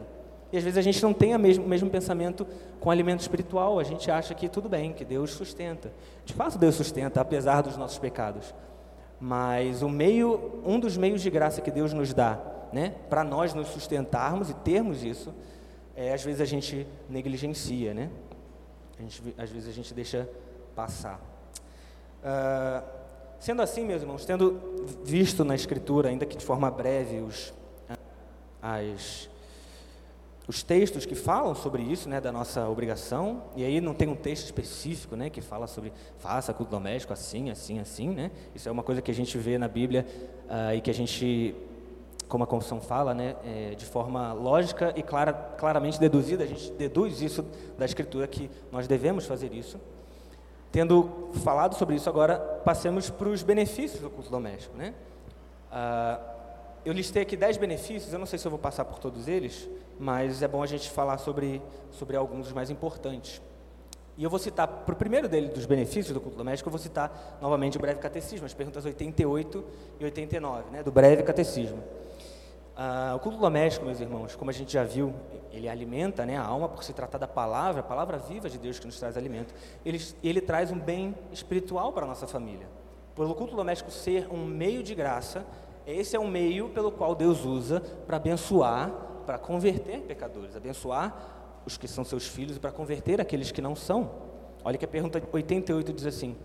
E 0.53 0.59
às 0.59 0.63
vezes 0.63 0.77
a 0.77 0.83
gente 0.83 1.03
não 1.03 1.15
tem 1.15 1.35
o 1.35 1.39
mesmo, 1.39 1.67
mesmo 1.67 1.89
pensamento 1.89 2.47
com 2.79 2.91
alimento 2.91 3.21
espiritual, 3.21 3.79
a 3.79 3.85
gente 3.85 4.11
acha 4.11 4.35
que 4.35 4.51
tudo 4.51 4.69
bem, 4.69 4.93
que 4.93 5.05
Deus 5.05 5.31
sustenta. 5.31 5.91
De 6.27 6.35
fato, 6.35 6.59
Deus 6.59 6.75
sustenta, 6.75 7.23
apesar 7.23 7.63
dos 7.63 7.77
nossos 7.79 7.99
pecados. 7.99 8.55
Mas 9.25 9.83
o 9.83 9.89
meio, 9.89 10.61
um 10.65 10.81
dos 10.81 10.97
meios 10.97 11.23
de 11.23 11.31
graça 11.31 11.61
que 11.61 11.71
Deus 11.71 11.93
nos 11.93 12.13
dá, 12.13 12.41
né, 12.73 12.97
para 13.09 13.23
nós 13.23 13.55
nos 13.55 13.69
sustentarmos 13.69 14.51
e 14.51 14.55
termos 14.55 15.05
isso, 15.05 15.33
é, 15.95 16.13
às 16.13 16.25
vezes 16.25 16.41
a 16.41 16.45
gente 16.45 16.85
negligencia, 17.09 17.95
né? 17.95 18.11
A 18.99 19.03
gente, 19.03 19.35
às 19.39 19.49
vezes 19.49 19.69
a 19.69 19.73
gente 19.73 19.95
deixa 19.95 20.29
passar. 20.75 21.21
Uh, 22.21 22.85
sendo 23.39 23.63
assim, 23.63 23.85
meus 23.85 24.03
irmãos, 24.03 24.25
tendo 24.25 24.61
visto 25.05 25.45
na 25.45 25.55
Escritura, 25.55 26.09
ainda 26.09 26.27
que 26.27 26.37
de 26.37 26.45
forma 26.45 26.69
breve, 26.69 27.21
os, 27.21 27.55
as, 28.61 29.31
os 30.47 30.63
textos 30.63 31.07
que 31.07 31.15
falam 31.15 31.55
sobre 31.55 31.83
isso, 31.83 32.09
né, 32.09 32.21
da 32.21 32.33
nossa 32.33 32.69
obrigação, 32.69 33.45
e 33.55 33.65
aí 33.65 33.81
não 33.81 33.95
tem 33.95 34.09
um 34.09 34.17
texto 34.17 34.47
específico, 34.47 35.15
né, 35.15 35.31
que 35.31 35.41
fala 35.41 35.67
sobre 35.67 35.93
faça 36.19 36.53
culto 36.53 36.71
doméstico 36.71 37.13
assim, 37.13 37.51
assim, 37.51 37.79
assim, 37.79 38.09
né? 38.11 38.31
Isso 38.55 38.69
é 38.69 38.73
uma 38.73 38.83
coisa 38.83 39.01
que 39.01 39.11
a 39.11 39.15
gente 39.15 39.39
vê 39.39 39.57
na 39.57 39.69
Bíblia 39.69 40.05
uh, 40.49 40.75
e 40.75 40.81
que 40.81 40.91
a 40.91 40.95
gente, 40.95 41.55
como 42.29 42.43
a 42.43 42.47
confissão 42.47 42.81
fala, 42.81 43.15
né, 43.15 43.37
é, 43.45 43.75
de 43.77 43.87
forma 43.87 44.33
lógica 44.33 44.93
e 44.97 45.03
clara, 45.03 45.33
claramente 45.33 46.01
deduzida, 46.01 46.43
a 46.43 46.47
gente 46.47 46.73
deduz 46.73 47.23
isso 47.23 47.45
da 47.79 47.85
Escritura 47.85 48.27
que 48.27 48.51
nós 48.73 48.89
devemos 48.89 49.27
fazer 49.27 49.53
isso. 49.53 49.79
Tendo 50.73 51.31
falado 51.45 51.75
sobre 51.77 51.95
isso 51.95 52.09
agora, 52.09 52.37
passemos 52.65 53.11
para 53.11 53.29
os 53.29 53.43
benefícios 53.43 54.01
do 54.01 54.11
culto 54.11 54.31
doméstico, 54.31 54.77
né? 54.77 54.95
Uh, 55.71 56.32
eu 56.85 56.93
listei 56.93 57.23
aqui 57.23 57.37
dez 57.37 57.57
benefícios, 57.57 58.13
eu 58.13 58.19
não 58.19 58.27
sei 58.27 58.39
se 58.39 58.47
eu 58.47 58.51
vou 58.51 58.59
passar 58.59 58.85
por 58.85 58.99
todos 58.99 59.29
eles, 59.29 59.69
mas 59.99 60.43
é 60.43 60.49
bom 60.49 60.63
a 60.63 60.67
gente 60.67 60.91
falar 60.91 61.19
sobre, 61.19 61.63
sobre 61.91 62.17
alguns 62.17 62.47
dos 62.47 62.53
mais 62.53 62.71
importantes. 62.71 63.41
E 64.17 64.25
eu 64.25 64.29
vou 64.29 64.39
citar, 64.39 64.69
para 64.69 64.93
o 64.93 64.97
primeiro 64.97 65.29
dele, 65.29 65.49
dos 65.49 65.65
benefícios 65.65 66.13
do 66.13 66.21
culto 66.21 66.37
doméstico, 66.37 66.69
eu 66.69 66.73
vou 66.73 66.79
citar 66.79 67.39
novamente 67.41 67.79
o 67.79 67.81
breve 67.81 67.99
catecismo, 67.99 68.45
as 68.45 68.53
perguntas 68.53 68.85
88 68.85 69.65
e 70.01 70.05
89, 70.05 70.71
né, 70.71 70.83
do 70.83 70.93
breve 70.93 71.23
catecismo. 71.23 71.83
Ah, 72.77 73.13
o 73.17 73.21
culto 73.21 73.39
doméstico, 73.39 73.87
meus 73.87 74.01
irmãos, 74.01 74.35
como 74.35 74.51
a 74.51 74.55
gente 74.55 74.73
já 74.73 74.83
viu, 74.83 75.15
ele 75.51 75.69
alimenta 75.69 76.27
né, 76.27 76.37
a 76.37 76.43
alma 76.43 76.69
por 76.69 76.83
se 76.83 76.93
tratar 76.93 77.19
da 77.19 77.29
palavra, 77.29 77.81
a 77.81 77.85
palavra 77.85 78.19
viva 78.19 78.49
de 78.51 78.59
Deus 78.59 78.79
que 78.79 78.87
nos 78.87 78.99
traz 78.99 79.17
alimento. 79.17 79.55
Ele, 79.85 80.03
ele 80.23 80.41
traz 80.41 80.71
um 80.71 80.79
bem 80.79 81.15
espiritual 81.31 81.93
para 81.93 82.05
a 82.05 82.09
nossa 82.09 82.27
família. 82.27 82.67
Pelo 83.15 83.35
culto 83.35 83.55
doméstico 83.55 83.91
ser 83.91 84.27
um 84.33 84.45
meio 84.45 84.83
de 84.83 84.95
graça, 84.95 85.45
esse 85.87 86.17
é 86.17 86.21
um 86.21 86.29
meio 86.29 86.69
pelo 86.71 86.91
qual 86.93 87.15
Deus 87.15 87.45
usa 87.45 87.81
para 88.07 88.17
abençoar 88.17 88.91
para 89.27 89.39
converter 89.39 90.01
pecadores, 90.01 90.57
abençoar 90.57 91.63
os 91.65 91.77
que 91.77 91.87
são 91.87 92.05
seus 92.05 92.27
filhos 92.27 92.57
e 92.57 92.61
para 92.61 92.73
converter 92.73 93.21
aqueles 93.21 93.51
que 93.53 93.63
não 93.63 93.75
são. 93.75 94.11
Olha 94.65 94.77
que 94.77 94.85
a 94.85 94.89
pergunta 94.89 95.23
88 95.33 95.93
diz 95.93 96.07
assim, 96.07 96.37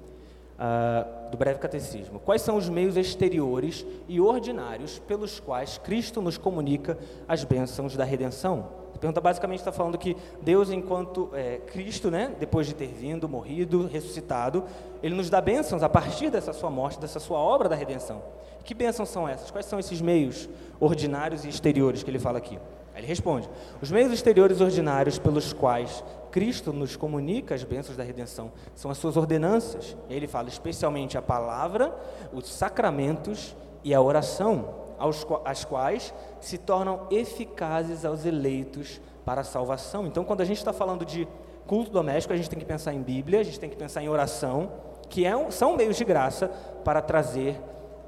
uh, 0.57 1.29
do 1.29 1.37
breve 1.37 1.59
catecismo: 1.59 2.19
Quais 2.19 2.41
são 2.41 2.55
os 2.57 2.69
meios 2.69 2.97
exteriores 2.97 3.85
e 4.07 4.19
ordinários 4.19 4.99
pelos 4.99 5.39
quais 5.39 5.77
Cristo 5.77 6.21
nos 6.21 6.37
comunica 6.37 6.97
as 7.27 7.43
bênçãos 7.43 7.95
da 7.95 8.03
redenção? 8.03 8.86
A 8.97 8.99
pergunta 8.99 9.21
basicamente 9.21 9.59
está 9.59 9.71
falando 9.71 9.95
que 9.95 10.17
Deus, 10.41 10.71
enquanto 10.71 11.29
é, 11.31 11.57
Cristo, 11.67 12.09
né, 12.09 12.33
depois 12.39 12.65
de 12.65 12.73
ter 12.73 12.87
vindo, 12.87 13.29
morrido, 13.29 13.85
ressuscitado, 13.85 14.63
Ele 15.03 15.13
nos 15.13 15.29
dá 15.29 15.39
bênçãos 15.39 15.83
a 15.83 15.87
partir 15.87 16.31
dessa 16.31 16.51
sua 16.51 16.71
morte, 16.71 16.99
dessa 16.99 17.19
sua 17.19 17.37
obra 17.37 17.69
da 17.69 17.75
redenção. 17.75 18.23
Que 18.63 18.73
bênçãos 18.73 19.09
são 19.09 19.29
essas? 19.29 19.51
Quais 19.51 19.67
são 19.67 19.77
esses 19.77 20.01
meios 20.01 20.49
ordinários 20.79 21.45
e 21.45 21.49
exteriores 21.49 22.01
que 22.01 22.09
ele 22.09 22.17
fala 22.17 22.39
aqui? 22.39 22.57
Aí 22.95 23.01
ele 23.01 23.05
responde: 23.05 23.47
Os 23.83 23.91
meios 23.91 24.11
exteriores 24.11 24.61
ordinários 24.61 25.19
pelos 25.19 25.53
quais 25.53 26.03
Cristo 26.31 26.73
nos 26.73 26.95
comunica 26.95 27.53
as 27.53 27.63
bênçãos 27.63 27.95
da 27.95 28.03
redenção 28.03 28.51
são 28.73 28.89
as 28.89 28.97
suas 28.97 29.15
ordenanças. 29.15 29.95
E 30.09 30.15
ele 30.15 30.27
fala 30.27 30.49
especialmente 30.49 31.19
a 31.19 31.21
palavra, 31.21 31.95
os 32.33 32.51
sacramentos 32.51 33.55
e 33.83 33.93
a 33.93 34.01
oração 34.01 34.86
aos, 34.97 35.25
as 35.45 35.63
quais 35.65 36.13
se 36.39 36.57
tornam 36.57 37.07
eficazes 37.09 38.05
aos 38.05 38.25
eleitos 38.25 39.01
para 39.25 39.41
a 39.41 39.43
salvação. 39.43 40.07
Então, 40.07 40.23
quando 40.23 40.41
a 40.41 40.45
gente 40.45 40.57
está 40.57 40.71
falando 40.71 41.05
de 41.05 41.27
culto 41.65 41.91
doméstico, 41.91 42.33
a 42.33 42.37
gente 42.37 42.49
tem 42.49 42.59
que 42.59 42.65
pensar 42.65 42.93
em 42.93 43.01
Bíblia, 43.01 43.41
a 43.41 43.43
gente 43.43 43.59
tem 43.59 43.69
que 43.69 43.75
pensar 43.75 44.01
em 44.01 44.09
oração, 44.09 44.71
que 45.09 45.25
é, 45.25 45.51
são 45.51 45.75
meios 45.75 45.97
de 45.97 46.05
graça 46.05 46.47
para 46.83 47.01
trazer 47.01 47.59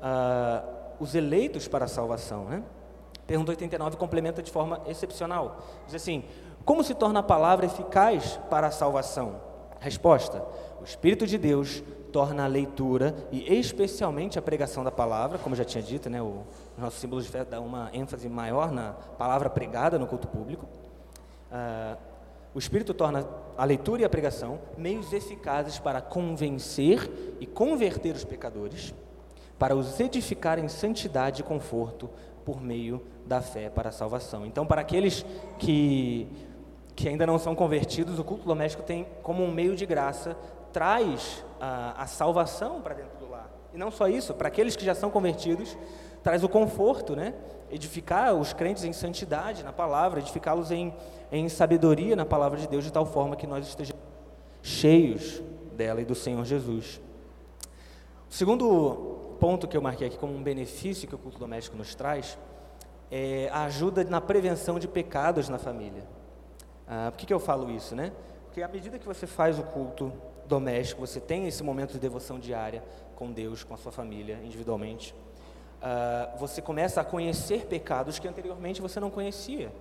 uh, 0.02 0.80
os 1.00 1.16
eleitos 1.16 1.68
para 1.68 1.86
a 1.86 1.88
salvação. 1.88 2.46
Né? 2.46 2.64
Pergunta 3.28 3.52
89 3.52 3.98
complementa 3.98 4.42
de 4.42 4.52
forma 4.52 4.82
excepcional. 4.88 5.60
Diz 5.86 5.96
assim: 5.96 6.24
Como 6.66 6.84
se 6.84 6.96
torna 6.96 7.20
a 7.20 7.24
palavra 7.24 7.66
eficaz 7.66 8.40
para 8.50 8.68
a 8.68 8.72
salvação? 8.72 9.36
Resposta: 9.80 10.44
O 10.82 10.84
Espírito 10.84 11.28
de 11.28 11.38
Deus 11.38 11.84
torna 12.12 12.44
a 12.44 12.48
leitura 12.48 13.16
e 13.32 13.54
especialmente 13.54 14.38
a 14.38 14.42
pregação 14.42 14.84
da 14.84 14.92
palavra, 14.92 15.38
como 15.38 15.56
já 15.56 15.64
tinha 15.64 15.84
dito, 15.84 16.10
né, 16.10 16.22
o 16.22 16.44
nosso 16.78 16.98
símbolo 16.98 17.22
de 17.22 17.30
fé 17.30 17.46
dá 17.46 17.60
uma 17.60 17.90
ênfase 17.94 18.28
maior 18.28 18.72
na 18.72 18.94
palavra 19.18 19.50
pregada 19.50 19.98
no 19.98 20.08
culto 20.08 20.28
público. 20.28 20.66
Uh, 21.52 21.98
o 22.54 22.60
Espírito 22.60 22.94
torna 22.94 23.28
a 23.58 23.64
leitura 23.64 24.02
e 24.02 24.06
a 24.06 24.10
pregação 24.10 24.60
meios 24.78 25.14
eficazes 25.14 25.78
para 25.78 26.02
convencer 26.02 27.38
e 27.40 27.46
converter 27.46 28.16
os 28.16 28.24
pecadores, 28.24 28.94
para 29.58 29.76
os 29.76 30.00
edificar 30.00 30.58
em 30.58 30.68
santidade 30.68 31.42
e 31.42 31.44
conforto 31.44 32.10
por 32.44 32.62
meio 32.62 33.02
da 33.26 33.42
fé 33.42 33.70
para 33.70 33.90
a 33.90 33.92
salvação. 33.92 34.46
Então, 34.46 34.66
para 34.66 34.82
aqueles 34.82 35.24
que, 35.60 36.28
que 36.96 37.08
ainda 37.08 37.28
não 37.28 37.38
são 37.38 37.54
convertidos, 37.54 38.18
o 38.18 38.24
culto 38.24 38.48
doméstico 38.48 38.82
tem 38.82 39.06
como 39.22 39.44
um 39.44 39.52
meio 39.52 39.76
de 39.76 39.86
graça 39.86 40.36
traz 40.72 41.44
a, 41.60 42.04
a 42.04 42.08
salvação 42.08 42.82
para 42.82 42.96
dentro 42.96 43.18
do 43.18 43.30
lar. 43.30 43.50
E 43.74 43.78
não 43.78 43.92
só 43.92 44.08
isso, 44.08 44.34
para 44.34 44.48
aqueles 44.48 44.76
que 44.76 44.84
já 44.84 44.96
são 44.96 45.10
convertidos, 45.10 45.78
traz 46.24 46.44
o 46.44 46.50
conforto, 46.50 47.16
né? 47.16 47.34
Edificar 47.72 48.34
os 48.34 48.52
crentes 48.52 48.84
em 48.84 48.94
santidade 48.94 49.64
na 49.64 49.72
palavra, 49.72 50.20
edificá-los 50.20 50.72
em, 50.72 50.94
em 51.32 51.48
sabedoria 51.50 52.16
na 52.16 52.26
palavra 52.26 52.58
de 52.60 52.68
Deus, 52.68 52.84
de 52.84 52.92
tal 52.92 53.06
forma 53.06 53.36
que 53.36 53.46
nós 53.46 53.68
estejamos 53.68 54.02
cheios 54.62 55.42
dela 55.74 56.02
e 56.02 56.06
do 56.06 56.16
Senhor 56.16 56.44
Jesus. 56.46 57.00
O 58.30 58.34
segundo 58.34 59.36
ponto 59.40 59.68
que 59.68 59.78
eu 59.78 59.82
marquei 59.82 60.08
aqui 60.08 60.18
como 60.18 60.34
um 60.34 60.44
benefício 60.44 61.08
que 61.08 61.16
o 61.16 61.18
culto 61.18 61.40
doméstico 61.40 61.78
nos 61.78 61.96
traz 61.96 62.38
é 63.12 63.50
a 63.52 63.64
ajuda 63.64 64.04
na 64.04 64.22
prevenção 64.22 64.78
de 64.78 64.88
pecados 64.88 65.50
na 65.50 65.58
família. 65.58 66.04
Ah, 66.88 67.10
por 67.12 67.18
que, 67.18 67.26
que 67.26 67.34
eu 67.34 67.40
falo 67.40 67.72
isso, 67.72 67.96
né? 67.96 68.12
Porque 68.46 68.62
à 68.62 68.68
medida 68.68 69.00
que 69.00 69.06
você 69.06 69.26
faz 69.26 69.58
o 69.58 69.64
culto 69.64 70.12
doméstico, 70.50 71.06
você 71.06 71.20
tem 71.22 71.48
esse 71.48 71.64
momento 71.64 71.94
de 71.94 72.00
devoção 72.00 72.40
diária 72.40 72.84
com 73.16 73.32
Deus, 73.32 73.64
com 73.64 73.74
a 73.74 73.78
sua 73.78 73.92
família, 73.92 74.40
individualmente, 74.44 75.14
uh, 75.82 76.38
você 76.38 76.62
começa 76.62 77.00
a 77.00 77.04
conhecer 77.04 77.68
pecados 77.68 78.18
que 78.18 78.28
anteriormente 78.28 78.82
você 78.82 79.00
não 79.00 79.10
conhecia. 79.10 79.72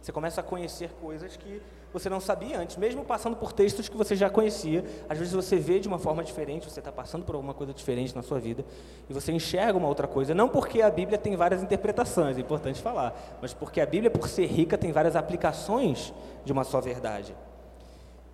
Você 0.00 0.12
começa 0.12 0.40
a 0.40 0.44
conhecer 0.44 0.90
coisas 1.00 1.36
que 1.36 1.60
você 1.92 2.08
não 2.08 2.20
sabia 2.20 2.60
antes, 2.60 2.76
mesmo 2.76 3.04
passando 3.04 3.34
por 3.34 3.52
textos 3.52 3.88
que 3.88 3.96
você 3.96 4.14
já 4.14 4.30
conhecia. 4.30 4.84
Às 5.08 5.18
vezes 5.18 5.32
você 5.32 5.56
vê 5.56 5.80
de 5.80 5.88
uma 5.88 5.98
forma 5.98 6.22
diferente, 6.22 6.70
você 6.70 6.80
está 6.80 6.92
passando 6.92 7.24
por 7.24 7.34
alguma 7.34 7.54
coisa 7.54 7.72
diferente 7.72 8.14
na 8.14 8.22
sua 8.22 8.38
vida 8.38 8.64
e 9.08 9.12
você 9.12 9.32
enxerga 9.32 9.76
uma 9.76 9.88
outra 9.88 10.06
coisa. 10.06 10.34
Não 10.34 10.48
porque 10.48 10.82
a 10.82 10.90
Bíblia 10.90 11.18
tem 11.18 11.34
várias 11.34 11.62
interpretações, 11.62 12.36
é 12.36 12.40
importante 12.40 12.80
falar, 12.80 13.38
mas 13.42 13.52
porque 13.52 13.80
a 13.80 13.86
Bíblia, 13.86 14.10
por 14.10 14.28
ser 14.28 14.46
rica, 14.46 14.78
tem 14.78 14.92
várias 14.92 15.16
aplicações 15.16 16.12
de 16.44 16.52
uma 16.52 16.62
só 16.62 16.80
verdade. 16.80 17.34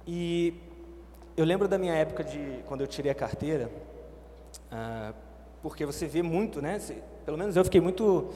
E 0.07 0.74
eu 1.37 1.45
lembro 1.45 1.67
da 1.67 1.77
minha 1.77 1.95
época 1.95 2.23
de 2.23 2.63
quando 2.67 2.83
eu 2.83 2.87
tirei 2.87 3.11
a 3.11 3.15
carteira, 3.15 3.71
ah, 4.71 5.13
porque 5.63 5.85
você 5.85 6.07
vê 6.07 6.23
muito, 6.23 6.63
né? 6.63 6.79
pelo 7.25 7.37
menos 7.37 7.57
eu 7.57 7.65
fiquei 7.65 7.81
muito 7.81 8.31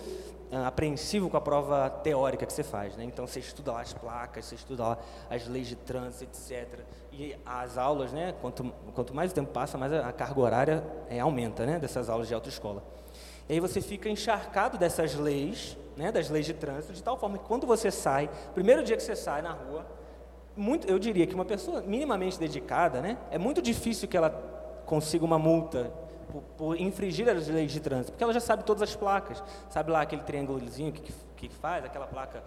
ah, 0.51 0.67
apreensivo 0.67 1.31
com 1.31 1.37
a 1.37 1.41
prova 1.41 1.89
teórica 1.91 2.45
que 2.45 2.53
você 2.53 2.65
faz, 2.65 2.97
né? 2.97 3.05
Então 3.05 3.27
você 3.27 3.39
estuda 3.39 3.73
lá 3.73 3.83
as 3.83 3.93
placas, 3.93 4.47
você 4.47 4.55
estuda 4.57 4.83
lá 4.83 4.99
as 5.31 5.47
leis 5.47 5.69
de 5.69 5.77
trânsito, 5.77 6.25
etc. 6.25 6.81
E 7.13 7.37
as 7.47 7.79
aulas, 7.79 8.13
né? 8.13 8.35
Quanto, 8.41 8.65
quanto 8.95 9.15
mais 9.15 9.31
o 9.31 9.35
tempo 9.35 9.53
passa, 9.53 9.79
mais 9.79 9.93
a, 9.93 10.09
a 10.09 10.13
carga 10.13 10.41
horária 10.41 10.85
é, 11.09 11.21
aumenta, 11.21 11.65
né? 11.65 11.79
Dessas 11.79 12.09
aulas 12.09 12.27
de 12.27 12.35
autoescola. 12.35 12.83
E 13.49 13.53
aí 13.53 13.61
você 13.61 13.81
fica 13.81 14.09
encharcado 14.09 14.77
dessas 14.77 15.15
leis, 15.15 15.77
né? 15.97 16.11
Das 16.11 16.31
leis 16.31 16.47
de 16.47 16.55
trânsito, 16.55 16.93
de 16.93 17.03
tal 17.03 17.17
forma 17.17 17.39
que 17.39 17.45
quando 17.45 17.67
você 17.67 17.91
sai, 17.91 18.29
primeiro 18.55 18.83
dia 18.83 18.97
que 18.97 19.03
você 19.03 19.15
sai 19.15 19.41
na 19.43 19.53
rua 19.53 19.87
muito, 20.59 20.89
eu 20.89 20.99
diria 20.99 21.27
que 21.27 21.35
uma 21.35 21.45
pessoa 21.45 21.81
minimamente 21.81 22.39
dedicada, 22.39 23.01
né, 23.01 23.17
é 23.31 23.39
muito 23.39 23.63
difícil 23.63 24.09
que 24.09 24.17
ela 24.17 24.31
consiga 24.85 25.25
uma 25.25 25.39
multa 25.39 25.91
por, 26.33 26.43
por, 26.57 26.81
infringir 26.81 27.29
as 27.29 27.47
leis 27.47 27.71
de 27.71 27.81
trânsito, 27.81 28.13
porque 28.13 28.25
ela 28.25 28.33
já 28.33 28.41
sabe 28.41 28.65
todas 28.65 28.83
as 28.83 28.95
placas, 28.97 29.43
sabe 29.71 29.91
lá 29.91 30.03
aquele 30.03 30.23
triângulozinho 30.23 30.93
que, 30.93 31.13
que, 31.37 31.49
faz, 31.49 31.85
aquela 31.85 32.07
placa 32.07 32.43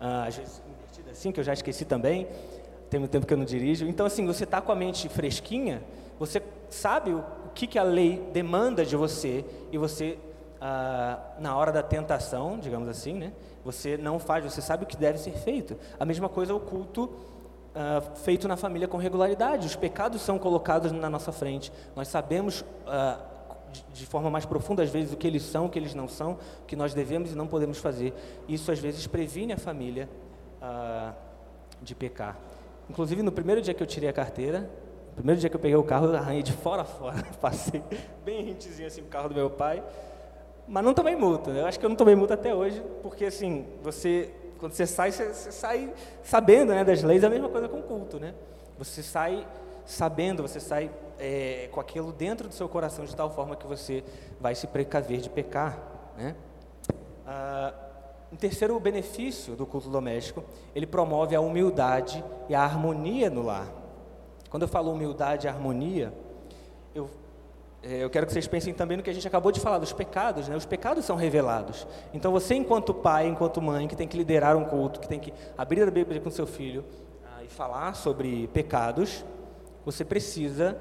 ah, 0.00 0.24
às 0.24 0.36
vezes 0.36 0.60
invertida 0.68 1.10
assim, 1.12 1.30
que 1.30 1.38
eu 1.38 1.44
já 1.44 1.52
esqueci 1.52 1.84
também, 1.84 2.26
tem 2.90 2.98
muito 2.98 3.12
tempo 3.12 3.26
que 3.26 3.32
eu 3.32 3.38
não 3.38 3.44
dirijo. 3.44 3.86
Então, 3.86 4.04
assim, 4.04 4.26
você 4.26 4.44
está 4.44 4.60
com 4.60 4.72
a 4.72 4.74
mente 4.74 5.08
fresquinha, 5.08 5.82
você 6.18 6.42
sabe 6.68 7.12
o, 7.12 7.24
que, 7.54 7.66
que 7.66 7.78
a 7.78 7.82
lei 7.82 8.22
demanda 8.32 8.84
de 8.84 8.96
você, 8.96 9.44
e 9.70 9.78
você, 9.78 10.18
ah, 10.60 11.18
na 11.38 11.56
hora 11.56 11.70
da 11.70 11.82
tentação, 11.82 12.58
digamos 12.58 12.88
assim, 12.88 13.14
né, 13.14 13.32
você 13.64 13.96
não 13.96 14.18
faz, 14.18 14.44
você 14.44 14.60
sabe 14.60 14.84
o 14.84 14.86
que 14.86 14.96
deve 14.96 15.18
ser 15.18 15.32
feito. 15.32 15.76
A 15.98 16.04
mesma 16.04 16.28
coisa 16.28 16.54
o 16.54 16.60
culto 16.60 17.10
uh, 17.74 18.16
feito 18.18 18.46
na 18.46 18.56
família 18.56 18.86
com 18.86 18.96
regularidade. 18.96 19.66
Os 19.66 19.76
pecados 19.76 20.22
são 20.22 20.38
colocados 20.38 20.92
na 20.92 21.10
nossa 21.10 21.32
frente. 21.32 21.72
Nós 21.96 22.08
sabemos 22.08 22.60
uh, 22.60 23.22
de, 23.92 24.06
forma 24.06 24.30
mais 24.30 24.44
profunda, 24.44 24.82
às 24.82 24.90
vezes, 24.90 25.12
o 25.12 25.16
que 25.16 25.26
eles 25.26 25.42
são, 25.42 25.66
o 25.66 25.68
que 25.68 25.78
eles 25.78 25.94
não 25.94 26.08
são, 26.08 26.38
o 26.62 26.66
que 26.66 26.76
nós 26.76 26.94
devemos 26.94 27.32
e 27.32 27.34
não 27.34 27.46
podemos 27.46 27.78
fazer. 27.78 28.12
Isso, 28.48 28.70
às 28.70 28.78
vezes, 28.78 29.06
previne 29.06 29.52
a 29.52 29.58
família 29.58 30.08
uh, 30.60 31.14
de 31.80 31.94
pecar. 31.94 32.38
Inclusive, 32.88 33.22
no 33.22 33.32
primeiro 33.32 33.62
dia 33.62 33.72
que 33.72 33.82
eu 33.82 33.86
tirei 33.86 34.08
a 34.08 34.12
carteira, 34.12 34.70
no 35.08 35.16
primeiro 35.16 35.40
dia 35.40 35.48
que 35.48 35.56
eu 35.56 35.60
peguei 35.60 35.76
o 35.76 35.84
carro, 35.84 36.06
eu 36.06 36.16
arranhei 36.16 36.42
de 36.42 36.52
fora 36.52 36.82
a 36.82 36.84
fora. 36.84 37.22
Passei 37.40 37.82
bem 38.24 38.44
rentezinho 38.44 38.86
assim 38.86 39.00
o 39.00 39.06
carro 39.06 39.28
do 39.28 39.34
meu 39.34 39.50
pai. 39.50 39.82
Mas 40.66 40.84
não 40.84 40.94
tomei 40.94 41.16
multa. 41.16 41.50
Eu 41.50 41.66
acho 41.66 41.78
que 41.78 41.84
eu 41.84 41.88
não 41.88 41.96
tomei 41.96 42.14
multa 42.14 42.34
até 42.34 42.54
hoje, 42.54 42.82
porque 43.02 43.24
assim, 43.24 43.66
você 43.82 44.30
quando 44.62 44.74
você 44.74 44.86
sai, 44.86 45.10
você, 45.10 45.26
você 45.26 45.50
sai 45.50 45.92
sabendo 46.22 46.72
né, 46.72 46.84
das 46.84 47.02
leis, 47.02 47.24
é 47.24 47.26
a 47.26 47.30
mesma 47.30 47.48
coisa 47.48 47.68
com 47.68 47.80
o 47.80 47.82
culto, 47.82 48.20
né? 48.20 48.32
Você 48.78 49.02
sai 49.02 49.44
sabendo, 49.84 50.40
você 50.40 50.60
sai 50.60 50.88
é, 51.18 51.68
com 51.72 51.80
aquilo 51.80 52.12
dentro 52.12 52.46
do 52.46 52.54
seu 52.54 52.68
coração 52.68 53.04
de 53.04 53.16
tal 53.16 53.28
forma 53.28 53.56
que 53.56 53.66
você 53.66 54.04
vai 54.40 54.54
se 54.54 54.68
precaver 54.68 55.20
de 55.20 55.28
pecar, 55.28 55.82
né? 56.16 56.36
Ah, 57.26 57.74
um 58.32 58.36
terceiro 58.36 58.78
benefício 58.78 59.56
do 59.56 59.66
culto 59.66 59.90
doméstico, 59.90 60.44
ele 60.76 60.86
promove 60.86 61.34
a 61.34 61.40
humildade 61.40 62.24
e 62.48 62.54
a 62.54 62.62
harmonia 62.62 63.28
no 63.28 63.42
lar. 63.42 63.66
Quando 64.48 64.62
eu 64.62 64.68
falo 64.68 64.92
humildade 64.92 65.48
e 65.48 65.50
harmonia, 65.50 66.14
eu 66.94 67.10
eu 67.82 68.08
quero 68.08 68.26
que 68.26 68.32
vocês 68.32 68.46
pensem 68.46 68.72
também 68.72 68.96
no 68.96 69.02
que 69.02 69.10
a 69.10 69.12
gente 69.12 69.26
acabou 69.26 69.50
de 69.50 69.58
falar, 69.58 69.78
dos 69.78 69.92
pecados, 69.92 70.48
né? 70.48 70.56
Os 70.56 70.64
pecados 70.64 71.04
são 71.04 71.16
revelados. 71.16 71.86
Então 72.14 72.30
você, 72.30 72.54
enquanto 72.54 72.94
pai, 72.94 73.26
enquanto 73.26 73.60
mãe, 73.60 73.88
que 73.88 73.96
tem 73.96 74.06
que 74.06 74.16
liderar 74.16 74.56
um 74.56 74.64
culto, 74.64 75.00
que 75.00 75.08
tem 75.08 75.18
que 75.18 75.32
abrir 75.58 75.82
a 75.82 75.90
Bíblia 75.90 76.20
com 76.20 76.30
seu 76.30 76.46
filho 76.46 76.84
ah, 77.24 77.42
e 77.42 77.48
falar 77.48 77.94
sobre 77.94 78.46
pecados, 78.48 79.24
você 79.84 80.04
precisa 80.04 80.78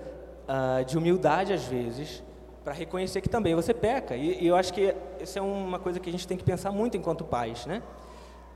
ah, 0.47 0.83
de 0.83 0.95
humildade 0.95 1.51
às 1.53 1.63
vezes 1.65 2.23
para 2.63 2.73
reconhecer 2.73 3.21
que 3.21 3.29
também 3.29 3.55
você 3.55 3.73
peca. 3.73 4.15
E, 4.15 4.43
e 4.43 4.47
eu 4.47 4.55
acho 4.55 4.71
que 4.71 4.93
essa 5.19 5.39
é 5.39 5.41
uma 5.41 5.79
coisa 5.79 5.99
que 5.99 6.07
a 6.07 6.11
gente 6.11 6.27
tem 6.27 6.37
que 6.37 6.43
pensar 6.43 6.71
muito 6.71 6.95
enquanto 6.95 7.23
pais, 7.23 7.65
né? 7.65 7.81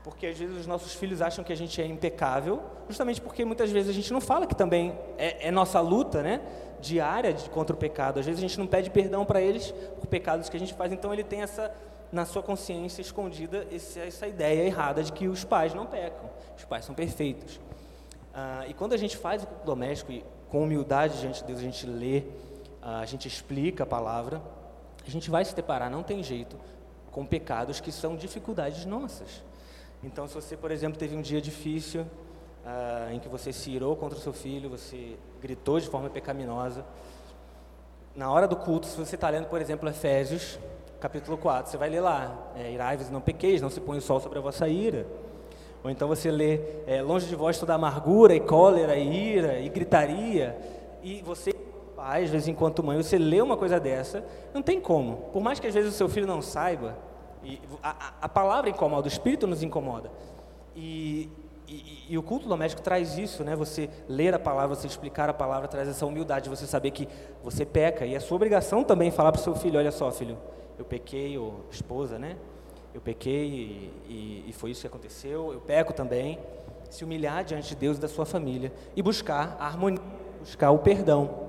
Porque 0.06 0.28
às 0.28 0.38
vezes 0.38 0.56
os 0.56 0.68
nossos 0.68 0.94
filhos 0.94 1.20
acham 1.20 1.42
que 1.42 1.52
a 1.52 1.56
gente 1.56 1.82
é 1.82 1.84
impecável, 1.84 2.62
justamente 2.86 3.20
porque 3.20 3.44
muitas 3.44 3.72
vezes 3.72 3.90
a 3.90 3.92
gente 3.92 4.12
não 4.12 4.20
fala 4.20 4.46
que 4.46 4.54
também 4.54 4.96
é, 5.18 5.48
é 5.48 5.50
nossa 5.50 5.80
luta, 5.80 6.22
né, 6.22 6.40
diária 6.80 7.32
de, 7.34 7.50
contra 7.50 7.74
o 7.74 7.76
pecado. 7.76 8.20
Às 8.20 8.24
vezes 8.24 8.38
a 8.38 8.46
gente 8.46 8.56
não 8.56 8.68
pede 8.68 8.88
perdão 8.88 9.24
para 9.24 9.40
eles 9.40 9.72
por 9.98 10.06
pecados 10.06 10.48
que 10.48 10.56
a 10.56 10.60
gente 10.60 10.74
faz, 10.74 10.92
então 10.92 11.12
ele 11.12 11.24
tem 11.24 11.42
essa 11.42 11.74
na 12.12 12.24
sua 12.24 12.40
consciência 12.40 13.02
escondida 13.02 13.66
esse, 13.68 13.98
essa 13.98 14.28
ideia 14.28 14.62
errada 14.62 15.02
de 15.02 15.12
que 15.12 15.26
os 15.26 15.42
pais 15.42 15.74
não 15.74 15.86
pecam, 15.86 16.30
os 16.56 16.64
pais 16.64 16.84
são 16.84 16.94
perfeitos. 16.94 17.58
Ah, 18.32 18.64
e 18.68 18.74
quando 18.74 18.92
a 18.92 18.96
gente 18.96 19.16
faz 19.16 19.42
o 19.42 19.48
doméstico, 19.64 20.12
e 20.12 20.24
com 20.48 20.62
humildade 20.62 21.18
diante 21.18 21.40
de 21.40 21.46
Deus, 21.48 21.58
a 21.58 21.62
gente 21.62 21.84
lê, 21.84 22.22
a 22.80 23.04
gente 23.06 23.26
explica 23.26 23.82
a 23.82 23.86
palavra, 23.86 24.40
a 25.04 25.10
gente 25.10 25.28
vai 25.28 25.44
se 25.44 25.52
deparar, 25.52 25.90
não 25.90 26.04
tem 26.04 26.22
jeito, 26.22 26.56
com 27.10 27.26
pecados 27.26 27.80
que 27.80 27.90
são 27.90 28.14
dificuldades 28.14 28.84
nossas. 28.84 29.42
Então, 30.06 30.28
se 30.28 30.34
você, 30.36 30.56
por 30.56 30.70
exemplo, 30.70 30.96
teve 30.96 31.16
um 31.16 31.20
dia 31.20 31.40
difícil, 31.40 32.02
uh, 32.02 33.12
em 33.12 33.18
que 33.18 33.28
você 33.28 33.52
se 33.52 33.72
irou 33.72 33.96
contra 33.96 34.16
o 34.16 34.20
seu 34.20 34.32
filho, 34.32 34.70
você 34.70 35.16
gritou 35.42 35.80
de 35.80 35.88
forma 35.88 36.08
pecaminosa, 36.08 36.84
na 38.14 38.30
hora 38.30 38.46
do 38.46 38.54
culto, 38.54 38.86
se 38.86 38.96
você 38.96 39.16
está 39.16 39.28
lendo, 39.28 39.48
por 39.48 39.60
exemplo, 39.60 39.88
Efésios, 39.88 40.60
capítulo 41.00 41.36
4, 41.36 41.72
você 41.72 41.76
vai 41.76 41.90
ler 41.90 42.00
lá, 42.02 42.52
é, 42.54 42.70
irai-vos 42.70 43.10
não 43.10 43.20
pequeis, 43.20 43.60
não 43.60 43.68
se 43.68 43.80
põe 43.80 43.98
o 43.98 44.00
sol 44.00 44.20
sobre 44.20 44.38
a 44.38 44.40
vossa 44.40 44.68
ira. 44.68 45.08
Ou 45.82 45.90
então 45.90 46.06
você 46.06 46.30
lê, 46.30 46.60
é, 46.86 47.02
longe 47.02 47.26
de 47.26 47.34
vós 47.34 47.58
toda 47.58 47.74
amargura 47.74 48.32
e 48.32 48.38
cólera 48.38 48.96
e 48.96 49.34
ira 49.34 49.58
e 49.58 49.68
gritaria, 49.68 50.56
e 51.02 51.20
você, 51.20 51.52
às 51.98 52.30
vezes 52.30 52.46
enquanto 52.46 52.80
mãe, 52.80 52.96
você 52.96 53.18
lê 53.18 53.42
uma 53.42 53.56
coisa 53.56 53.80
dessa, 53.80 54.24
não 54.54 54.62
tem 54.62 54.80
como. 54.80 55.16
Por 55.32 55.42
mais 55.42 55.58
que 55.58 55.66
às 55.66 55.74
vezes 55.74 55.92
o 55.92 55.96
seu 55.96 56.08
filho 56.08 56.28
não 56.28 56.40
saiba, 56.40 56.96
e 57.46 57.60
a, 57.80 58.14
a 58.22 58.28
palavra 58.28 58.68
incomoda, 58.68 59.04
o 59.04 59.08
espírito 59.08 59.46
nos 59.46 59.62
incomoda. 59.62 60.10
E, 60.74 61.30
e, 61.68 62.06
e, 62.10 62.18
o 62.18 62.22
culto 62.22 62.48
doméstico 62.48 62.82
traz 62.82 63.16
isso, 63.16 63.44
né? 63.44 63.54
Você 63.54 63.88
ler 64.08 64.34
a 64.34 64.38
palavra, 64.38 64.74
você 64.74 64.88
explicar 64.88 65.30
a 65.30 65.32
palavra, 65.32 65.68
traz 65.68 65.88
essa 65.88 66.04
humildade, 66.04 66.50
você 66.50 66.66
saber 66.66 66.90
que 66.90 67.08
você 67.44 67.64
peca. 67.64 68.04
E 68.04 68.16
é 68.16 68.20
sua 68.20 68.34
obrigação 68.34 68.82
também 68.82 69.12
falar 69.12 69.30
para 69.30 69.40
o 69.40 69.44
seu 69.44 69.54
filho: 69.54 69.78
olha 69.78 69.92
só, 69.92 70.10
filho, 70.10 70.36
eu 70.76 70.84
pequei, 70.84 71.38
ou 71.38 71.64
esposa, 71.70 72.18
né? 72.18 72.36
Eu 72.92 73.00
pequei 73.00 73.46
e, 73.46 73.92
e, 74.08 74.44
e 74.48 74.52
foi 74.52 74.72
isso 74.72 74.80
que 74.80 74.86
aconteceu. 74.88 75.52
Eu 75.52 75.60
peco 75.60 75.92
também. 75.92 76.40
Se 76.90 77.04
humilhar 77.04 77.44
diante 77.44 77.68
de 77.68 77.76
Deus 77.76 77.96
e 77.96 78.00
da 78.00 78.08
sua 78.08 78.24
família 78.24 78.72
e 78.94 79.02
buscar 79.02 79.56
a 79.58 79.66
harmonia, 79.66 80.00
buscar 80.40 80.70
o 80.70 80.78
perdão. 80.78 81.45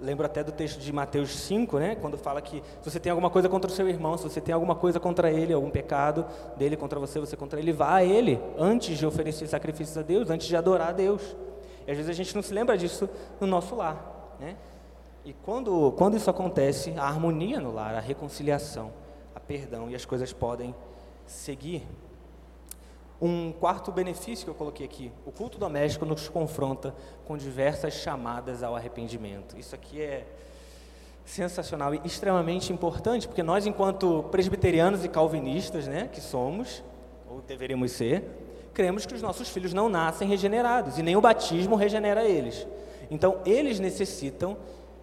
Lembro 0.00 0.24
até 0.24 0.42
do 0.42 0.50
texto 0.50 0.78
de 0.78 0.92
Mateus 0.92 1.30
5, 1.40 1.78
né, 1.78 1.94
quando 1.94 2.16
fala 2.16 2.40
que 2.40 2.62
se 2.80 2.90
você 2.90 2.98
tem 2.98 3.10
alguma 3.10 3.28
coisa 3.28 3.50
contra 3.50 3.70
o 3.70 3.74
seu 3.74 3.86
irmão, 3.86 4.16
se 4.16 4.24
você 4.24 4.40
tem 4.40 4.54
alguma 4.54 4.74
coisa 4.74 4.98
contra 4.98 5.30
ele, 5.30 5.52
algum 5.52 5.68
pecado 5.68 6.24
dele 6.56 6.74
contra 6.74 6.98
você, 6.98 7.20
você 7.20 7.36
contra 7.36 7.60
ele, 7.60 7.70
vá 7.70 7.96
a 7.96 8.04
ele 8.04 8.40
antes 8.58 8.96
de 8.96 9.04
oferecer 9.04 9.46
sacrifícios 9.46 9.98
a 9.98 10.02
Deus, 10.02 10.30
antes 10.30 10.46
de 10.46 10.56
adorar 10.56 10.88
a 10.88 10.92
Deus. 10.92 11.36
E 11.86 11.90
às 11.90 11.96
vezes 11.98 12.08
a 12.10 12.14
gente 12.14 12.34
não 12.34 12.42
se 12.42 12.54
lembra 12.54 12.78
disso 12.78 13.10
no 13.38 13.46
nosso 13.46 13.74
lar, 13.74 14.36
né? 14.40 14.56
E 15.22 15.34
quando, 15.34 15.92
quando 15.98 16.16
isso 16.16 16.30
acontece, 16.30 16.94
a 16.96 17.04
harmonia 17.04 17.60
no 17.60 17.70
lar, 17.70 17.94
a 17.94 18.00
reconciliação, 18.00 18.90
a 19.34 19.40
perdão 19.40 19.90
e 19.90 19.94
as 19.94 20.06
coisas 20.06 20.32
podem 20.32 20.74
seguir. 21.26 21.86
Um 23.20 23.52
quarto 23.52 23.92
benefício 23.92 24.44
que 24.44 24.50
eu 24.50 24.54
coloquei 24.54 24.86
aqui: 24.86 25.12
o 25.26 25.32
culto 25.32 25.58
doméstico 25.58 26.04
nos 26.04 26.28
confronta 26.28 26.94
com 27.26 27.36
diversas 27.36 27.94
chamadas 27.94 28.62
ao 28.62 28.74
arrependimento. 28.74 29.58
Isso 29.58 29.74
aqui 29.74 30.00
é 30.00 30.26
sensacional 31.24 31.94
e 31.94 32.00
extremamente 32.04 32.72
importante, 32.72 33.28
porque 33.28 33.42
nós, 33.42 33.66
enquanto 33.66 34.24
presbiterianos 34.30 35.04
e 35.04 35.08
calvinistas, 35.08 35.86
né, 35.86 36.08
que 36.12 36.20
somos, 36.20 36.82
ou 37.28 37.40
deveríamos 37.42 37.92
ser, 37.92 38.24
cremos 38.72 39.06
que 39.06 39.14
os 39.14 39.22
nossos 39.22 39.48
filhos 39.48 39.72
não 39.72 39.88
nascem 39.88 40.26
regenerados 40.26 40.98
e 40.98 41.02
nem 41.02 41.16
o 41.16 41.20
batismo 41.20 41.76
regenera 41.76 42.24
eles. 42.24 42.66
Então, 43.10 43.38
eles 43.44 43.78
necessitam 43.78 44.56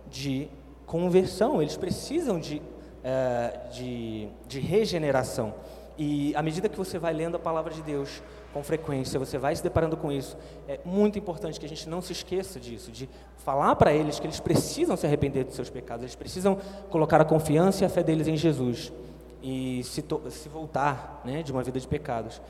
de 0.10 0.50
conversão, 0.86 1.62
eles 1.62 1.78
precisam 1.78 2.40
de, 2.40 2.58
uh, 2.58 3.70
de, 3.72 4.30
de 4.48 4.60
regeneração. 4.60 5.54
E 5.98 6.36
à 6.36 6.44
medida 6.44 6.70
que 6.70 6.78
você 6.78 7.00
vai 7.00 7.12
lendo 7.12 7.36
a 7.36 7.40
palavra 7.40 7.74
de 7.74 7.82
Deus 7.82 8.22
com 8.54 8.64
frequência, 8.64 9.20
você 9.20 9.38
vai 9.38 9.56
se 9.56 9.64
deparando 9.64 9.98
com 9.98 10.12
isso, 10.12 10.38
é 10.68 10.80
muito 10.86 11.18
importante 11.18 11.60
que 11.60 11.66
a 11.66 11.70
gente 11.70 11.90
não 11.90 12.02
se 12.02 12.12
esqueça 12.12 12.60
disso, 12.60 12.92
de 12.92 13.10
falar 13.38 13.76
para 13.76 13.92
eles 13.92 14.20
que 14.20 14.28
eles 14.28 14.40
precisam 14.40 14.96
se 14.96 15.06
arrepender 15.06 15.44
dos 15.44 15.56
seus 15.56 15.70
pecados, 15.70 16.04
eles 16.04 16.16
precisam 16.16 16.58
colocar 16.90 17.20
a 17.20 17.26
confiança 17.26 17.84
e 17.84 17.86
a 17.86 17.90
fé 17.90 18.04
deles 18.04 18.28
em 18.28 18.38
Jesus 18.38 18.94
e 19.42 19.84
se, 19.84 20.04
se 20.30 20.50
voltar 20.50 21.22
né, 21.26 21.42
de 21.42 21.52
uma 21.52 21.64
vida 21.64 21.80
de 21.80 21.88
pecados. 21.88 22.42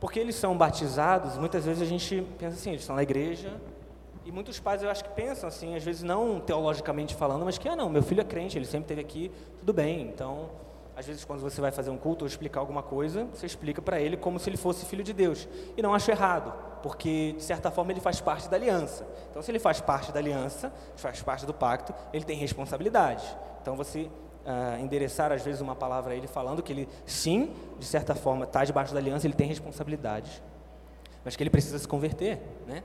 Porque 0.00 0.18
eles 0.18 0.34
são 0.34 0.56
batizados, 0.56 1.38
muitas 1.38 1.64
vezes 1.64 1.82
a 1.82 1.86
gente 1.86 2.26
pensa 2.38 2.56
assim, 2.56 2.70
eles 2.70 2.82
estão 2.82 2.96
na 2.96 3.02
igreja, 3.02 3.52
e 4.24 4.32
muitos 4.32 4.58
pais 4.58 4.82
eu 4.82 4.90
acho 4.90 5.04
que 5.04 5.10
pensam 5.10 5.48
assim, 5.48 5.76
às 5.76 5.84
vezes 5.84 6.02
não 6.02 6.40
teologicamente 6.40 7.14
falando, 7.14 7.44
mas 7.44 7.56
que, 7.56 7.68
ah 7.68 7.76
não, 7.76 7.88
meu 7.88 8.02
filho 8.02 8.20
é 8.20 8.24
crente, 8.24 8.58
ele 8.58 8.64
sempre 8.64 8.84
esteve 8.84 9.00
aqui, 9.00 9.30
tudo 9.58 9.72
bem, 9.72 10.08
então 10.08 10.50
às 10.96 11.06
vezes, 11.06 11.24
quando 11.24 11.40
você 11.40 11.60
vai 11.60 11.72
fazer 11.72 11.90
um 11.90 11.96
culto 11.96 12.24
ou 12.24 12.28
explicar 12.28 12.60
alguma 12.60 12.82
coisa, 12.82 13.24
você 13.24 13.46
explica 13.46 13.82
para 13.82 14.00
ele 14.00 14.16
como 14.16 14.38
se 14.38 14.48
ele 14.48 14.56
fosse 14.56 14.86
filho 14.86 15.02
de 15.02 15.12
Deus. 15.12 15.48
E 15.76 15.82
não 15.82 15.92
acho 15.92 16.08
errado, 16.10 16.52
porque, 16.82 17.34
de 17.36 17.42
certa 17.42 17.70
forma, 17.70 17.90
ele 17.90 18.00
faz 18.00 18.20
parte 18.20 18.48
da 18.48 18.56
aliança. 18.56 19.04
Então, 19.30 19.42
se 19.42 19.50
ele 19.50 19.58
faz 19.58 19.80
parte 19.80 20.12
da 20.12 20.20
aliança, 20.20 20.72
faz 20.96 21.20
parte 21.20 21.44
do 21.44 21.52
pacto, 21.52 21.92
ele 22.12 22.24
tem 22.24 22.36
responsabilidade. 22.36 23.24
Então, 23.60 23.74
você 23.74 24.02
uh, 24.02 24.80
endereçar, 24.80 25.32
às 25.32 25.42
vezes, 25.42 25.60
uma 25.60 25.74
palavra 25.74 26.12
a 26.12 26.16
ele 26.16 26.28
falando 26.28 26.62
que 26.62 26.72
ele, 26.72 26.88
sim, 27.04 27.52
de 27.76 27.86
certa 27.86 28.14
forma, 28.14 28.44
está 28.44 28.64
debaixo 28.64 28.94
da 28.94 29.00
aliança, 29.00 29.26
ele 29.26 29.34
tem 29.34 29.48
responsabilidade. 29.48 30.42
Mas 31.24 31.34
que 31.34 31.42
ele 31.42 31.50
precisa 31.50 31.78
se 31.78 31.88
converter, 31.88 32.38
né? 32.68 32.84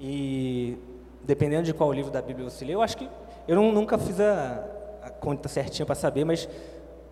E, 0.00 0.76
dependendo 1.22 1.62
de 1.62 1.72
qual 1.72 1.92
livro 1.92 2.10
da 2.10 2.20
Bíblia 2.20 2.50
você 2.50 2.64
lê, 2.64 2.74
eu 2.74 2.82
acho 2.82 2.96
que... 2.96 3.08
Eu 3.46 3.60
nunca 3.60 3.96
fiz 3.98 4.18
a, 4.18 4.64
a 5.02 5.10
conta 5.10 5.48
certinha 5.48 5.84
para 5.84 5.94
saber, 5.94 6.24
mas 6.24 6.48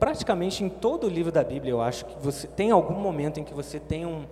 praticamente 0.03 0.65
em 0.65 0.69
todo 0.69 1.07
o 1.07 1.09
livro 1.09 1.31
da 1.31 1.45
Bíblia, 1.45 1.71
eu 1.71 1.81
acho 1.81 2.05
que 2.05 2.19
você 2.21 2.49
tem 2.49 2.73
algum 2.73 2.97
momento 2.97 3.39
em 3.39 3.45
que 3.45 3.55
você 3.55 3.79
tem 3.79 4.05
um, 4.05 4.23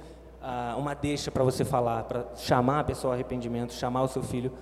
uh, 0.43 0.77
uma 0.77 0.95
deixa 0.95 1.31
para 1.31 1.45
você 1.45 1.65
falar, 1.65 2.03
para 2.03 2.25
chamar 2.35 2.81
a 2.81 2.85
pessoa 2.85 3.13
ao 3.13 3.15
arrependimento, 3.15 3.73
chamar 3.73 4.03
o 4.03 4.09
seu 4.09 4.21
filho 4.21 4.53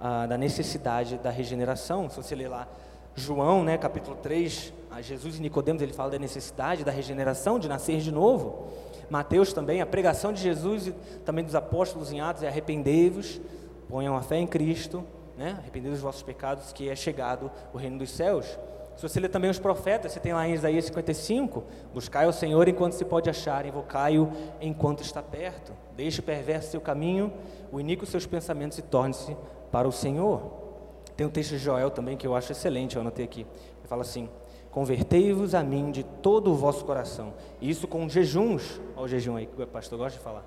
uh, 0.00 0.26
da 0.26 0.36
necessidade 0.36 1.16
da 1.18 1.30
regeneração. 1.30 2.10
Se 2.10 2.16
você 2.16 2.34
ler 2.34 2.48
lá 2.48 2.66
João, 3.14 3.62
né, 3.62 3.78
capítulo 3.78 4.16
3, 4.16 4.72
a 4.90 5.00
Jesus 5.00 5.38
e 5.38 5.42
Nicodemos, 5.42 5.80
ele 5.80 5.92
fala 5.92 6.10
da 6.10 6.18
necessidade 6.18 6.82
da 6.82 6.90
regeneração, 6.90 7.60
de 7.60 7.68
nascer 7.68 8.00
de 8.00 8.10
novo. 8.10 8.66
Mateus 9.08 9.52
também, 9.52 9.80
a 9.80 9.86
pregação 9.86 10.32
de 10.32 10.42
Jesus 10.42 10.88
e 10.88 10.92
também 11.24 11.44
dos 11.44 11.54
apóstolos 11.54 12.10
em 12.10 12.20
Atos 12.20 12.42
é 12.42 12.48
arrependei-vos, 12.48 13.40
ponham 13.88 14.16
a 14.16 14.22
fé 14.22 14.38
em 14.38 14.46
Cristo, 14.48 15.04
né, 15.36 15.54
arrependei-vos 15.60 16.00
dos 16.00 16.02
vossos 16.02 16.24
pecados, 16.24 16.72
que 16.72 16.88
é 16.88 16.96
chegado 16.96 17.48
o 17.72 17.78
reino 17.78 17.96
dos 17.96 18.10
céus. 18.10 18.58
Se 18.98 19.08
você 19.08 19.20
ler 19.20 19.28
também 19.28 19.48
os 19.48 19.60
profetas, 19.60 20.10
você 20.10 20.18
tem 20.18 20.32
lá 20.32 20.48
em 20.48 20.54
Isaías 20.54 20.86
55, 20.86 21.62
buscai 21.94 22.26
o 22.26 22.32
Senhor 22.32 22.66
enquanto 22.66 22.94
se 22.94 23.04
pode 23.04 23.30
achar, 23.30 23.64
invocai-o 23.64 24.28
enquanto 24.60 25.04
está 25.04 25.22
perto. 25.22 25.72
Deixe 25.96 26.18
o 26.18 26.22
perverso 26.24 26.72
seu 26.72 26.80
caminho, 26.80 27.32
o 27.70 27.78
iníquo 27.78 28.04
seus 28.04 28.26
pensamentos 28.26 28.76
e 28.76 28.82
torne-se 28.82 29.36
para 29.70 29.86
o 29.86 29.92
Senhor. 29.92 30.50
Tem 31.16 31.24
um 31.24 31.30
texto 31.30 31.50
de 31.50 31.58
Joel 31.58 31.92
também 31.92 32.16
que 32.16 32.26
eu 32.26 32.34
acho 32.34 32.50
excelente, 32.50 32.96
eu 32.96 33.02
anotei 33.02 33.24
aqui. 33.24 33.42
Ele 33.42 33.86
fala 33.86 34.02
assim: 34.02 34.28
Convertei-vos 34.72 35.54
a 35.54 35.62
mim 35.62 35.92
de 35.92 36.02
todo 36.02 36.50
o 36.50 36.56
vosso 36.56 36.84
coração. 36.84 37.34
Isso 37.62 37.86
com 37.86 38.08
jejuns, 38.08 38.80
olha 38.96 39.04
o 39.04 39.08
jejum 39.08 39.36
aí 39.36 39.46
que 39.46 39.62
o 39.62 39.66
pastor 39.68 39.96
gosta 39.96 40.18
de 40.18 40.24
falar. 40.24 40.44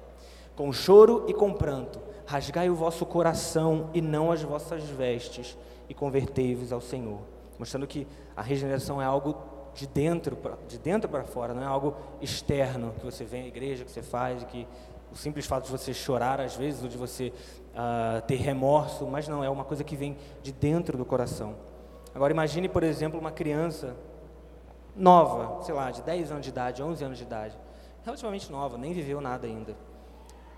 Com 0.58 0.74
choro 0.74 1.24
e 1.26 1.34
com 1.34 1.54
pranto. 1.54 2.02
Rasgai 2.26 2.70
o 2.70 2.76
vosso 2.76 3.06
coração 3.06 3.90
e 3.94 4.02
não 4.02 4.30
as 4.30 4.44
vossas 4.44 4.84
vestes, 4.84 5.58
e 5.88 5.94
convertei-vos 5.94 6.74
ao 6.74 6.82
Senhor 6.82 7.22
mostrando 7.62 7.86
que 7.86 8.08
a 8.36 8.41
regeneração 8.41 9.02
é 9.02 9.06
algo 9.06 9.36
de 9.74 9.88
dentro 9.88 10.38
de 10.67 10.78
dentro 10.78 11.10
para 11.10 11.24
fora, 11.24 11.54
não 11.54 11.63
é 11.63 11.65
algo 11.65 11.96
externo 12.20 12.94
que 13.00 13.06
você 13.06 13.24
vem 13.24 13.44
à 13.44 13.48
igreja, 13.48 13.86
que 13.86 13.91
você 13.91 14.02
faz, 14.02 14.44
que 14.44 14.67
o 15.12 15.15
simples 15.15 15.46
fato 15.46 15.65
de 15.65 15.72
você 15.72 15.94
chorar 15.94 16.39
às 16.39 16.56
vezes 16.56 16.84
ou 16.84 16.89
de 16.89 16.98
você 16.98 17.34
uh, 17.72 18.22
ter 18.26 18.36
remorso, 18.36 19.06
mas 19.06 19.28
não 19.28 19.44
é 19.44 19.50
uma 19.50 19.63
coisa 19.63 19.84
que 19.84 19.96
vem 19.96 20.17
de 20.41 20.52
dentro 20.52 20.98
do 20.98 21.06
coração. 21.06 21.56
Agora 22.13 22.32
imagine, 22.32 22.67
por 22.67 22.84
exemplo, 22.84 23.20
uma 23.20 23.32
criança 23.32 23.96
nova, 24.96 25.63
sei 25.63 25.74
lá, 25.74 25.91
de 25.91 26.02
10 26.02 26.32
anos 26.32 26.44
de 26.44 26.50
idade, 26.50 26.84
11 26.84 27.04
anos 27.04 27.17
de 27.17 27.24
idade, 27.24 27.58
relativamente 28.04 28.52
nova, 28.52 28.78
nem 28.78 28.94
viveu 28.94 29.22
nada 29.22 29.48
ainda. 29.48 29.76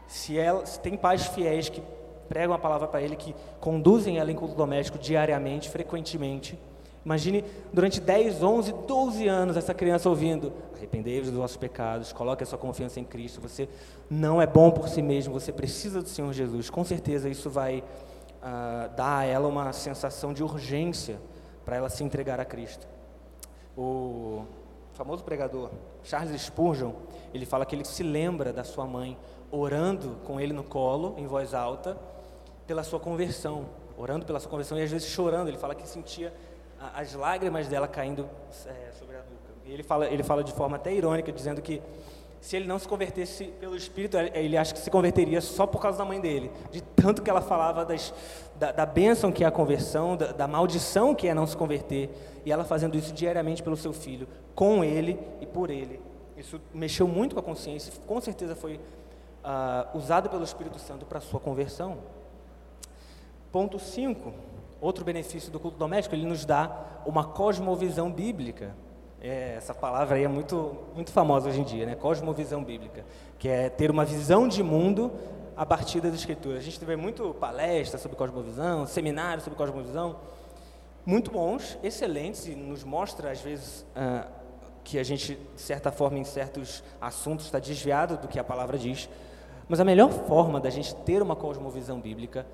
Se 0.07 0.37
ela, 0.37 0.65
se 0.65 0.79
tem 0.79 0.97
pais 0.97 1.27
fiéis 1.27 1.69
que 1.69 1.81
pregam 2.27 2.55
a 2.55 2.59
palavra 2.59 2.87
para 2.87 3.01
ele, 3.01 3.15
que 3.15 3.35
conduzem 3.59 4.17
ela 4.17 4.31
em 4.31 4.35
culto 4.35 4.55
doméstico 4.55 4.97
diariamente, 4.97 5.69
frequentemente, 5.69 6.59
Imagine 7.05 7.43
durante 7.73 7.99
10, 7.99 8.41
11, 8.41 8.73
12 8.87 9.27
anos 9.27 9.57
essa 9.57 9.73
criança 9.73 10.07
ouvindo: 10.09 10.53
arrependei-vos 10.75 11.29
dos 11.29 11.37
vossos 11.37 11.57
pecados, 11.57 12.13
coloque 12.13 12.43
a 12.43 12.45
sua 12.45 12.57
confiança 12.57 12.99
em 12.99 13.03
Cristo. 13.03 13.41
Você 13.41 13.67
não 14.09 14.41
é 14.41 14.47
bom 14.47 14.71
por 14.71 14.87
si 14.87 15.01
mesmo, 15.01 15.33
você 15.33 15.51
precisa 15.51 16.01
do 16.01 16.07
Senhor 16.07 16.31
Jesus. 16.33 16.69
Com 16.69 16.83
certeza 16.83 17.27
isso 17.27 17.49
vai 17.49 17.79
uh, 17.79 18.95
dar 18.95 19.19
a 19.19 19.25
ela 19.25 19.47
uma 19.47 19.73
sensação 19.73 20.33
de 20.33 20.43
urgência 20.43 21.19
para 21.65 21.75
ela 21.75 21.89
se 21.89 22.03
entregar 22.03 22.39
a 22.39 22.45
Cristo. 22.45 22.87
O 23.77 24.45
famoso 24.93 25.23
pregador 25.23 25.71
Charles 26.03 26.39
Spurgeon, 26.41 26.91
ele 27.33 27.45
fala 27.45 27.65
que 27.65 27.75
ele 27.75 27.85
se 27.85 28.03
lembra 28.03 28.53
da 28.53 28.63
sua 28.63 28.85
mãe 28.85 29.17
orando 29.51 30.17
com 30.23 30.39
ele 30.39 30.53
no 30.53 30.63
colo, 30.63 31.15
em 31.17 31.27
voz 31.27 31.53
alta, 31.53 31.97
pela 32.65 32.83
sua 32.83 32.99
conversão, 32.99 33.65
orando 33.97 34.25
pela 34.25 34.39
sua 34.39 34.49
conversão 34.49 34.77
e 34.77 34.83
às 34.83 34.91
vezes 34.91 35.07
chorando. 35.07 35.47
Ele 35.47 35.57
fala 35.57 35.75
que 35.75 35.87
sentia 35.87 36.33
as 36.93 37.13
lágrimas 37.13 37.67
dela 37.67 37.87
caindo 37.87 38.29
é, 38.65 38.91
sobre 38.91 39.15
a 39.15 39.19
nuca. 39.19 39.53
E 39.65 39.71
ele 39.71 39.83
fala, 39.83 40.07
ele 40.07 40.23
fala 40.23 40.43
de 40.43 40.51
forma 40.51 40.75
até 40.75 40.93
irônica, 40.93 41.31
dizendo 41.31 41.61
que 41.61 41.81
se 42.43 42.57
ele 42.57 42.67
não 42.67 42.77
se 42.77 42.85
convertesse 42.85 43.45
pelo 43.59 43.73
Espírito, 43.73 44.17
ele 44.17 44.57
acha 44.57 44.73
que 44.73 44.79
se 44.79 44.91
converteria 44.91 45.39
só 45.39 45.65
por 45.65 45.81
causa 45.81 45.97
da 45.97 46.03
mãe 46.03 46.19
dele, 46.19 46.51
de 46.71 46.81
tanto 46.81 47.21
que 47.21 47.29
ela 47.29 47.39
falava 47.39 47.85
das, 47.85 48.13
da, 48.55 48.73
da 48.73 48.85
bênção 48.85 49.31
que 49.31 49.45
é 49.45 49.47
a 49.47 49.51
conversão, 49.51 50.17
da, 50.17 50.33
da 50.33 50.45
maldição 50.45 51.15
que 51.15 51.25
é 51.25 51.33
não 51.33 51.47
se 51.47 51.55
converter, 51.55 52.09
e 52.45 52.51
ela 52.51 52.65
fazendo 52.65 52.97
isso 52.97 53.13
diariamente 53.13 53.63
pelo 53.63 53.77
seu 53.77 53.93
filho, 53.93 54.27
com 54.53 54.83
ele 54.83 55.17
e 55.39 55.45
por 55.45 55.69
ele. 55.69 56.01
Isso 56.35 56.59
mexeu 56.73 57.07
muito 57.07 57.33
com 57.33 57.39
a 57.39 57.43
consciência, 57.43 57.93
com 58.05 58.19
certeza 58.19 58.57
foi 58.57 58.75
uh, 58.75 59.97
usado 59.97 60.29
pelo 60.29 60.43
Espírito 60.43 60.79
Santo 60.79 61.05
para 61.05 61.21
sua 61.21 61.39
conversão. 61.39 61.97
Ponto 63.53 63.79
5, 63.79 64.33
outro 64.83 65.05
benefício 65.05 65.51
do 65.51 65.59
culto 65.59 65.77
doméstico, 65.77 66.13
ele 66.13 66.25
nos 66.25 66.45
dá 66.45 67.01
uma 67.05 67.23
cosmovisão 67.23 68.11
bíblica. 68.11 68.75
É, 69.21 69.55
essa 69.55 69.73
palavra 69.73 70.17
aí 70.17 70.23
é 70.25 70.27
muito, 70.27 70.75
muito 70.93 71.11
famosa 71.11 71.47
hoje 71.47 71.61
em 71.61 71.63
dia, 71.63 71.85
né? 71.85 71.95
Cosmovisão 71.95 72.61
bíblica, 72.61 73.05
que 73.39 73.47
é 73.47 73.69
ter 73.69 73.89
uma 73.89 74.03
visão 74.03 74.47
de 74.47 74.61
mundo 74.61 75.11
a 75.55 75.65
partir 75.65 76.01
das 76.01 76.13
escrituras. 76.13 76.59
A 76.59 76.61
gente 76.61 76.77
teve 76.77 76.97
muito 76.97 77.33
palestra 77.35 77.97
sobre 77.97 78.17
cosmovisão, 78.17 78.85
seminários 78.85 79.45
sobre 79.45 79.57
cosmovisão, 79.57 80.17
muito 81.05 81.31
bons, 81.31 81.77
excelentes, 81.81 82.47
e 82.47 82.55
nos 82.55 82.83
mostra 82.83 83.31
às 83.31 83.39
vezes 83.39 83.85
ah, 83.95 84.27
que 84.83 84.99
a 84.99 85.03
gente, 85.03 85.35
de 85.55 85.61
certa 85.61 85.91
forma, 85.91 86.19
em 86.19 86.25
certos 86.25 86.83
assuntos 86.99 87.45
está 87.45 87.59
desviado 87.59 88.17
do 88.17 88.27
que 88.27 88.37
a 88.37 88.43
palavra 88.43 88.77
diz. 88.77 89.07
Mas 89.69 89.79
a 89.79 89.85
melhor 89.85 90.09
forma 90.11 90.59
da 90.59 90.69
gente 90.69 90.93
ter 90.97 91.21
uma 91.21 91.37
cosmovisão 91.37 92.01
bíblica 92.01 92.45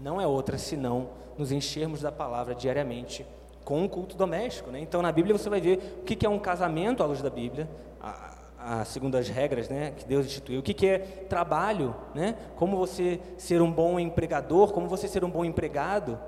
não 0.00 0.20
é 0.20 0.26
outra 0.26 0.58
senão 0.58 1.08
nos 1.38 1.52
enchermos 1.52 2.00
da 2.00 2.12
palavra 2.12 2.54
diariamente 2.54 3.26
com 3.64 3.84
o 3.84 3.88
culto 3.88 4.16
doméstico. 4.16 4.70
Né? 4.70 4.80
Então, 4.80 5.02
na 5.02 5.10
Bíblia 5.10 5.36
você 5.36 5.50
vai 5.50 5.60
ver 5.60 5.98
o 6.00 6.04
que 6.04 6.24
é 6.24 6.28
um 6.28 6.38
casamento 6.38 7.02
à 7.02 7.06
luz 7.06 7.20
da 7.20 7.28
Bíblia, 7.28 7.68
a, 8.00 8.34
a, 8.58 8.84
segundo 8.84 9.16
as 9.16 9.28
regras 9.28 9.68
né, 9.68 9.92
que 9.96 10.06
Deus 10.06 10.24
instituiu. 10.26 10.60
O 10.60 10.62
que 10.62 10.86
é 10.86 10.98
trabalho, 11.28 11.94
né? 12.14 12.36
como 12.54 12.76
você 12.76 13.20
ser 13.36 13.60
um 13.60 13.70
bom 13.70 13.98
empregador, 13.98 14.72
como 14.72 14.88
você 14.88 15.08
ser 15.08 15.24
um 15.24 15.30
bom 15.30 15.44
empregado. 15.44 16.18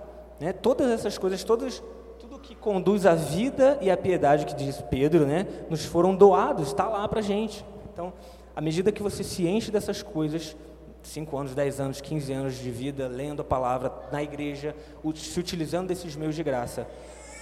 Né? 0.40 0.52
Todas 0.52 0.90
essas 0.90 1.16
coisas, 1.16 1.44
todas, 1.44 1.82
tudo 2.18 2.38
que 2.40 2.54
conduz 2.54 3.06
à 3.06 3.14
vida 3.14 3.78
e 3.80 3.90
à 3.90 3.96
piedade, 3.96 4.44
que 4.44 4.54
diz 4.54 4.80
Pedro, 4.82 5.24
né, 5.24 5.46
nos 5.70 5.84
foram 5.84 6.14
doados, 6.14 6.68
está 6.68 6.88
lá 6.88 7.06
para 7.06 7.20
a 7.20 7.22
gente. 7.22 7.64
Então, 7.92 8.12
à 8.54 8.60
medida 8.60 8.90
que 8.90 9.02
você 9.02 9.22
se 9.22 9.46
enche 9.46 9.70
dessas 9.70 10.02
coisas, 10.02 10.56
5 11.02 11.36
anos, 11.36 11.54
10 11.54 11.80
anos, 11.80 12.00
15 12.00 12.32
anos 12.32 12.54
de 12.56 12.70
vida, 12.70 13.08
lendo 13.08 13.42
a 13.42 13.44
palavra 13.44 13.92
na 14.12 14.22
igreja, 14.22 14.74
se 15.14 15.40
utilizando 15.40 15.88
desses 15.88 16.16
meios 16.16 16.34
de 16.34 16.42
graça, 16.42 16.86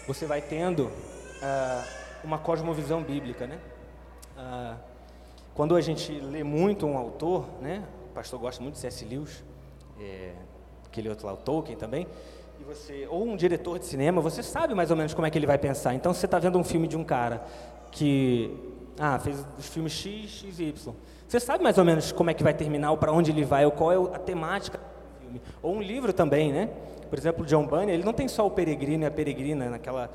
você 0.07 0.27
vai 0.27 0.41
tendo 0.41 0.91
ah, 1.43 1.85
uma 2.23 2.39
cosmovisão 2.39 3.03
bíblica, 3.03 3.47
né? 3.47 3.59
Ah, 4.37 4.77
quando 5.55 5.75
a 5.75 5.81
gente 5.81 6.13
lê 6.13 6.45
muito 6.45 6.87
um 6.87 6.97
autor, 6.97 7.47
né? 7.61 7.83
O 8.11 8.15
pastor 8.15 8.39
gosta 8.39 8.63
muito 8.63 8.75
de 8.75 8.81
C.S. 8.81 9.05
Lewis, 9.05 9.43
é, 10.01 10.33
aquele 10.87 11.09
outro 11.09 11.27
lá, 11.27 11.33
o 11.33 11.37
Tolkien 11.37 11.77
também, 11.77 12.07
e 12.61 12.65
você, 12.65 13.07
ou 13.11 13.27
um 13.27 13.37
diretor 13.37 13.79
de 13.79 13.87
cinema, 13.87 14.21
você 14.21 14.43
sabe 14.43 14.75
mais 14.75 14.91
ou 14.91 14.97
menos 14.97 15.13
como 15.13 15.27
é 15.27 15.31
que 15.31 15.39
ele 15.39 15.47
vai 15.47 15.59
pensar. 15.59 15.95
Então, 15.95 16.13
você 16.13 16.27
está 16.27 16.39
vendo 16.39 16.59
um 16.59 16.65
filme 16.65 16.87
de 16.89 16.97
um 16.97 17.05
cara 17.05 17.45
que 17.91 18.51
ah, 18.99 19.19
fez 19.19 19.45
os 19.59 19.67
filmes 19.69 19.93
X, 19.93 20.31
X 20.31 20.59
e 20.59 20.65
Y. 20.65 20.95
Você 21.29 21.41
sabe 21.41 21.63
mais 21.63 21.77
ou 21.79 21.85
menos 21.85 22.13
como 22.13 22.31
é 22.31 22.35
que 22.35 22.43
vai 22.43 22.55
terminar, 22.55 22.91
ou 22.91 22.97
para 22.97 23.13
onde 23.13 23.31
ele 23.31 23.45
vai, 23.45 23.65
ou 23.65 23.73
qual 23.73 23.93
é 23.93 24.15
a 24.15 24.19
temática 24.19 24.79
do 24.79 25.21
filme. 25.21 25.43
Ou 25.63 25.75
um 25.75 25.83
livro 25.83 26.13
também, 26.13 26.53
né? 26.53 26.71
Por 27.09 27.19
exemplo, 27.19 27.45
John 27.45 27.67
Bunyan, 27.67 27.93
ele 27.93 28.05
não 28.05 28.13
tem 28.13 28.29
só 28.29 28.47
o 28.47 28.51
Peregrino 28.51 29.05
e 29.05 29.07
a 29.07 29.11
Peregrina 29.11 29.69
naquela 29.71 30.11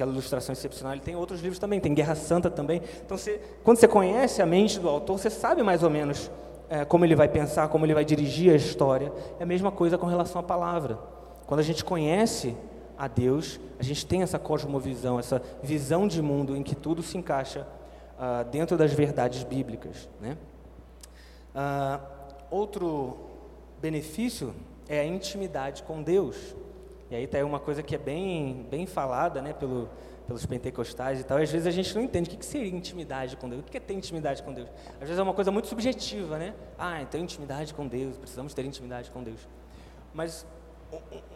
aquela 0.00 0.12
ilustração 0.12 0.54
excepcional, 0.54 0.94
ele 0.94 1.02
tem 1.02 1.14
outros 1.14 1.42
livros 1.42 1.58
também, 1.58 1.78
tem 1.78 1.92
Guerra 1.92 2.14
Santa 2.14 2.50
também. 2.50 2.80
Então, 3.04 3.18
você, 3.18 3.38
quando 3.62 3.76
você 3.76 3.86
conhece 3.86 4.40
a 4.40 4.46
mente 4.46 4.80
do 4.80 4.88
autor, 4.88 5.18
você 5.18 5.28
sabe 5.28 5.62
mais 5.62 5.82
ou 5.82 5.90
menos 5.90 6.30
é, 6.70 6.86
como 6.86 7.04
ele 7.04 7.14
vai 7.14 7.28
pensar, 7.28 7.68
como 7.68 7.84
ele 7.84 7.92
vai 7.92 8.04
dirigir 8.04 8.52
a 8.52 8.56
história. 8.56 9.12
É 9.38 9.42
a 9.42 9.46
mesma 9.46 9.70
coisa 9.70 9.98
com 9.98 10.06
relação 10.06 10.40
à 10.40 10.42
palavra. 10.42 10.98
Quando 11.46 11.60
a 11.60 11.62
gente 11.62 11.84
conhece 11.84 12.56
a 12.96 13.08
Deus, 13.08 13.60
a 13.78 13.82
gente 13.82 14.06
tem 14.06 14.22
essa 14.22 14.38
cosmovisão, 14.38 15.18
essa 15.18 15.42
visão 15.62 16.08
de 16.08 16.22
mundo 16.22 16.56
em 16.56 16.62
que 16.62 16.74
tudo 16.74 17.02
se 17.02 17.18
encaixa 17.18 17.66
uh, 18.16 18.44
dentro 18.50 18.78
das 18.78 18.92
verdades 18.92 19.42
bíblicas. 19.42 20.08
Né? 20.20 20.36
Uh, 21.54 22.00
outro 22.50 23.16
benefício 23.80 24.54
é 24.88 25.00
a 25.00 25.04
intimidade 25.04 25.82
com 25.82 26.02
Deus. 26.02 26.54
E 27.10 27.16
aí 27.16 27.24
está 27.24 27.44
uma 27.44 27.58
coisa 27.58 27.82
que 27.82 27.94
é 27.94 27.98
bem, 27.98 28.66
bem 28.70 28.86
falada 28.86 29.42
né, 29.42 29.52
pelo, 29.52 29.88
pelos 30.26 30.46
pentecostais 30.46 31.20
e 31.20 31.24
tal. 31.24 31.38
Às 31.38 31.50
vezes 31.50 31.66
a 31.66 31.70
gente 31.70 31.92
não 31.94 32.02
entende 32.02 32.30
o 32.30 32.38
que, 32.38 32.46
seria 32.46 32.68
intimidade 32.68 33.36
com 33.36 33.48
Deus. 33.48 33.62
O 33.62 33.64
que 33.64 33.76
é 33.76 33.80
ter 33.80 33.94
intimidade 33.94 34.42
com 34.42 34.52
Deus? 34.52 34.68
Às 34.94 35.08
vezes 35.08 35.18
é 35.18 35.22
uma 35.22 35.34
coisa 35.34 35.50
muito 35.50 35.66
subjetiva, 35.66 36.38
né? 36.38 36.54
Ah, 36.78 37.02
então 37.02 37.20
intimidade 37.20 37.74
com 37.74 37.86
Deus, 37.86 38.16
precisamos 38.16 38.54
ter 38.54 38.64
intimidade 38.64 39.10
com 39.10 39.24
Deus. 39.24 39.48
Mas 40.14 40.46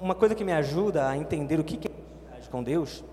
uma 0.01 0.15
coisa 0.15 0.35
que 0.35 0.45
me 0.45 0.53
ajuda 0.53 1.09
a 1.09 1.17
entender 1.17 1.59
o 1.59 1.65
que 1.65 1.75
é 1.75 1.91
intimidade 1.91 2.49
com 2.49 2.63
Deus 2.63 3.05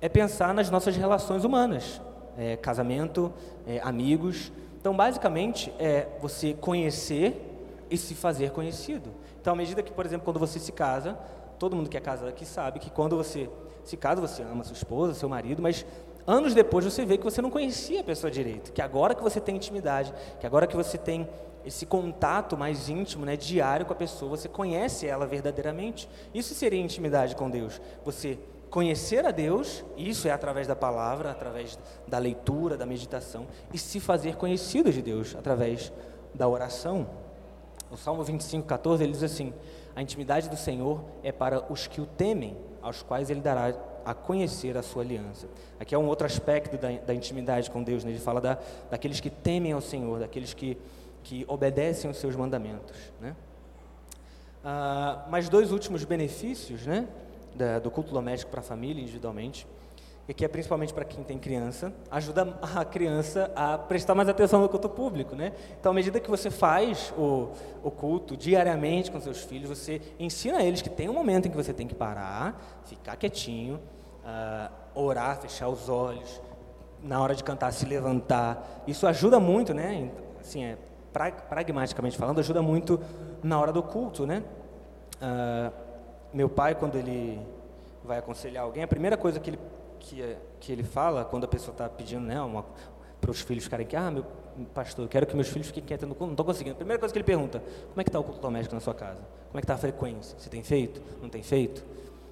é 0.00 0.08
pensar 0.08 0.54
nas 0.54 0.70
nossas 0.70 0.96
relações 0.96 1.44
humanas. 1.44 2.00
É, 2.36 2.56
casamento, 2.56 3.32
é, 3.66 3.80
amigos. 3.80 4.52
Então, 4.88 4.96
basicamente, 4.96 5.70
é 5.78 6.06
você 6.18 6.54
conhecer 6.54 7.36
e 7.90 7.98
se 7.98 8.14
fazer 8.14 8.52
conhecido. 8.52 9.10
Então, 9.38 9.52
à 9.52 9.56
medida 9.56 9.82
que, 9.82 9.92
por 9.92 10.06
exemplo, 10.06 10.24
quando 10.24 10.40
você 10.40 10.58
se 10.58 10.72
casa, 10.72 11.12
todo 11.58 11.76
mundo 11.76 11.90
que 11.90 11.96
é 11.98 12.00
casado 12.00 12.30
aqui 12.30 12.46
sabe 12.46 12.78
que 12.78 12.90
quando 12.90 13.14
você 13.14 13.50
se 13.84 13.98
casa, 13.98 14.18
você 14.18 14.42
ama 14.42 14.64
sua 14.64 14.72
esposa, 14.72 15.12
seu 15.12 15.28
marido, 15.28 15.60
mas 15.60 15.84
anos 16.26 16.54
depois 16.54 16.86
você 16.86 17.04
vê 17.04 17.18
que 17.18 17.24
você 17.24 17.42
não 17.42 17.50
conhecia 17.50 18.00
a 18.00 18.02
pessoa 18.02 18.30
direito, 18.30 18.72
que 18.72 18.80
agora 18.80 19.14
que 19.14 19.22
você 19.22 19.38
tem 19.38 19.56
intimidade, 19.56 20.10
que 20.40 20.46
agora 20.46 20.66
que 20.66 20.74
você 20.74 20.96
tem 20.96 21.28
esse 21.66 21.84
contato 21.84 22.56
mais 22.56 22.88
íntimo, 22.88 23.26
né, 23.26 23.36
diário 23.36 23.84
com 23.84 23.92
a 23.92 23.96
pessoa, 23.96 24.38
você 24.38 24.48
conhece 24.48 25.06
ela 25.06 25.26
verdadeiramente. 25.26 26.08
Isso 26.32 26.54
seria 26.54 26.80
intimidade 26.80 27.36
com 27.36 27.50
Deus. 27.50 27.78
Você 28.06 28.38
conhecer 28.70 29.24
a 29.26 29.30
Deus, 29.30 29.84
isso 29.96 30.28
é 30.28 30.30
através 30.30 30.66
da 30.66 30.76
palavra, 30.76 31.30
através 31.30 31.78
da 32.06 32.18
leitura, 32.18 32.76
da 32.76 32.86
meditação, 32.86 33.46
e 33.72 33.78
se 33.78 34.00
fazer 34.00 34.36
conhecido 34.36 34.92
de 34.92 35.02
Deus 35.02 35.34
através 35.36 35.92
da 36.34 36.46
oração. 36.48 37.08
O 37.90 37.96
Salmo 37.96 38.22
25, 38.22 38.66
14, 38.66 39.02
ele 39.02 39.12
diz 39.12 39.22
assim: 39.22 39.52
A 39.96 40.02
intimidade 40.02 40.48
do 40.48 40.56
Senhor 40.56 41.02
é 41.22 41.32
para 41.32 41.70
os 41.72 41.86
que 41.86 42.00
o 42.00 42.06
temem, 42.06 42.56
aos 42.82 43.02
quais 43.02 43.30
ele 43.30 43.40
dará 43.40 43.74
a 44.04 44.14
conhecer 44.14 44.76
a 44.76 44.82
sua 44.82 45.02
aliança. 45.02 45.46
Aqui 45.78 45.94
é 45.94 45.98
um 45.98 46.06
outro 46.06 46.26
aspecto 46.26 46.78
da, 46.78 46.90
da 46.92 47.14
intimidade 47.14 47.70
com 47.70 47.82
Deus, 47.82 48.04
né? 48.04 48.10
ele 48.10 48.18
fala 48.18 48.40
da, 48.40 48.58
daqueles 48.90 49.20
que 49.20 49.28
temem 49.28 49.72
ao 49.72 49.80
Senhor, 49.80 50.20
daqueles 50.20 50.54
que, 50.54 50.78
que 51.22 51.44
obedecem 51.46 52.10
os 52.10 52.16
seus 52.16 52.34
mandamentos. 52.34 52.96
Né? 53.20 53.36
Ah, 54.64 55.26
mas 55.28 55.48
dois 55.48 55.72
últimos 55.72 56.04
benefícios 56.04 56.86
né? 56.86 57.06
Da, 57.58 57.80
do 57.80 57.90
culto 57.90 58.12
doméstico 58.12 58.50
para 58.52 58.60
a 58.60 58.62
família, 58.62 59.02
individualmente 59.02 59.66
e 60.28 60.34
que 60.34 60.44
é 60.44 60.48
principalmente 60.48 60.92
para 60.92 61.06
quem 61.06 61.24
tem 61.24 61.38
criança, 61.38 61.90
ajuda 62.10 62.58
a 62.60 62.84
criança 62.84 63.50
a 63.56 63.78
prestar 63.78 64.14
mais 64.14 64.28
atenção 64.28 64.60
no 64.60 64.68
culto 64.68 64.86
público, 64.86 65.34
né? 65.34 65.54
Então, 65.80 65.90
à 65.90 65.94
medida 65.94 66.20
que 66.20 66.28
você 66.28 66.50
faz 66.50 67.14
o, 67.16 67.48
o 67.82 67.90
culto 67.90 68.36
diariamente 68.36 69.10
com 69.10 69.18
seus 69.18 69.42
filhos, 69.42 69.70
você 69.70 70.02
ensina 70.18 70.62
eles 70.62 70.82
que 70.82 70.90
tem 70.90 71.08
um 71.08 71.14
momento 71.14 71.48
em 71.48 71.50
que 71.50 71.56
você 71.56 71.72
tem 71.72 71.86
que 71.86 71.94
parar, 71.94 72.60
ficar 72.84 73.16
quietinho, 73.16 73.80
uh, 74.22 74.70
orar, 74.94 75.40
fechar 75.40 75.68
os 75.68 75.88
olhos, 75.88 76.42
na 77.02 77.22
hora 77.22 77.34
de 77.34 77.42
cantar, 77.42 77.72
se 77.72 77.86
levantar. 77.86 78.82
Isso 78.86 79.06
ajuda 79.06 79.40
muito, 79.40 79.72
né? 79.72 80.10
Assim, 80.38 80.62
é, 80.62 80.76
pra, 81.10 81.32
pragmaticamente 81.32 82.18
falando, 82.18 82.38
ajuda 82.40 82.60
muito 82.60 83.00
na 83.42 83.58
hora 83.58 83.72
do 83.72 83.82
culto, 83.82 84.26
né? 84.26 84.44
Uh, 85.22 85.87
meu 86.32 86.48
pai, 86.48 86.74
quando 86.74 86.96
ele 86.96 87.40
vai 88.04 88.18
aconselhar 88.18 88.64
alguém, 88.64 88.82
a 88.82 88.88
primeira 88.88 89.16
coisa 89.16 89.40
que 89.40 89.50
ele 89.50 89.58
que, 89.98 90.36
que 90.60 90.72
ele 90.72 90.82
fala, 90.82 91.24
quando 91.24 91.44
a 91.44 91.48
pessoa 91.48 91.72
está 91.72 91.88
pedindo 91.88 92.22
né, 92.22 92.36
para 93.20 93.30
os 93.30 93.40
filhos 93.40 93.64
ficarem 93.64 93.84
aqui, 93.84 93.96
ah, 93.96 94.10
meu 94.10 94.24
pastor, 94.74 95.04
eu 95.04 95.08
quero 95.08 95.26
que 95.26 95.34
meus 95.34 95.48
filhos 95.48 95.68
fiquem 95.68 95.82
quietos 95.82 96.08
no 96.08 96.14
culto, 96.14 96.26
não 96.26 96.32
estou 96.32 96.46
conseguindo. 96.46 96.74
A 96.74 96.78
primeira 96.78 96.98
coisa 96.98 97.12
que 97.12 97.18
ele 97.18 97.24
pergunta, 97.24 97.62
como 97.88 98.00
é 98.00 98.04
que 98.04 98.08
está 98.08 98.18
o 98.18 98.24
culto 98.24 98.40
doméstico 98.40 98.74
na 98.74 98.80
sua 98.80 98.94
casa? 98.94 99.20
Como 99.48 99.58
é 99.58 99.60
que 99.60 99.64
está 99.64 99.74
a 99.74 99.78
frequência? 99.78 100.38
Você 100.38 100.48
tem 100.48 100.62
feito? 100.62 101.02
Não 101.20 101.28
tem 101.28 101.42
feito? 101.42 101.84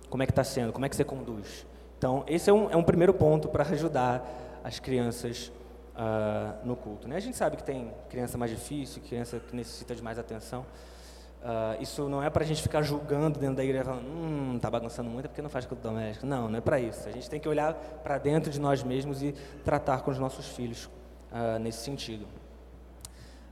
Como 0.09 0.23
é 0.23 0.27
que 0.27 0.33
está 0.33 0.45
sendo? 0.45 0.73
Como 0.73 0.85
é 0.85 0.89
que 0.89 0.97
você 0.97 1.05
conduz? 1.05 1.67
Então, 1.99 2.25
esse 2.27 2.51
é 2.51 2.53
um, 2.53 2.71
é 2.71 2.77
um 2.77 2.83
primeiro 2.83 3.15
ponto 3.15 3.49
para 3.49 3.65
ajudar 3.65 4.61
as 4.63 4.79
crianças 4.79 5.53
uh, 5.95 6.67
no 6.67 6.77
culto. 6.77 7.09
Né? 7.09 7.17
A 7.17 7.21
gente 7.21 7.37
sabe 7.37 7.57
que 7.57 7.65
tem 7.65 7.93
criança 8.09 8.37
mais 8.37 8.51
difícil, 8.51 9.03
criança 9.03 9.41
que 9.41 9.55
necessita 9.55 9.95
de 9.95 10.03
mais 10.03 10.19
atenção, 10.19 10.65
Uh, 11.47 11.81
isso 11.81 12.09
não 12.09 12.21
é 12.21 12.29
para 12.29 12.43
a 12.43 12.47
gente 12.47 12.61
ficar 12.61 12.83
julgando 12.83 13.39
dentro 13.39 13.55
da 13.55 13.63
igreja, 13.63 13.85
falando, 13.85 14.05
hum, 14.05 14.57
está 14.57 14.69
bagunçando 14.69 15.09
muito 15.09 15.27
é 15.27 15.29
porque 15.29 15.41
não 15.41 15.49
faz 15.49 15.65
culto 15.65 15.81
doméstico. 15.81 16.27
Não, 16.27 16.49
não 16.49 16.59
é 16.59 16.61
para 16.61 16.81
isso. 16.81 17.09
A 17.09 17.13
gente 17.13 17.31
tem 17.31 17.39
que 17.39 17.49
olhar 17.49 17.73
para 18.03 18.19
dentro 18.19 18.51
de 18.51 18.59
nós 18.59 18.83
mesmos 18.83 19.23
e 19.23 19.31
tratar 19.65 20.01
com 20.01 20.11
os 20.11 20.19
nossos 20.19 20.49
filhos 20.49 20.87
uh, 21.31 21.57
nesse 21.61 21.85
sentido. 21.85 22.27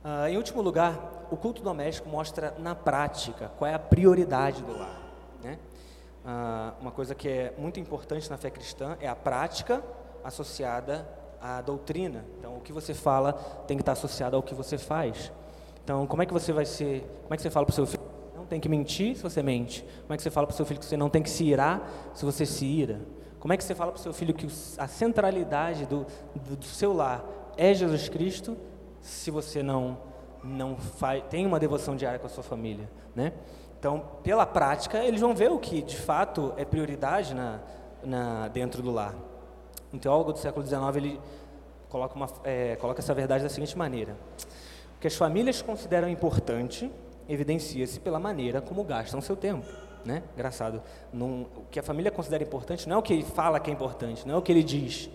Uh, 0.05 0.27
em 0.27 0.37
último 0.37 0.61
lugar, 0.61 1.29
o 1.31 1.37
culto 1.37 1.63
doméstico 1.63 2.09
mostra 2.09 2.53
na 2.59 2.75
prática 2.75 3.53
qual 3.57 3.71
é 3.71 3.75
a 3.75 3.79
prioridade 3.79 4.61
do 4.65 4.77
lar. 4.77 5.01
Né? 5.43 5.59
uma 6.81 6.91
coisa 6.91 7.15
que 7.15 7.29
é 7.29 7.55
muito 7.59 7.79
importante 7.79 8.31
na 8.31 8.39
fé 8.39 8.49
cristã 8.49 8.97
é 8.99 9.07
a 9.07 9.15
prática 9.15 9.85
associada 10.25 11.07
a 11.39 11.61
doutrina. 11.61 12.25
Então, 12.39 12.57
o 12.57 12.61
que 12.61 12.73
você 12.73 12.95
fala 12.95 13.35
tem 13.69 13.77
que 13.77 13.83
estar 13.83 13.93
associado 13.93 14.35
ao 14.35 14.43
que 14.43 14.55
você 14.55 14.79
faz. 14.79 15.31
Então, 15.85 16.07
como 16.07 16.23
é 16.23 16.27
que 16.27 16.33
você 16.33 16.53
vai 16.53 16.65
ser, 16.65 17.03
como 17.23 17.35
é 17.35 17.37
que 17.37 17.43
você 17.43 17.51
fala 17.51 17.67
para 17.67 17.73
o 17.73 17.75
seu 17.75 17.87
filho 17.87 18.03
não 18.35 18.47
tem 18.47 18.59
que 18.59 18.69
mentir 18.69 19.17
se 19.17 19.23
você 19.23 19.43
mente? 19.43 19.83
Como 20.03 20.15
é 20.15 20.17
que 20.17 20.23
você 20.23 20.31
fala 20.31 20.47
para 20.47 20.55
o 20.55 20.57
seu 20.57 20.67
filho 20.67 20.81
que 20.81 20.87
você 20.87 20.97
não 20.97 21.11
tem 21.11 21.23
que 21.23 21.31
se 21.31 21.45
irar 21.45 21.89
se 22.15 22.25
você 22.25 22.45
se 22.45 22.65
ira? 22.65 23.01
Como 23.39 23.53
é 23.53 23.57
que 23.57 23.63
você 23.63 23.75
fala 23.75 23.93
para 23.93 24.01
o 24.01 24.03
seu 24.03 24.13
filho 24.13 24.33
que 24.33 24.47
a 24.79 24.89
centralidade 24.89 25.85
do, 25.85 26.07
do, 26.35 26.57
do 26.57 26.65
seu 26.65 26.93
lar 26.95 27.25
é 27.57 27.75
Jesus 27.75 28.09
Cristo 28.09 28.57
se 29.01 29.31
você 29.31 29.63
não 29.63 29.99
não 30.43 30.77
faz, 30.77 31.25
tem 31.31 31.47
uma 31.47 31.59
devoção 31.59 31.97
diária 31.97 32.19
com 32.19 32.27
a 32.27 32.31
sua 32.31 32.43
família, 32.43 32.91
né? 33.15 33.33
Então, 33.79 34.03
pela 34.23 34.47
prática, 34.47 34.99
eles 35.03 35.21
vão 35.21 35.35
ver 35.35 35.51
o 35.51 35.59
que 35.59 35.83
de 35.83 35.97
fato 35.97 36.53
é 36.57 36.65
prioridade 36.65 37.35
na, 37.35 37.61
na 38.03 38.49
dentro 38.49 38.83
do 38.83 38.91
lar. 38.91 39.15
Um 39.93 39.99
teólogo 39.99 40.33
do 40.33 40.39
século 40.39 40.65
XIX 40.67 40.97
ele 40.97 41.21
coloca, 41.89 42.15
uma, 42.15 42.29
é, 42.45 42.77
coloca 42.77 43.01
essa 43.01 43.15
verdade 43.15 43.43
da 43.43 43.51
seguinte 43.51 43.77
maneira: 43.77 44.17
que 45.05 45.09
as 45.09 45.17
famílias 45.17 45.61
consideram 45.61 46.09
importante 46.09 46.91
evidencia-se 47.29 48.01
pela 48.01 48.19
maneira 48.19 48.63
como 48.63 48.83
gastam 48.83 49.21
seu 49.21 49.37
tempo. 49.37 49.67
Né? 50.03 50.23
Engraçado. 50.33 50.83
Num, 51.13 51.43
o 51.43 51.65
que 51.71 51.79
a 51.79 51.83
família 51.83 52.11
considera 52.11 52.43
importante 52.43 52.89
não 52.89 52.97
é 52.97 52.99
o 53.01 53.03
que 53.03 53.13
ele 53.13 53.23
fala 53.23 53.61
que 53.61 53.69
é 53.69 53.75
importante, 53.75 54.27
não 54.27 54.37
é 54.37 54.39
o 54.39 54.41
que 54.41 54.51
ele 54.51 54.63
diz, 54.63 55.11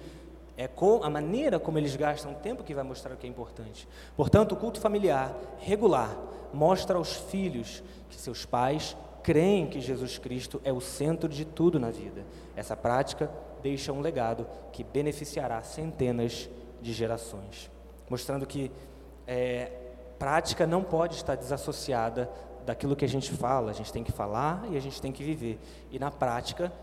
é 0.55 0.67
com 0.67 1.03
a 1.03 1.09
maneira 1.09 1.59
como 1.59 1.79
eles 1.79 1.95
gastam 1.95 2.35
tempo 2.35 2.63
que 2.63 2.71
vai 2.71 2.83
mostrar 2.83 3.15
o 3.15 3.17
que 3.17 3.25
é 3.25 3.29
importante. 3.31 3.87
Portanto, 4.15 4.51
o 4.51 4.55
culto 4.55 4.79
familiar 4.79 5.35
regular 5.57 6.15
mostra 6.53 6.95
aos 6.95 7.15
filhos 7.15 7.81
que 8.11 8.15
seus 8.15 8.45
pais 8.45 8.95
creem 9.23 9.65
que 9.65 9.81
Jesus 9.81 10.19
Cristo 10.19 10.61
é 10.63 10.71
o 10.71 10.79
centro 10.79 11.27
de 11.27 11.45
tudo 11.45 11.79
na 11.79 11.89
vida. 11.89 12.23
Essa 12.55 12.77
prática 12.77 13.27
deixa 13.63 13.91
um 13.91 14.01
legado 14.01 14.45
que 14.71 14.83
beneficiará 14.83 15.63
centenas 15.63 16.47
de 16.79 16.93
gerações, 16.93 17.71
mostrando 18.07 18.45
que 18.45 18.71
é, 19.31 19.71
prática 20.17 20.65
não 20.65 20.83
pode 20.83 21.13
estar 21.13 21.35
desassociada 21.35 22.27
daquilo 22.65 22.95
que 22.95 23.05
a 23.05 23.07
gente 23.07 23.31
fala. 23.31 23.69
A 23.69 23.73
gente 23.73 23.93
tem 23.93 24.03
que 24.03 24.11
falar 24.11 24.65
e 24.71 24.75
a 24.75 24.79
gente 24.79 24.99
tem 24.99 25.11
que 25.11 25.23
viver. 25.23 25.59
E 25.91 25.99
na 25.99 26.09
prática, 26.09 26.73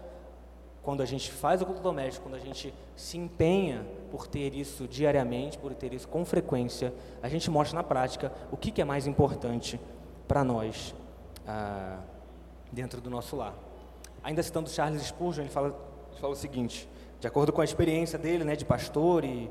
quando 0.81 1.03
a 1.03 1.05
gente 1.05 1.33
faz 1.33 1.61
o 1.61 1.67
culto 1.67 1.83
doméstico, 1.83 2.29
quando 2.29 2.37
a 2.37 2.45
gente 2.45 2.73
se 2.95 3.19
empenha 3.19 3.85
por 4.13 4.29
ter 4.29 4.55
isso 4.55 4.87
diariamente, 4.87 5.59
por 5.59 5.75
ter 5.75 5.93
isso 5.93 6.07
com 6.07 6.25
frequência, 6.25 6.95
a 7.21 7.29
gente 7.29 7.51
mostra 7.51 7.75
na 7.75 7.83
prática 7.83 8.33
o 8.53 8.57
que, 8.57 8.71
que 8.71 8.81
é 8.81 8.85
mais 8.85 9.09
importante 9.09 9.81
para 10.29 10.45
nós 10.45 10.95
ah, 11.49 11.99
dentro 12.71 13.01
do 13.01 13.11
nosso 13.11 13.35
lar. 13.35 13.55
Ainda 14.23 14.41
citando 14.41 14.71
Charles 14.71 15.03
Spurgeon, 15.03 15.43
ele 15.43 15.51
fala, 15.51 15.69
ele 16.13 16.21
fala 16.21 16.33
o 16.33 16.37
seguinte: 16.37 16.89
de 17.19 17.27
acordo 17.27 17.53
com 17.53 17.61
a 17.61 17.65
experiência 17.65 18.17
dele, 18.17 18.45
né, 18.45 18.55
de 18.55 18.65
pastor 18.65 19.25
e, 19.25 19.51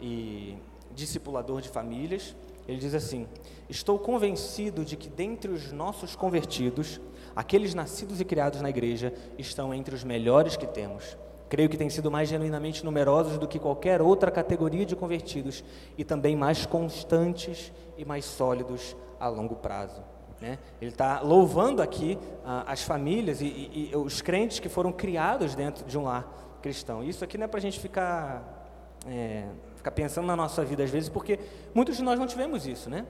e 0.00 0.56
discipulador 0.94 1.60
de 1.60 1.68
famílias, 1.68 2.34
ele 2.66 2.78
diz 2.78 2.94
assim: 2.94 3.26
Estou 3.68 3.98
convencido 3.98 4.84
de 4.84 4.96
que 4.96 5.08
dentre 5.08 5.50
os 5.50 5.72
nossos 5.72 6.14
convertidos 6.14 7.00
Aqueles 7.34 7.74
nascidos 7.74 8.20
e 8.20 8.24
criados 8.24 8.60
na 8.60 8.70
igreja 8.70 9.12
estão 9.38 9.72
entre 9.72 9.94
os 9.94 10.02
melhores 10.02 10.56
que 10.56 10.66
temos. 10.66 11.16
Creio 11.48 11.68
que 11.68 11.76
têm 11.76 11.90
sido 11.90 12.10
mais 12.10 12.28
genuinamente 12.28 12.84
numerosos 12.84 13.38
do 13.38 13.48
que 13.48 13.58
qualquer 13.58 14.00
outra 14.00 14.30
categoria 14.30 14.84
de 14.86 14.94
convertidos 14.94 15.64
e 15.96 16.04
também 16.04 16.36
mais 16.36 16.66
constantes 16.66 17.72
e 17.96 18.04
mais 18.04 18.24
sólidos 18.24 18.96
a 19.18 19.28
longo 19.28 19.56
prazo. 19.56 20.00
Né? 20.40 20.58
Ele 20.80 20.90
está 20.90 21.20
louvando 21.20 21.82
aqui 21.82 22.18
ah, 22.44 22.64
as 22.66 22.82
famílias 22.82 23.40
e, 23.40 23.46
e, 23.46 23.90
e, 23.92 23.96
os 23.96 24.22
crentes 24.22 24.58
que 24.58 24.68
foram 24.68 24.92
criados 24.92 25.54
dentro 25.54 25.84
de 25.84 25.98
um 25.98 26.04
lar 26.04 26.58
cristão. 26.62 27.02
Isso 27.02 27.24
aqui 27.24 27.36
não 27.36 27.44
é 27.44 27.48
para 27.48 27.58
a 27.58 27.62
gente 27.62 27.78
ficar, 27.80 28.66
é, 29.06 29.44
ficar 29.80 29.90
pensando 29.90 30.26
na 30.26 30.36
nossa 30.36 30.64
vida 30.64 30.84
às 30.84 30.90
vezes, 30.90 31.08
porque 31.08 31.38
muitos 31.74 31.96
de 31.96 32.02
nós 32.02 32.18
não 32.18 32.26
tivemos 32.26 32.66
isso, 32.66 32.88
né? 32.88 33.06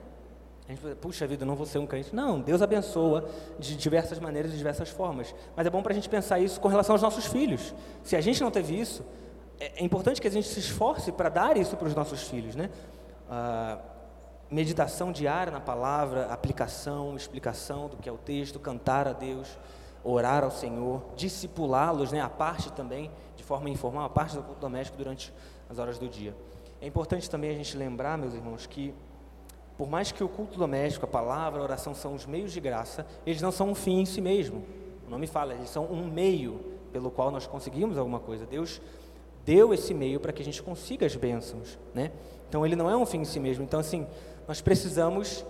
A 0.69 0.73
gente, 0.73 0.95
puxa 0.97 1.27
vida, 1.27 1.45
não 1.45 1.57
vou 1.57 1.67
ser 1.67 1.79
um 1.79 1.87
crente. 1.87 2.15
Não, 2.15 2.41
Deus 2.41 2.63
abençoa 2.63 3.29
de 3.59 3.77
diversas 3.77 4.21
maneiras, 4.21 4.53
de 4.53 4.57
diversas 4.57 4.89
formas. 4.89 5.35
Mas 5.57 5.67
é 5.67 5.71
bom 5.71 5.83
para 5.83 5.93
a 5.93 5.95
gente 5.95 6.09
pensar 6.09 6.39
isso 6.39 6.61
com 6.61 6.69
relação 6.69 6.95
aos 6.95 7.03
nossos 7.03 7.27
filhos. 7.27 7.75
Se 8.05 8.15
a 8.15 8.21
gente 8.21 8.41
não 8.41 8.53
teve 8.53 8.79
isso, 8.79 9.05
é, 9.59 9.83
é 9.83 9.85
importante 9.85 10.21
que 10.21 10.29
a 10.29 10.31
gente 10.31 10.47
se 10.47 10.61
esforce 10.61 11.11
para 11.11 11.29
dar 11.29 11.57
isso 11.57 11.77
para 11.77 11.89
os 11.89 11.95
nossos 11.95 12.23
filhos, 12.23 12.55
né? 12.55 12.71
Ah, 13.29 13.79
meditação 14.49 15.11
diária 15.11 15.53
na 15.53 15.61
palavra, 15.61 16.27
aplicação, 16.27 17.17
explicação 17.17 17.89
do 17.89 17.97
que 17.97 18.09
é 18.09 18.13
o 18.13 18.19
texto, 18.19 18.61
cantar 18.61 19.09
a 19.09 19.13
Deus, 19.13 19.59
orar 20.05 20.45
ao 20.45 20.53
Senhor, 20.53 21.03
discipulá-los, 21.17 22.13
né? 22.13 22.21
A 22.21 22.31
parte 22.31 22.73
também, 22.73 23.11
de 23.35 23.43
forma 23.43 23.69
informal, 23.69 24.05
a 24.05 24.09
parte 24.09 24.37
do 24.37 24.43
culto 24.45 24.61
doméstico 24.61 24.97
durante 24.97 25.35
as 25.69 25.81
horas 25.81 25.99
do 25.99 26.09
dia. 26.09 26.33
É 26.81 26.87
importante 26.87 27.29
também 27.29 27.51
a 27.51 27.55
gente 27.55 27.77
lembrar, 27.77 28.17
meus 28.17 28.35
irmãos, 28.35 28.67
que 28.67 28.95
por 29.77 29.89
mais 29.89 30.13
que 30.13 30.23
o 30.23 30.29
culto 30.29 30.59
doméstico, 30.59 31.05
a 31.05 31.09
palavra, 31.09 31.61
a 31.61 31.63
oração 31.63 31.95
são 31.95 32.15
os 32.15 32.27
meios 32.27 32.53
de 32.53 32.61
graça, 32.61 33.07
eles 33.27 33.41
não 33.41 33.51
são 33.51 33.71
um 33.71 33.75
fim 33.75 34.01
em 34.01 34.05
si 34.07 34.21
mesmo. 34.21 34.63
O 35.07 35.11
nome 35.11 35.27
fala, 35.27 35.55
eles 35.55 35.71
são 35.71 35.87
um 35.87 36.07
meio 36.07 36.61
pelo 36.93 37.11
qual 37.11 37.31
nós 37.31 37.47
conseguimos 37.47 37.97
alguma 37.97 38.21
coisa. 38.21 38.45
Deus 38.45 38.81
deu 39.45 39.73
esse 39.73 39.95
meio 39.95 40.21
para 40.21 40.33
que 40.33 40.43
a 40.43 40.45
gente 40.45 40.63
consiga 40.63 41.07
as 41.07 41.17
bênçãos, 41.17 41.79
né? 41.95 42.13
Então 42.49 42.65
ele 42.65 42.77
não 42.77 42.91
é 42.91 42.97
um 42.97 43.07
fim 43.07 43.19
em 43.19 43.25
si 43.25 43.41
mesmo. 43.41 43.65
Então 43.65 43.81
assim, 43.81 44.07
nós 44.47 44.61
precisamos 44.61 45.45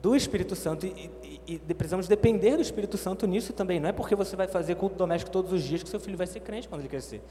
do 0.00 0.14
Espírito 0.14 0.54
Santo 0.54 0.86
e, 0.86 1.10
e, 1.22 1.60
e, 1.68 1.74
precisamos 1.74 2.06
depender 2.06 2.56
do 2.56 2.62
Espírito 2.62 2.96
Santo 2.96 3.26
nisso 3.26 3.52
também. 3.52 3.80
Não 3.80 3.88
é 3.88 3.92
porque 3.92 4.14
você 4.14 4.36
vai 4.36 4.46
fazer 4.46 4.76
culto 4.76 4.96
doméstico 4.96 5.30
todos 5.30 5.52
os 5.52 5.62
dias 5.62 5.82
que 5.82 5.88
seu 5.88 5.98
filho 5.98 6.16
vai 6.16 6.26
ser 6.26 6.40
crente 6.40 6.68
quando 6.68 6.82
ele 6.82 6.88
crescer. 6.88 7.22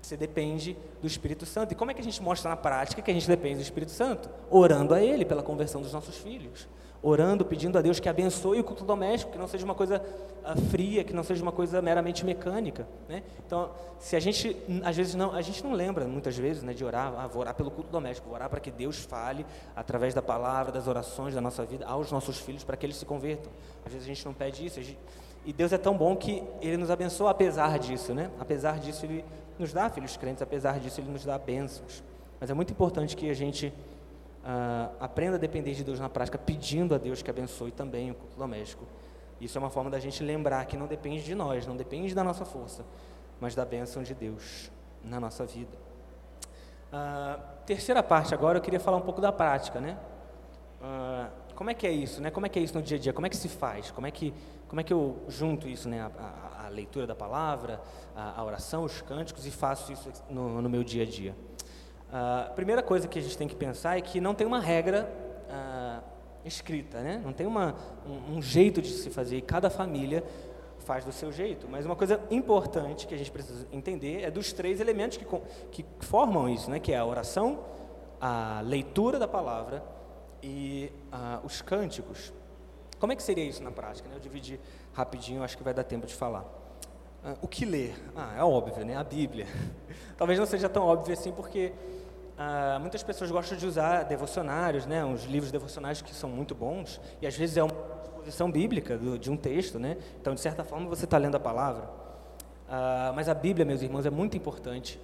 Você 0.00 0.16
depende 0.16 0.76
do 1.00 1.06
Espírito 1.06 1.46
Santo. 1.46 1.72
E 1.72 1.74
como 1.74 1.90
é 1.90 1.94
que 1.94 2.00
a 2.00 2.04
gente 2.04 2.22
mostra 2.22 2.50
na 2.50 2.56
prática 2.56 3.00
que 3.00 3.10
a 3.10 3.14
gente 3.14 3.26
depende 3.26 3.56
do 3.56 3.62
Espírito 3.62 3.92
Santo? 3.92 4.28
Orando 4.50 4.94
a 4.94 5.00
Ele 5.00 5.24
pela 5.24 5.42
conversão 5.42 5.80
dos 5.80 5.92
nossos 5.92 6.16
filhos 6.16 6.68
orando, 7.02 7.44
pedindo 7.44 7.76
a 7.76 7.82
Deus 7.82 7.98
que 7.98 8.08
abençoe 8.08 8.60
o 8.60 8.64
culto 8.64 8.84
doméstico, 8.84 9.32
que 9.32 9.38
não 9.38 9.48
seja 9.48 9.64
uma 9.64 9.74
coisa 9.74 10.00
uh, 10.44 10.60
fria, 10.70 11.02
que 11.02 11.12
não 11.12 11.24
seja 11.24 11.42
uma 11.42 11.50
coisa 11.50 11.82
meramente 11.82 12.24
mecânica, 12.24 12.86
né? 13.08 13.24
Então, 13.44 13.70
se 13.98 14.14
a 14.14 14.20
gente, 14.20 14.56
às 14.84 14.96
vezes 14.96 15.14
não, 15.14 15.32
a 15.32 15.42
gente 15.42 15.64
não 15.64 15.72
lembra 15.72 16.06
muitas 16.06 16.36
vezes, 16.38 16.62
né, 16.62 16.72
de 16.72 16.84
orar, 16.84 17.12
ah, 17.18 17.26
vou 17.26 17.40
orar 17.40 17.54
pelo 17.54 17.70
culto 17.70 17.90
doméstico, 17.90 18.28
vou 18.28 18.36
orar 18.36 18.48
para 18.48 18.60
que 18.60 18.70
Deus 18.70 18.98
fale 18.98 19.44
através 19.74 20.14
da 20.14 20.22
palavra, 20.22 20.70
das 20.70 20.86
orações 20.86 21.34
da 21.34 21.40
nossa 21.40 21.64
vida 21.64 21.84
aos 21.86 22.12
nossos 22.12 22.38
filhos 22.38 22.62
para 22.62 22.76
que 22.76 22.86
eles 22.86 22.96
se 22.96 23.04
convertam. 23.04 23.50
Às 23.84 23.92
vezes 23.92 24.06
a 24.06 24.14
gente 24.14 24.24
não 24.24 24.32
pede 24.32 24.64
isso, 24.64 24.80
gente, 24.80 24.98
e 25.44 25.52
Deus 25.52 25.72
é 25.72 25.78
tão 25.78 25.96
bom 25.96 26.14
que 26.14 26.42
Ele 26.60 26.76
nos 26.76 26.90
abençoa 26.90 27.30
apesar 27.30 27.76
disso, 27.78 28.14
né? 28.14 28.30
Apesar 28.38 28.78
disso 28.78 29.04
Ele 29.04 29.24
nos 29.58 29.72
dá 29.72 29.88
filhos 29.88 30.16
crentes, 30.16 30.42
apesar 30.42 30.78
disso 30.80 31.00
Ele 31.00 31.10
nos 31.10 31.24
dá 31.24 31.38
bênçãos. 31.38 32.02
Mas 32.40 32.50
é 32.50 32.54
muito 32.54 32.72
importante 32.72 33.16
que 33.16 33.30
a 33.30 33.34
gente 33.34 33.72
Uh, 34.42 34.90
aprenda 34.98 35.36
a 35.36 35.38
depender 35.38 35.72
de 35.72 35.84
Deus 35.84 36.00
na 36.00 36.08
prática, 36.08 36.36
pedindo 36.36 36.96
a 36.96 36.98
Deus 36.98 37.22
que 37.22 37.30
abençoe 37.30 37.70
também 37.70 38.10
o 38.10 38.14
culto 38.14 38.36
doméstico. 38.36 38.84
Isso 39.40 39.56
é 39.56 39.60
uma 39.60 39.70
forma 39.70 39.88
da 39.88 40.00
gente 40.00 40.20
lembrar 40.20 40.64
que 40.66 40.76
não 40.76 40.88
depende 40.88 41.22
de 41.22 41.32
nós, 41.32 41.64
não 41.64 41.76
depende 41.76 42.12
da 42.12 42.24
nossa 42.24 42.44
força, 42.44 42.84
mas 43.40 43.54
da 43.54 43.64
bênção 43.64 44.02
de 44.02 44.14
Deus 44.14 44.68
na 45.04 45.20
nossa 45.20 45.46
vida. 45.46 45.70
Uh, 46.92 47.40
terceira 47.64 48.02
parte 48.02 48.34
agora, 48.34 48.58
eu 48.58 48.62
queria 48.62 48.80
falar 48.80 48.96
um 48.96 49.02
pouco 49.02 49.20
da 49.20 49.30
prática, 49.30 49.80
né? 49.80 49.96
Uh, 50.80 51.54
como 51.54 51.70
é 51.70 51.74
que 51.74 51.86
é 51.86 51.92
isso, 51.92 52.20
né? 52.20 52.28
Como 52.28 52.44
é 52.44 52.48
que 52.48 52.58
é 52.58 52.62
isso 52.62 52.74
no 52.74 52.82
dia 52.82 52.96
a 52.96 53.00
dia? 53.00 53.12
Como 53.12 53.24
é 53.24 53.30
que 53.30 53.36
se 53.36 53.48
faz? 53.48 53.92
Como 53.92 54.08
é 54.08 54.10
que, 54.10 54.34
como 54.72 54.80
é 54.80 54.84
que 54.84 54.90
eu 54.90 55.18
junto 55.28 55.68
isso, 55.68 55.86
né? 55.86 56.00
A, 56.00 56.06
a, 56.06 56.64
a 56.64 56.68
leitura 56.70 57.06
da 57.06 57.14
palavra, 57.14 57.78
a, 58.16 58.40
a, 58.40 58.42
oração, 58.42 58.84
os 58.84 59.02
cânticos 59.02 59.44
e 59.44 59.50
faço 59.50 59.92
isso 59.92 60.10
no, 60.30 60.62
no 60.62 60.68
meu 60.70 60.82
dia 60.82 61.02
a 61.02 61.06
dia? 61.06 61.36
A 62.10 62.50
primeira 62.54 62.82
coisa 62.82 63.06
que 63.06 63.18
a 63.18 63.22
gente 63.22 63.36
tem 63.36 63.46
que 63.46 63.54
pensar 63.54 63.98
é 63.98 64.00
que 64.00 64.18
não 64.18 64.34
tem 64.34 64.46
uma 64.46 64.60
regra 64.60 65.12
uh, 65.50 66.02
escrita, 66.42 67.02
né? 67.02 67.20
não 67.22 67.34
tem 67.34 67.46
uma, 67.46 67.74
um, 68.06 68.38
um, 68.38 68.40
jeito 68.40 68.80
de 68.80 68.88
se 68.88 69.10
fazer, 69.10 69.36
e 69.36 69.42
cada 69.42 69.68
família 69.68 70.24
faz 70.78 71.04
do 71.04 71.12
seu 71.12 71.30
jeito. 71.30 71.68
Mas 71.70 71.84
uma 71.84 71.94
coisa 71.94 72.18
importante 72.30 73.06
que 73.06 73.14
a 73.14 73.18
gente 73.18 73.30
precisa 73.30 73.66
entender 73.70 74.22
é 74.22 74.30
dos 74.30 74.54
três 74.54 74.80
elementos 74.80 75.18
que, 75.18 75.26
que 75.70 75.84
formam 76.00 76.48
isso, 76.48 76.70
né? 76.70 76.80
que 76.80 76.92
é 76.92 76.96
a 76.96 77.04
oração, 77.04 77.62
a 78.18 78.62
leitura 78.64 79.18
da 79.18 79.28
palavra 79.28 79.84
e 80.42 80.90
uh, 81.12 81.44
os 81.44 81.60
cânticos. 81.60 82.32
Como 83.02 83.12
é 83.12 83.16
que 83.16 83.22
seria 83.24 83.42
isso 83.42 83.60
na 83.64 83.72
prática? 83.72 84.08
Né? 84.08 84.14
Eu 84.14 84.20
dividi 84.20 84.60
rapidinho, 84.92 85.42
acho 85.42 85.58
que 85.58 85.64
vai 85.64 85.74
dar 85.74 85.82
tempo 85.82 86.06
de 86.06 86.14
falar. 86.14 86.42
Uh, 87.24 87.36
o 87.42 87.48
que 87.48 87.64
ler? 87.64 87.96
Ah, 88.14 88.36
é 88.38 88.44
óbvio, 88.44 88.86
né? 88.86 88.96
A 88.96 89.02
Bíblia. 89.02 89.44
Talvez 90.16 90.38
não 90.38 90.46
seja 90.46 90.68
tão 90.68 90.84
óbvio 90.84 91.12
assim, 91.12 91.32
porque 91.32 91.72
ah, 92.38 92.78
muitas 92.80 93.02
pessoas 93.02 93.28
gostam 93.32 93.58
de 93.58 93.66
usar 93.66 94.04
devocionários, 94.04 94.86
né, 94.86 95.04
uns 95.04 95.24
livros 95.24 95.50
devocionais 95.50 96.00
que 96.00 96.14
são 96.14 96.30
muito 96.30 96.54
bons, 96.54 97.00
e 97.20 97.26
às 97.26 97.36
vezes 97.36 97.56
é 97.56 97.64
uma 97.64 97.74
exposição 98.04 98.48
bíblica 98.52 98.96
do, 98.96 99.18
de 99.18 99.32
um 99.32 99.36
texto, 99.36 99.80
né? 99.80 99.96
então 100.20 100.32
de 100.32 100.40
certa 100.40 100.62
forma 100.62 100.88
você 100.88 101.04
está 101.04 101.18
lendo 101.18 101.34
a 101.34 101.40
palavra. 101.40 101.90
Ah, 102.68 103.10
mas 103.16 103.28
a 103.28 103.34
Bíblia, 103.34 103.66
meus 103.66 103.82
irmãos, 103.82 104.06
é 104.06 104.10
muito 104.10 104.36
importante, 104.36 105.00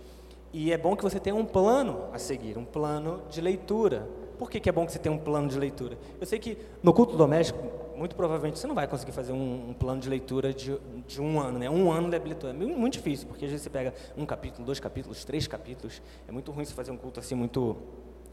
e 0.52 0.72
é 0.72 0.78
bom 0.78 0.94
que 0.94 1.02
você 1.02 1.18
tenha 1.18 1.34
um 1.34 1.44
plano 1.44 2.04
a 2.12 2.18
seguir, 2.18 2.56
um 2.56 2.64
plano 2.64 3.22
de 3.28 3.40
leitura. 3.40 4.08
Por 4.38 4.48
que, 4.48 4.60
que 4.60 4.68
é 4.68 4.72
bom 4.72 4.86
que 4.86 4.92
você 4.92 5.00
tenha 5.00 5.12
um 5.12 5.18
plano 5.18 5.48
de 5.48 5.58
leitura? 5.58 5.98
Eu 6.20 6.26
sei 6.28 6.38
que 6.38 6.56
no 6.80 6.94
culto 6.94 7.16
doméstico, 7.16 7.87
muito 7.98 8.14
provavelmente 8.14 8.58
você 8.58 8.66
não 8.66 8.74
vai 8.74 8.86
conseguir 8.86 9.12
fazer 9.12 9.32
um, 9.32 9.70
um 9.70 9.74
plano 9.74 10.00
de 10.00 10.08
leitura 10.08 10.54
de, 10.54 10.78
de, 11.06 11.20
um 11.20 11.40
ano, 11.40 11.58
né? 11.58 11.68
Um 11.68 11.90
ano 11.90 12.08
de 12.08 12.18
leitura. 12.18 12.52
É 12.52 12.56
muito 12.56 12.94
difícil, 12.94 13.26
porque 13.26 13.44
às 13.44 13.50
vezes 13.50 13.64
você 13.64 13.70
pega 13.70 13.92
um 14.16 14.24
capítulo, 14.24 14.64
dois 14.64 14.78
capítulos, 14.78 15.24
três 15.24 15.46
capítulos. 15.46 16.00
É 16.28 16.32
muito 16.32 16.52
ruim 16.52 16.64
você 16.64 16.72
fazer 16.72 16.92
um 16.92 16.96
culto 16.96 17.18
assim 17.18 17.34
muito, 17.34 17.76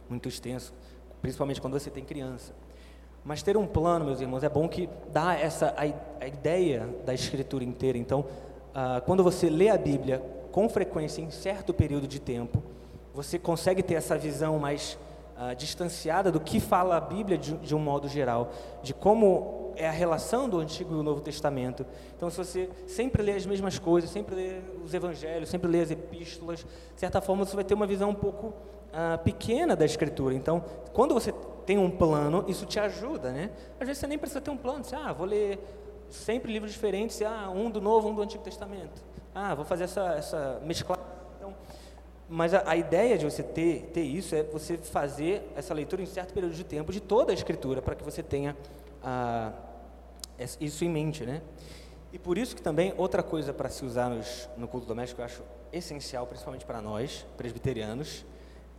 muito 0.07 0.29
extenso, 0.29 0.73
principalmente 1.21 1.59
quando 1.59 1.73
você 1.73 1.89
tem 1.89 2.05
criança. 2.05 2.53
Mas 3.23 3.41
ter 3.41 3.57
um 3.57 3.65
plano, 3.65 4.05
meus 4.05 4.21
irmãos, 4.21 4.43
é 4.43 4.49
bom 4.49 4.69
que 4.69 4.87
dá 5.11 5.33
essa 5.33 5.73
a, 5.75 6.23
a 6.23 6.27
ideia 6.27 6.87
da 7.03 7.13
escritura 7.13 7.63
inteira. 7.63 7.97
Então, 7.97 8.23
ah, 8.73 9.01
quando 9.03 9.23
você 9.23 9.49
lê 9.49 9.69
a 9.69 9.77
Bíblia 9.77 10.21
com 10.51 10.69
frequência 10.69 11.21
em 11.21 11.31
certo 11.31 11.73
período 11.73 12.07
de 12.07 12.19
tempo, 12.19 12.61
você 13.15 13.39
consegue 13.39 13.81
ter 13.81 13.95
essa 13.95 14.15
visão 14.17 14.59
mais 14.59 14.97
uh, 15.37 15.55
distanciada 15.55 16.31
do 16.31 16.39
que 16.39 16.59
fala 16.59 16.97
a 16.97 17.01
Bíblia 17.01 17.37
de, 17.37 17.55
de, 17.57 17.75
um 17.75 17.79
modo 17.79 18.07
geral, 18.07 18.51
de 18.81 18.93
como 18.93 19.73
é 19.75 19.87
a 19.87 19.91
relação 19.91 20.47
do 20.47 20.59
Antigo 20.59 20.93
e 20.95 20.97
o 20.97 21.03
Novo 21.03 21.21
Testamento. 21.21 21.85
Então, 22.15 22.29
se 22.29 22.37
você 22.37 22.69
sempre 22.87 23.21
lê 23.21 23.33
as 23.33 23.45
mesmas 23.45 23.77
coisas, 23.77 24.09
sempre 24.09 24.35
lê 24.35 24.61
os 24.83 24.93
Evangelhos, 24.93 25.49
sempre 25.49 25.69
lê 25.69 25.81
as 25.81 25.91
Epístolas, 25.91 26.59
de 26.59 26.99
certa 26.99 27.19
forma 27.21 27.45
você 27.45 27.55
vai 27.55 27.65
ter 27.65 27.73
uma 27.73 27.85
visão 27.85 28.09
um 28.09 28.15
pouco 28.15 28.47
uh, 28.47 29.17
pequena 29.23 29.75
da 29.75 29.85
Escritura. 29.85 30.33
Então, 30.33 30.63
quando 30.93 31.13
você 31.13 31.33
tem 31.65 31.77
um 31.77 31.89
plano, 31.89 32.45
isso 32.47 32.65
te 32.65 32.79
ajuda, 32.79 33.31
né? 33.31 33.49
Às 33.79 33.87
vezes 33.87 33.99
você 33.99 34.07
nem 34.07 34.17
precisa 34.17 34.39
ter 34.39 34.51
um 34.51 34.57
plano, 34.57 34.83
você, 34.83 34.95
ah, 34.95 35.11
vou 35.11 35.25
ler 35.25 35.59
sempre 36.09 36.51
livros 36.51 36.71
diferentes, 36.71 37.21
ah, 37.21 37.49
um 37.49 37.69
do 37.69 37.81
Novo, 37.81 38.07
um 38.07 38.15
do 38.15 38.21
Antigo 38.21 38.43
Testamento. 38.43 39.03
Ah, 39.33 39.53
vou 39.55 39.65
fazer 39.65 39.85
essa, 39.85 40.13
essa 40.13 40.61
mesclada 40.63 41.14
mas 42.29 42.53
a, 42.53 42.63
a, 42.69 42.75
ideia 42.75 43.17
de 43.17 43.25
você 43.25 43.43
ter, 43.43 43.91
ter 43.93 44.01
isso 44.01 44.33
é 44.33 44.43
você 44.43 44.77
fazer 44.77 45.43
essa 45.55 45.73
leitura 45.73 46.01
em 46.01 46.05
certo 46.05 46.33
período 46.33 46.55
de 46.55 46.63
tempo 46.63 46.91
de 46.91 46.99
toda 46.99 47.31
a 47.31 47.35
escritura, 47.35 47.81
para 47.81 47.95
que 47.95 48.03
você 48.03 48.23
tenha 48.23 48.57
ah, 49.03 49.51
isso 50.59 50.83
em 50.83 50.89
mente, 50.89 51.25
né? 51.25 51.41
E 52.11 52.17
por 52.17 52.37
isso 52.37 52.55
que 52.55 52.61
também 52.61 52.93
outra 52.97 53.21
coisa 53.21 53.53
para 53.53 53.69
se 53.69 53.85
usar 53.85 54.09
nos, 54.09 54.49
no 54.57 54.67
culto 54.67 54.87
doméstico, 54.87 55.21
eu 55.21 55.25
acho 55.25 55.43
essencial, 55.71 56.25
principalmente 56.25 56.65
para 56.65 56.81
nós, 56.81 57.25
presbiterianos, 57.37 58.25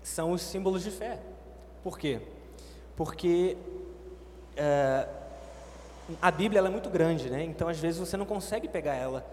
são 0.03 0.32
os 0.32 0.42
símbolos 0.42 0.82
de 0.82 0.90
fé. 0.90 1.20
Por 1.84 1.99
quê? 1.99 2.20
Porque 2.97 3.57
eh, 4.57 5.07
a 6.22 6.30
Bíblia 6.30 6.61
é 6.61 6.68
muito 6.70 6.88
grande, 6.88 7.28
né? 7.28 7.44
Então, 7.44 7.68
às 7.68 7.78
vezes, 7.78 8.01
você 8.01 8.16
não 8.16 8.24
consegue 8.24 8.68
pegar 8.68 8.94
ela 8.94 9.24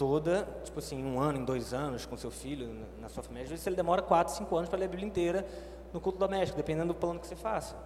toda, 0.00 0.48
tipo 0.64 0.78
assim, 0.78 1.04
um 1.04 1.20
ano, 1.20 1.36
em 1.36 1.44
dois 1.44 1.74
anos, 1.74 2.06
com 2.06 2.16
seu 2.16 2.30
filho, 2.30 2.74
na 2.98 3.10
sua 3.10 3.22
família. 3.22 3.44
Às 3.44 3.50
vezes 3.50 3.66
ele 3.66 3.76
demora 3.76 4.00
quatro, 4.00 4.32
cinco 4.32 4.56
anos 4.56 4.70
para 4.70 4.78
ler 4.78 4.86
a 4.86 4.88
Bíblia 4.88 5.06
inteira 5.06 5.46
no 5.92 6.00
culto 6.00 6.18
doméstico, 6.18 6.56
dependendo 6.56 6.94
do 6.94 6.94
plano 6.94 7.20
que 7.20 7.26
você 7.26 7.36
faça. 7.36 7.76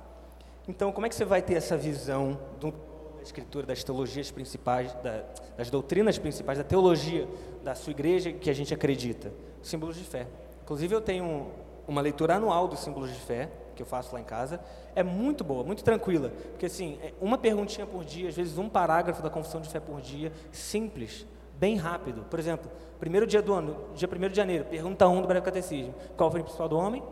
Então, 0.68 0.92
como 0.92 1.06
é 1.06 1.08
que 1.08 1.14
você 1.16 1.24
vai 1.24 1.42
ter 1.42 1.54
essa 1.54 1.76
visão 1.76 2.38
do, 2.60 2.70
da 3.16 3.22
escritura, 3.22 3.66
das 3.66 3.82
teologias 3.82 4.30
principais, 4.30 4.94
da, 5.02 5.24
das 5.56 5.70
doutrinas 5.70 6.16
principais, 6.16 6.56
da 6.56 6.62
teologia 6.62 7.28
da 7.64 7.74
sua 7.74 7.90
igreja 7.90 8.32
que 8.32 8.48
a 8.48 8.54
gente 8.54 8.72
acredita? 8.72 9.32
Símbolos 9.60 9.96
de 9.96 10.04
fé. 10.04 10.28
Inclusive, 10.62 10.94
eu 10.94 11.00
tenho 11.00 11.48
uma 11.88 12.00
leitura 12.00 12.36
anual 12.36 12.68
dos 12.68 12.78
símbolos 12.78 13.12
de 13.12 13.18
fé, 13.18 13.50
que 13.74 13.82
eu 13.82 13.86
faço 13.86 14.14
lá 14.14 14.20
em 14.20 14.24
casa, 14.24 14.60
é 14.94 15.02
muito 15.02 15.42
boa, 15.42 15.64
muito 15.64 15.82
tranquila, 15.82 16.30
porque 16.50 16.66
assim, 16.66 16.96
é 17.02 17.12
uma 17.20 17.36
perguntinha 17.36 17.84
por 17.84 18.04
dia, 18.04 18.28
às 18.28 18.36
vezes 18.36 18.56
um 18.56 18.68
parágrafo 18.68 19.20
da 19.20 19.28
confissão 19.28 19.60
de 19.60 19.68
fé 19.68 19.80
por 19.80 20.00
dia, 20.00 20.32
simples, 20.52 21.26
bem 21.58 21.76
rápido. 21.76 22.24
Por 22.28 22.38
exemplo, 22.38 22.70
primeiro 22.98 23.26
dia 23.26 23.42
do 23.42 23.52
ano, 23.52 23.76
dia 23.94 24.08
1 24.08 24.28
de 24.28 24.36
janeiro, 24.36 24.64
pergunta 24.64 25.08
1 25.08 25.22
do 25.22 25.28
breve 25.28 25.44
catecismo. 25.44 25.94
Qual 26.16 26.30
foi 26.30 26.40
o 26.40 26.44
principal 26.44 26.68
do 26.68 26.76
homem? 26.76 27.02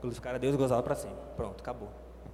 Glorificar 0.00 0.34
a 0.34 0.38
Deus 0.38 0.54
e 0.54 0.58
gozá-lo 0.58 0.82
para 0.82 0.94
sempre. 0.94 1.18
Pronto, 1.36 1.60
acabou. 1.60 1.88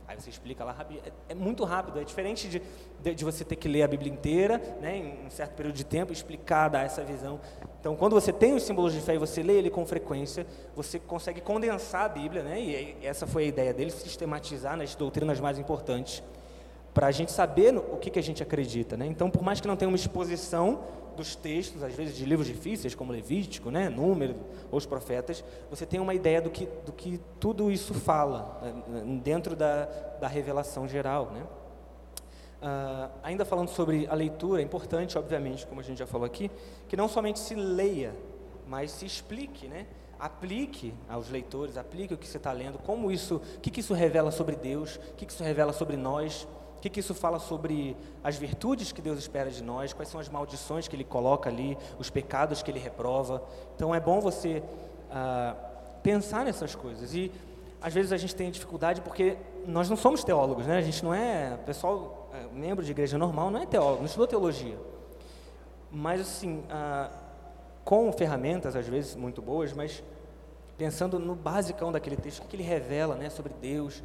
Aí 0.07 0.21
você 0.21 0.29
explica 0.29 0.63
lá 0.63 0.73
rápido. 0.73 1.01
É, 1.07 1.33
é 1.33 1.35
muito 1.35 1.65
rápido, 1.65 1.99
é 1.99 2.05
diferente 2.05 2.49
de, 2.49 2.63
de, 3.01 3.15
de, 3.15 3.25
você 3.25 3.45
ter 3.45 3.57
que 3.57 3.67
ler 3.67 3.83
a 3.83 3.89
Bíblia 3.89 4.13
inteira, 4.13 4.61
né, 4.81 4.97
em 4.99 5.27
um 5.27 5.31
certo 5.31 5.55
período 5.55 5.75
de 5.75 5.85
tempo, 5.85 6.13
explicar, 6.13 6.69
dar 6.69 6.85
essa 6.85 7.03
visão. 7.03 7.41
Então, 7.81 7.97
quando 7.97 8.13
você 8.13 8.33
tem 8.33 8.53
os 8.55 8.63
símbolos 8.63 8.93
de 8.93 9.01
fé 9.01 9.15
e 9.15 9.19
você 9.19 9.43
lê 9.43 9.55
ele 9.55 9.71
com 9.71 9.87
frequência, 9.87 10.47
você 10.77 10.99
consegue 10.99 11.41
condensar 11.41 12.05
a 12.05 12.09
Bíblia, 12.09 12.43
né, 12.43 12.61
e 12.61 12.97
essa 13.03 13.27
foi 13.27 13.45
a 13.45 13.47
ideia 13.47 13.73
dele, 13.73 13.91
sistematizar 13.91 14.77
nas 14.77 14.95
doutrinas 14.95 15.41
mais 15.41 15.59
importantes, 15.59 16.23
para 16.93 17.07
a 17.07 17.11
gente 17.11 17.33
saber 17.33 17.75
o 17.75 17.97
que, 17.97 18.11
que 18.11 18.19
a 18.19 18.23
gente 18.23 18.43
acredita. 18.43 18.97
Né? 18.99 19.07
Então, 19.07 19.31
por 19.31 19.43
mais 19.43 19.61
que 19.61 19.69
não 19.69 19.77
tenha 19.77 19.89
uma 19.89 19.97
exposição 19.97 20.81
dos 21.17 21.37
textos, 21.37 21.83
às 21.83 21.95
vezes 21.95 22.17
de 22.17 22.25
livros 22.25 22.47
difíceis, 22.47 22.95
como 22.95 23.13
Levítico, 23.13 23.71
né, 23.71 23.89
Número, 23.89 24.35
ou 24.71 24.79
os 24.79 24.87
profetas, 24.87 25.45
você 25.71 25.87
tem 25.87 26.01
uma 26.01 26.15
ideia 26.15 26.41
do 26.41 26.51
que, 26.51 26.67
do 26.87 26.93
que 26.93 27.21
tudo 27.39 27.71
isso 27.71 27.95
fala, 27.95 28.61
né, 28.89 29.21
dentro 29.23 29.55
da, 29.55 29.85
da 30.21 30.29
revelação 30.29 30.89
geral. 30.89 31.31
Né? 31.33 31.43
Uh, 32.63 33.11
ainda 33.23 33.45
falando 33.45 33.69
sobre 33.69 34.07
a 34.09 34.15
leitura, 34.15 34.61
é 34.61 34.65
importante, 34.65 35.19
obviamente, 35.19 35.67
como 35.67 35.81
a 35.81 35.85
gente 35.85 35.99
já 35.99 36.07
falou 36.07 36.27
aqui, 36.27 36.51
que 36.89 36.97
não 36.97 37.09
somente 37.09 37.39
se 37.39 37.55
leia, 37.55 38.15
mas 38.67 38.91
se 38.91 39.05
explique, 39.05 39.67
né? 39.69 39.87
aplique 40.23 40.95
aos 41.09 41.29
leitores, 41.29 41.77
aplique 41.77 42.15
o 42.15 42.17
que 42.17 42.29
você 42.29 42.37
está 42.37 42.53
lendo, 42.53 42.79
como 42.79 43.11
isso, 43.11 43.43
o 43.57 43.61
que, 43.61 43.71
que 43.73 43.81
isso 43.81 43.93
revela 43.93 44.31
sobre 44.31 44.55
Deus, 44.55 44.95
o 44.95 45.15
que, 45.17 45.27
que 45.27 45.33
isso 45.33 45.43
revela 45.43 45.73
sobre 45.73 45.97
nós, 45.97 46.47
que, 46.83 46.91
que 46.91 46.99
isso 46.99 47.15
fala 47.15 47.39
sobre 47.39 47.97
as 48.25 48.37
virtudes 48.37 48.91
que 48.91 49.01
Deus 49.01 49.17
espera 49.17 49.49
de 49.49 49.63
nós, 49.63 49.93
quais 49.93 50.09
são 50.09 50.21
as 50.21 50.29
maldições 50.29 50.89
que 50.89 50.97
Ele 50.97 51.05
coloca 51.05 51.49
ali, 51.49 51.79
os 51.97 52.11
pecados 52.11 52.61
que 52.61 52.73
Ele 52.73 52.81
reprova. 52.81 53.41
Então 53.77 53.95
é 53.95 54.01
bom 54.01 54.21
você 54.21 54.61
ah, 55.09 55.55
pensar 56.03 56.45
nessas 56.45 56.75
coisas. 56.75 57.15
E 57.15 57.31
às 57.81 57.95
vezes 57.95 58.13
a 58.13 58.17
gente 58.17 58.35
tem 58.35 58.51
dificuldade 58.51 59.01
porque 59.01 59.37
nós 59.65 59.89
não 59.89 59.97
somos 59.97 60.25
teólogos, 60.25 60.67
né? 60.67 60.77
A 60.79 60.83
gente 60.83 61.05
não 61.05 61.15
é, 61.15 61.57
pessoal, 61.65 62.29
é, 62.35 62.53
membro 62.53 62.85
de 62.85 62.91
igreja 62.91 63.17
normal, 63.17 63.49
não 63.49 63.63
é 63.63 63.67
teólogo, 63.67 63.99
não 63.99 64.07
estudou 64.07 64.27
teologia. 64.27 64.77
Mas 65.89 66.21
assim, 66.21 66.65
ah, 66.69 67.11
com 67.85 68.13
ferramentas 68.13 68.75
às 68.75 68.89
vezes 68.89 69.15
muito 69.15 69.41
boas, 69.41 69.73
mas 69.73 70.03
pensando 70.77 71.21
no 71.21 71.37
basicão 71.37 71.93
daquele 71.93 72.17
texto, 72.17 72.43
o 72.43 72.49
que 72.49 72.57
ele 72.57 72.65
revela 72.65 73.15
né, 73.15 73.31
sobre 73.31 73.53
Deus, 73.61 74.03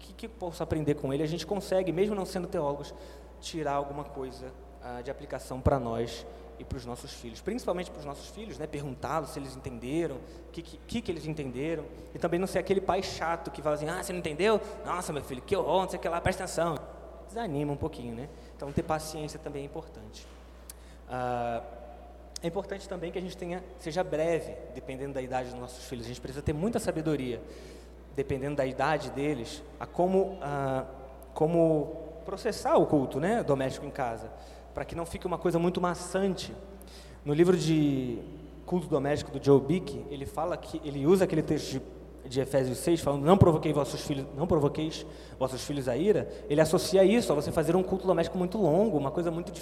que, 0.00 0.12
que 0.14 0.28
posso 0.28 0.62
aprender 0.62 0.94
com 0.94 1.12
ele, 1.12 1.22
a 1.22 1.26
gente 1.26 1.46
consegue, 1.46 1.92
mesmo 1.92 2.14
não 2.14 2.24
sendo 2.24 2.48
teólogos, 2.48 2.92
tirar 3.40 3.74
alguma 3.74 4.04
coisa 4.04 4.52
ah, 4.82 5.00
de 5.02 5.10
aplicação 5.10 5.60
para 5.60 5.78
nós 5.78 6.26
e 6.58 6.64
para 6.64 6.76
os 6.76 6.84
nossos 6.84 7.12
filhos, 7.12 7.40
principalmente 7.40 7.90
para 7.90 8.00
os 8.00 8.04
nossos 8.04 8.28
filhos, 8.28 8.58
né, 8.58 8.66
perguntá-los 8.66 9.30
se 9.30 9.38
eles 9.38 9.56
entenderam, 9.56 10.16
o 10.16 10.50
que, 10.52 10.62
que, 10.62 11.00
que, 11.00 11.10
eles 11.10 11.26
entenderam, 11.26 11.84
e 12.14 12.18
também 12.18 12.38
não 12.38 12.46
ser 12.46 12.58
aquele 12.58 12.80
pai 12.80 13.02
chato 13.02 13.50
que 13.50 13.62
fala 13.62 13.76
assim, 13.76 13.88
ah, 13.88 14.02
você 14.02 14.12
não 14.12 14.18
entendeu? 14.18 14.60
Nossa, 14.84 15.12
meu 15.12 15.22
filho, 15.22 15.40
que 15.40 15.56
horror, 15.56 15.82
não 15.82 15.88
sei 15.88 15.98
o 15.98 16.02
que 16.02 16.08
lá, 16.08 16.20
presta 16.20 16.44
atenção. 16.44 16.78
Desanima 17.28 17.72
um 17.72 17.76
pouquinho, 17.76 18.14
né? 18.14 18.28
Então, 18.56 18.70
ter 18.72 18.82
paciência 18.82 19.38
também 19.38 19.62
é 19.62 19.64
importante. 19.64 20.26
Ah, 21.08 21.62
é 22.42 22.46
importante 22.46 22.88
também 22.88 23.12
que 23.12 23.18
a 23.18 23.22
gente 23.22 23.36
tenha, 23.36 23.62
seja 23.78 24.02
breve, 24.02 24.54
dependendo 24.74 25.12
da 25.14 25.22
idade 25.22 25.50
dos 25.50 25.58
nossos 25.58 25.84
filhos. 25.84 26.06
A 26.06 26.08
gente 26.08 26.20
precisa 26.20 26.42
ter 26.42 26.52
muita 26.52 26.78
sabedoria 26.78 27.40
dependendo 28.14 28.56
da 28.56 28.66
idade 28.66 29.10
deles, 29.10 29.62
a 29.78 29.86
como, 29.86 30.38
a, 30.42 30.84
como 31.34 31.96
processar 32.24 32.76
o 32.76 32.86
culto 32.86 33.18
né, 33.18 33.42
doméstico 33.42 33.86
em 33.86 33.90
casa, 33.90 34.30
para 34.74 34.84
que 34.84 34.94
não 34.94 35.06
fique 35.06 35.26
uma 35.26 35.38
coisa 35.38 35.58
muito 35.58 35.80
maçante. 35.80 36.54
No 37.24 37.34
livro 37.34 37.56
de 37.56 38.18
culto 38.66 38.86
doméstico 38.86 39.36
do 39.36 39.44
Joe 39.44 39.60
Bick, 39.60 40.04
ele 40.10 40.26
fala 40.26 40.56
que 40.56 40.80
ele 40.84 41.06
usa 41.06 41.24
aquele 41.24 41.42
texto 41.42 41.72
de, 42.22 42.28
de 42.28 42.40
Efésios 42.40 42.78
6, 42.78 43.00
falando 43.00 43.24
não 43.24 43.36
provoquei 43.36 43.72
vossos 43.72 44.00
filhos, 44.02 44.26
não 44.36 44.46
provoqueis 44.46 45.04
vossos 45.38 45.64
filhos 45.64 45.88
a 45.88 45.96
ira. 45.96 46.28
Ele 46.48 46.60
associa 46.60 47.02
isso 47.04 47.32
a 47.32 47.34
você 47.34 47.50
fazer 47.50 47.74
um 47.74 47.82
culto 47.82 48.06
doméstico 48.06 48.38
muito 48.38 48.58
longo, 48.58 48.96
uma 48.96 49.10
coisa 49.10 49.30
muito 49.30 49.52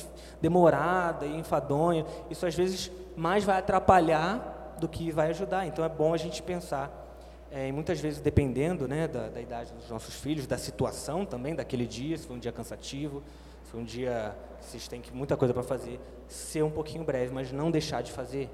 demorada 0.40 1.24
e 1.24 1.36
enfadonha. 1.36 2.04
Isso 2.28 2.44
às 2.44 2.54
vezes 2.54 2.92
mais 3.16 3.44
vai 3.44 3.58
atrapalhar 3.58 4.76
do 4.78 4.88
que 4.88 5.10
vai 5.10 5.30
ajudar. 5.30 5.66
Então 5.66 5.84
é 5.84 5.88
bom 5.88 6.12
a 6.12 6.18
gente 6.18 6.42
pensar 6.42 7.07
é, 7.50 7.68
e 7.68 7.72
muitas 7.72 7.98
vezes 8.00 8.20
dependendo 8.20 8.86
né, 8.86 9.08
da, 9.08 9.28
da, 9.28 9.40
idade 9.40 9.72
dos 9.72 9.88
nossos 9.88 10.14
filhos, 10.14 10.46
da 10.46 10.58
situação 10.58 11.24
também 11.24 11.54
daquele 11.54 11.86
dia, 11.86 12.16
se 12.16 12.26
foi 12.26 12.36
um 12.36 12.38
dia 12.38 12.52
cansativo, 12.52 13.22
se 13.64 13.70
foi 13.70 13.80
um 13.80 13.84
dia 13.84 14.36
que 14.58 14.66
vocês 14.66 14.86
têm 14.86 15.02
muita 15.12 15.36
coisa 15.36 15.54
para 15.54 15.62
fazer, 15.62 15.98
ser 16.26 16.62
um 16.62 16.70
pouquinho 16.70 17.04
breve, 17.04 17.32
mas 17.32 17.50
não 17.50 17.70
deixar 17.70 18.02
de 18.02 18.12
fazer. 18.12 18.50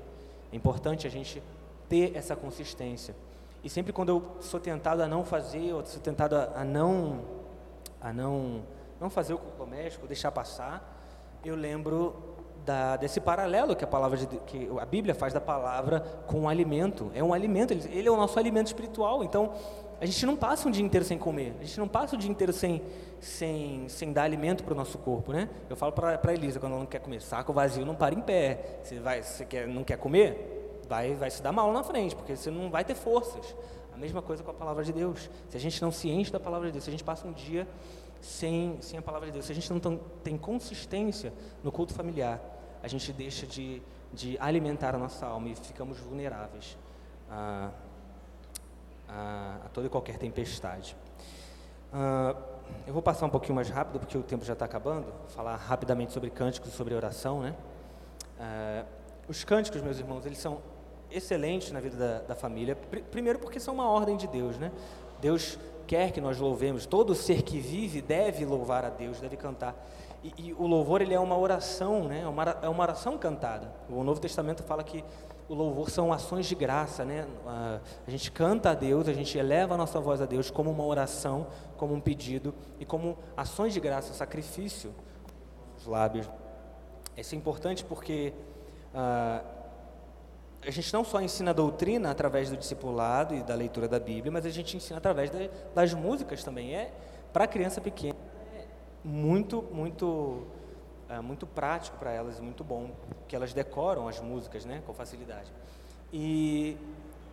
É 0.52 0.56
importante 0.56 1.06
a 1.06 1.10
gente 1.10 1.42
ter 1.88 2.16
essa 2.16 2.36
consistência. 2.36 3.16
E 3.64 3.68
sempre 3.68 3.92
quando 3.92 4.10
eu 4.10 4.36
sou 4.40 4.60
tentado 4.60 5.02
a 5.02 5.08
não 5.08 5.24
fazer, 5.24 5.72
ou 5.72 5.84
sou 5.84 6.00
tentado 6.00 6.36
a, 6.36 6.60
a 6.60 6.64
não, 6.64 7.24
a 8.00 8.12
não, 8.12 8.62
não 9.00 9.10
fazer 9.10 9.34
o 9.34 9.40
doméstico, 9.58 10.06
deixar 10.06 10.30
passar, 10.30 11.00
eu 11.44 11.56
lembro 11.56 12.33
da, 12.64 12.96
desse 12.96 13.20
paralelo 13.20 13.76
que 13.76 13.84
a 13.84 13.86
palavra 13.86 14.16
de, 14.16 14.26
que 14.26 14.68
a 14.80 14.86
Bíblia 14.86 15.14
faz 15.14 15.32
da 15.32 15.40
palavra 15.40 16.00
com 16.26 16.42
o 16.42 16.48
alimento. 16.48 17.10
É 17.14 17.22
um 17.22 17.34
alimento, 17.34 17.72
ele, 17.72 17.88
ele, 17.92 18.08
é 18.08 18.10
o 18.10 18.16
nosso 18.16 18.38
alimento 18.38 18.68
espiritual. 18.68 19.22
Então, 19.22 19.52
a 20.00 20.06
gente 20.06 20.24
não 20.26 20.36
passa 20.36 20.66
um 20.68 20.70
dia 20.70 20.84
inteiro 20.84 21.04
sem 21.04 21.18
comer. 21.18 21.54
A 21.60 21.64
gente 21.64 21.78
não 21.78 21.88
passa 21.88 22.16
o 22.16 22.18
dia 22.18 22.30
inteiro 22.30 22.52
sem, 22.52 22.82
sem, 23.20 23.88
sem 23.88 24.12
dar 24.12 24.22
alimento 24.22 24.64
para 24.64 24.72
o 24.72 24.76
nosso 24.76 24.98
corpo, 24.98 25.32
né? 25.32 25.48
Eu 25.68 25.76
falo 25.76 25.92
para 25.92 26.18
a 26.22 26.32
Elisa 26.32 26.58
quando 26.58 26.72
ela 26.72 26.80
não 26.80 26.86
quer 26.86 27.00
comer, 27.00 27.20
saco 27.20 27.52
vazio 27.52 27.84
não 27.84 27.94
para 27.94 28.14
em 28.14 28.20
pé. 28.20 28.80
Você 28.82 28.98
vai, 28.98 29.22
você 29.22 29.44
quer, 29.44 29.68
não 29.68 29.84
quer 29.84 29.98
comer, 29.98 30.80
vai, 30.88 31.14
vai 31.14 31.30
se 31.30 31.42
dar 31.42 31.52
mal 31.52 31.72
na 31.72 31.82
frente, 31.82 32.16
porque 32.16 32.34
você 32.34 32.50
não 32.50 32.70
vai 32.70 32.84
ter 32.84 32.94
forças. 32.94 33.54
A 33.92 33.96
mesma 33.96 34.20
coisa 34.20 34.42
com 34.42 34.50
a 34.50 34.54
palavra 34.54 34.82
de 34.82 34.92
Deus. 34.92 35.30
Se 35.48 35.56
a 35.56 35.60
gente 35.60 35.80
não 35.80 35.92
se 35.92 36.08
enche 36.10 36.32
da 36.32 36.40
palavra 36.40 36.66
de 36.66 36.72
Deus, 36.72 36.84
se 36.84 36.90
a 36.90 36.92
gente 36.92 37.04
passa 37.04 37.28
um 37.28 37.32
dia 37.32 37.66
sem, 38.20 38.78
sem 38.80 38.98
a 38.98 39.02
palavra 39.02 39.26
de 39.26 39.34
Deus, 39.34 39.44
se 39.44 39.52
a 39.52 39.54
gente 39.54 39.70
não 39.72 39.98
tem 40.22 40.36
consistência 40.36 41.32
no 41.62 41.70
culto 41.70 41.94
familiar, 41.94 42.40
a 42.84 42.88
gente 42.88 43.10
deixa 43.14 43.46
de, 43.46 43.80
de 44.12 44.36
alimentar 44.38 44.94
a 44.94 44.98
nossa 44.98 45.24
alma 45.24 45.48
e 45.48 45.54
ficamos 45.54 45.98
vulneráveis 45.98 46.76
a, 47.30 47.70
a, 49.08 49.56
a 49.64 49.68
toda 49.70 49.86
e 49.86 49.90
qualquer 49.90 50.18
tempestade. 50.18 50.94
Uh, 51.94 52.36
eu 52.86 52.92
vou 52.92 53.00
passar 53.00 53.24
um 53.24 53.30
pouquinho 53.30 53.54
mais 53.54 53.70
rápido, 53.70 53.98
porque 53.98 54.18
o 54.18 54.22
tempo 54.22 54.44
já 54.44 54.52
está 54.52 54.66
acabando, 54.66 55.06
falar 55.28 55.56
rapidamente 55.56 56.12
sobre 56.12 56.28
cânticos 56.28 56.74
e 56.74 56.76
sobre 56.76 56.94
oração. 56.94 57.40
Né? 57.40 57.54
Uh, 58.38 58.86
os 59.28 59.44
cânticos, 59.44 59.80
meus 59.80 59.98
irmãos, 59.98 60.26
eles 60.26 60.38
são 60.38 60.60
excelentes 61.10 61.72
na 61.72 61.80
vida 61.80 61.96
da, 61.96 62.18
da 62.18 62.34
família, 62.34 62.76
primeiro 63.10 63.38
porque 63.38 63.58
são 63.58 63.72
uma 63.72 63.88
ordem 63.88 64.18
de 64.18 64.26
Deus. 64.26 64.58
Né? 64.58 64.70
Deus 65.22 65.58
quer 65.86 66.12
que 66.12 66.20
nós 66.20 66.38
louvemos, 66.38 66.84
todo 66.84 67.14
ser 67.14 67.40
que 67.40 67.58
vive 67.58 68.02
deve 68.02 68.44
louvar 68.44 68.84
a 68.84 68.90
Deus, 68.90 69.20
deve 69.20 69.38
cantar. 69.38 69.74
E, 70.24 70.32
e 70.38 70.52
o 70.54 70.66
louvor 70.66 71.02
ele 71.02 71.12
é 71.12 71.20
uma 71.20 71.36
oração, 71.36 72.04
né? 72.04 72.22
é, 72.22 72.26
uma, 72.26 72.42
é 72.62 72.68
uma 72.68 72.82
oração 72.82 73.18
cantada. 73.18 73.70
O 73.90 74.02
Novo 74.02 74.18
Testamento 74.18 74.62
fala 74.62 74.82
que 74.82 75.04
o 75.46 75.54
louvor 75.54 75.90
são 75.90 76.10
ações 76.10 76.46
de 76.46 76.54
graça, 76.54 77.04
né? 77.04 77.26
A, 77.46 77.78
a 78.06 78.10
gente 78.10 78.32
canta 78.32 78.70
a 78.70 78.74
Deus, 78.74 79.06
a 79.06 79.12
gente 79.12 79.36
eleva 79.36 79.74
a 79.74 79.76
nossa 79.76 80.00
voz 80.00 80.22
a 80.22 80.24
Deus 80.24 80.50
como 80.50 80.70
uma 80.70 80.82
oração, 80.82 81.46
como 81.76 81.92
um 81.92 82.00
pedido 82.00 82.54
e 82.80 82.86
como 82.86 83.18
ações 83.36 83.74
de 83.74 83.80
graça, 83.80 84.14
sacrifício 84.14 84.94
os 85.76 85.86
lábios. 85.86 86.26
Isso 87.14 87.34
é 87.34 87.38
importante 87.38 87.84
porque 87.84 88.32
uh, 88.94 89.46
a 90.66 90.70
gente 90.70 90.90
não 90.94 91.04
só 91.04 91.20
ensina 91.20 91.50
a 91.50 91.54
doutrina 91.54 92.10
através 92.10 92.48
do 92.48 92.56
discipulado 92.56 93.34
e 93.34 93.42
da 93.42 93.54
leitura 93.54 93.86
da 93.86 94.00
Bíblia, 94.00 94.32
mas 94.32 94.46
a 94.46 94.50
gente 94.50 94.74
ensina 94.74 94.96
através 94.96 95.30
das 95.74 95.92
músicas 95.92 96.42
também. 96.42 96.74
É 96.74 96.90
para 97.30 97.46
criança 97.46 97.78
pequena 97.78 98.14
muito, 99.04 99.62
muito, 99.70 100.42
é, 101.08 101.20
muito 101.20 101.46
prático 101.46 101.98
para 101.98 102.10
elas, 102.10 102.40
muito 102.40 102.64
bom, 102.64 102.90
que 103.28 103.36
elas 103.36 103.52
decoram 103.52 104.08
as 104.08 104.20
músicas, 104.20 104.64
né, 104.64 104.82
com 104.86 104.94
facilidade. 104.94 105.52
E 106.12 106.76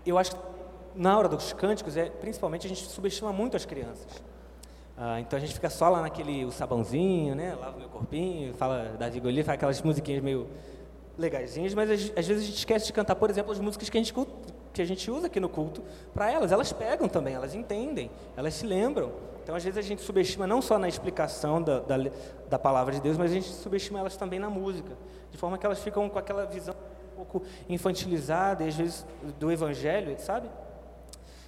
eu 0.05 0.17
acho 0.17 0.35
que 0.35 0.41
na 0.95 1.17
hora 1.17 1.29
dos 1.29 1.53
cânticos 1.53 1.95
é 1.95 2.09
principalmente 2.09 2.65
a 2.65 2.69
gente 2.69 2.85
subestima 2.85 3.31
muito 3.31 3.55
as 3.55 3.65
crianças. 3.65 4.21
Ah, 4.97 5.19
então 5.21 5.37
a 5.37 5.39
gente 5.39 5.53
fica 5.53 5.69
só 5.69 5.87
lá 5.87 6.01
naquele 6.01 6.43
o 6.43 6.51
sabãozinho, 6.51 7.33
né, 7.33 7.55
lava 7.55 7.77
o 7.77 7.79
meu 7.79 7.89
corpinho, 7.89 8.53
fala 8.53 8.95
da 8.99 9.09
Vigoli, 9.09 9.43
faz 9.43 9.55
aquelas 9.55 9.81
musiquinhas 9.81 10.21
meio 10.21 10.47
legaisinhas, 11.17 11.73
mas 11.73 11.89
às, 11.89 12.01
às, 12.15 12.27
vezes 12.27 12.43
a 12.43 12.45
gente 12.45 12.57
esquece 12.57 12.85
de 12.87 12.93
cantar, 12.93 13.15
por 13.15 13.29
exemplo, 13.29 13.51
as 13.51 13.59
músicas 13.59 13.89
que 13.89 13.97
a 13.97 14.01
gente, 14.01 14.13
que 14.73 14.81
a 14.81 14.85
gente 14.85 15.09
usa 15.09 15.27
aqui 15.27 15.39
no 15.39 15.49
culto 15.49 15.83
para 16.13 16.31
elas. 16.31 16.51
Elas 16.51 16.71
pegam 16.71 17.07
também, 17.07 17.33
elas 17.33 17.53
entendem, 17.53 18.09
elas 18.35 18.53
se 18.53 18.65
lembram. 18.65 19.11
Então, 19.43 19.55
às 19.55 19.63
vezes, 19.63 19.77
a 19.77 19.81
gente 19.81 20.01
subestima 20.01 20.45
não 20.45 20.61
só 20.61 20.77
na 20.77 20.87
explicação 20.87 21.61
da, 21.61 21.79
da, 21.79 21.95
da 22.49 22.59
palavra 22.59 22.93
de 22.93 23.01
Deus, 23.01 23.17
mas 23.17 23.31
a 23.31 23.33
gente 23.33 23.47
subestima 23.47 23.99
elas 23.99 24.15
também 24.15 24.39
na 24.39 24.49
música, 24.49 24.95
de 25.31 25.37
forma 25.37 25.57
que 25.57 25.65
elas 25.65 25.79
ficam 25.79 26.07
com 26.09 26.19
aquela 26.19 26.45
visão 26.45 26.75
um 27.13 27.15
pouco 27.15 27.43
infantilizada, 27.67 28.63
e 28.63 28.67
às 28.67 28.75
vezes, 28.75 29.05
do 29.39 29.51
evangelho, 29.51 30.15
sabe? 30.19 30.49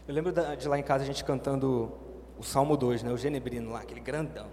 Eu 0.07 0.13
lembro 0.13 0.31
da, 0.31 0.55
de 0.55 0.67
lá 0.67 0.77
em 0.77 0.83
casa 0.83 1.03
a 1.03 1.07
gente 1.07 1.23
cantando 1.23 1.91
o 2.37 2.43
Salmo 2.43 2.75
2, 2.75 3.03
né, 3.03 3.11
o 3.11 3.17
Genebrino 3.17 3.71
lá, 3.71 3.81
aquele 3.81 4.01
grandão 4.01 4.47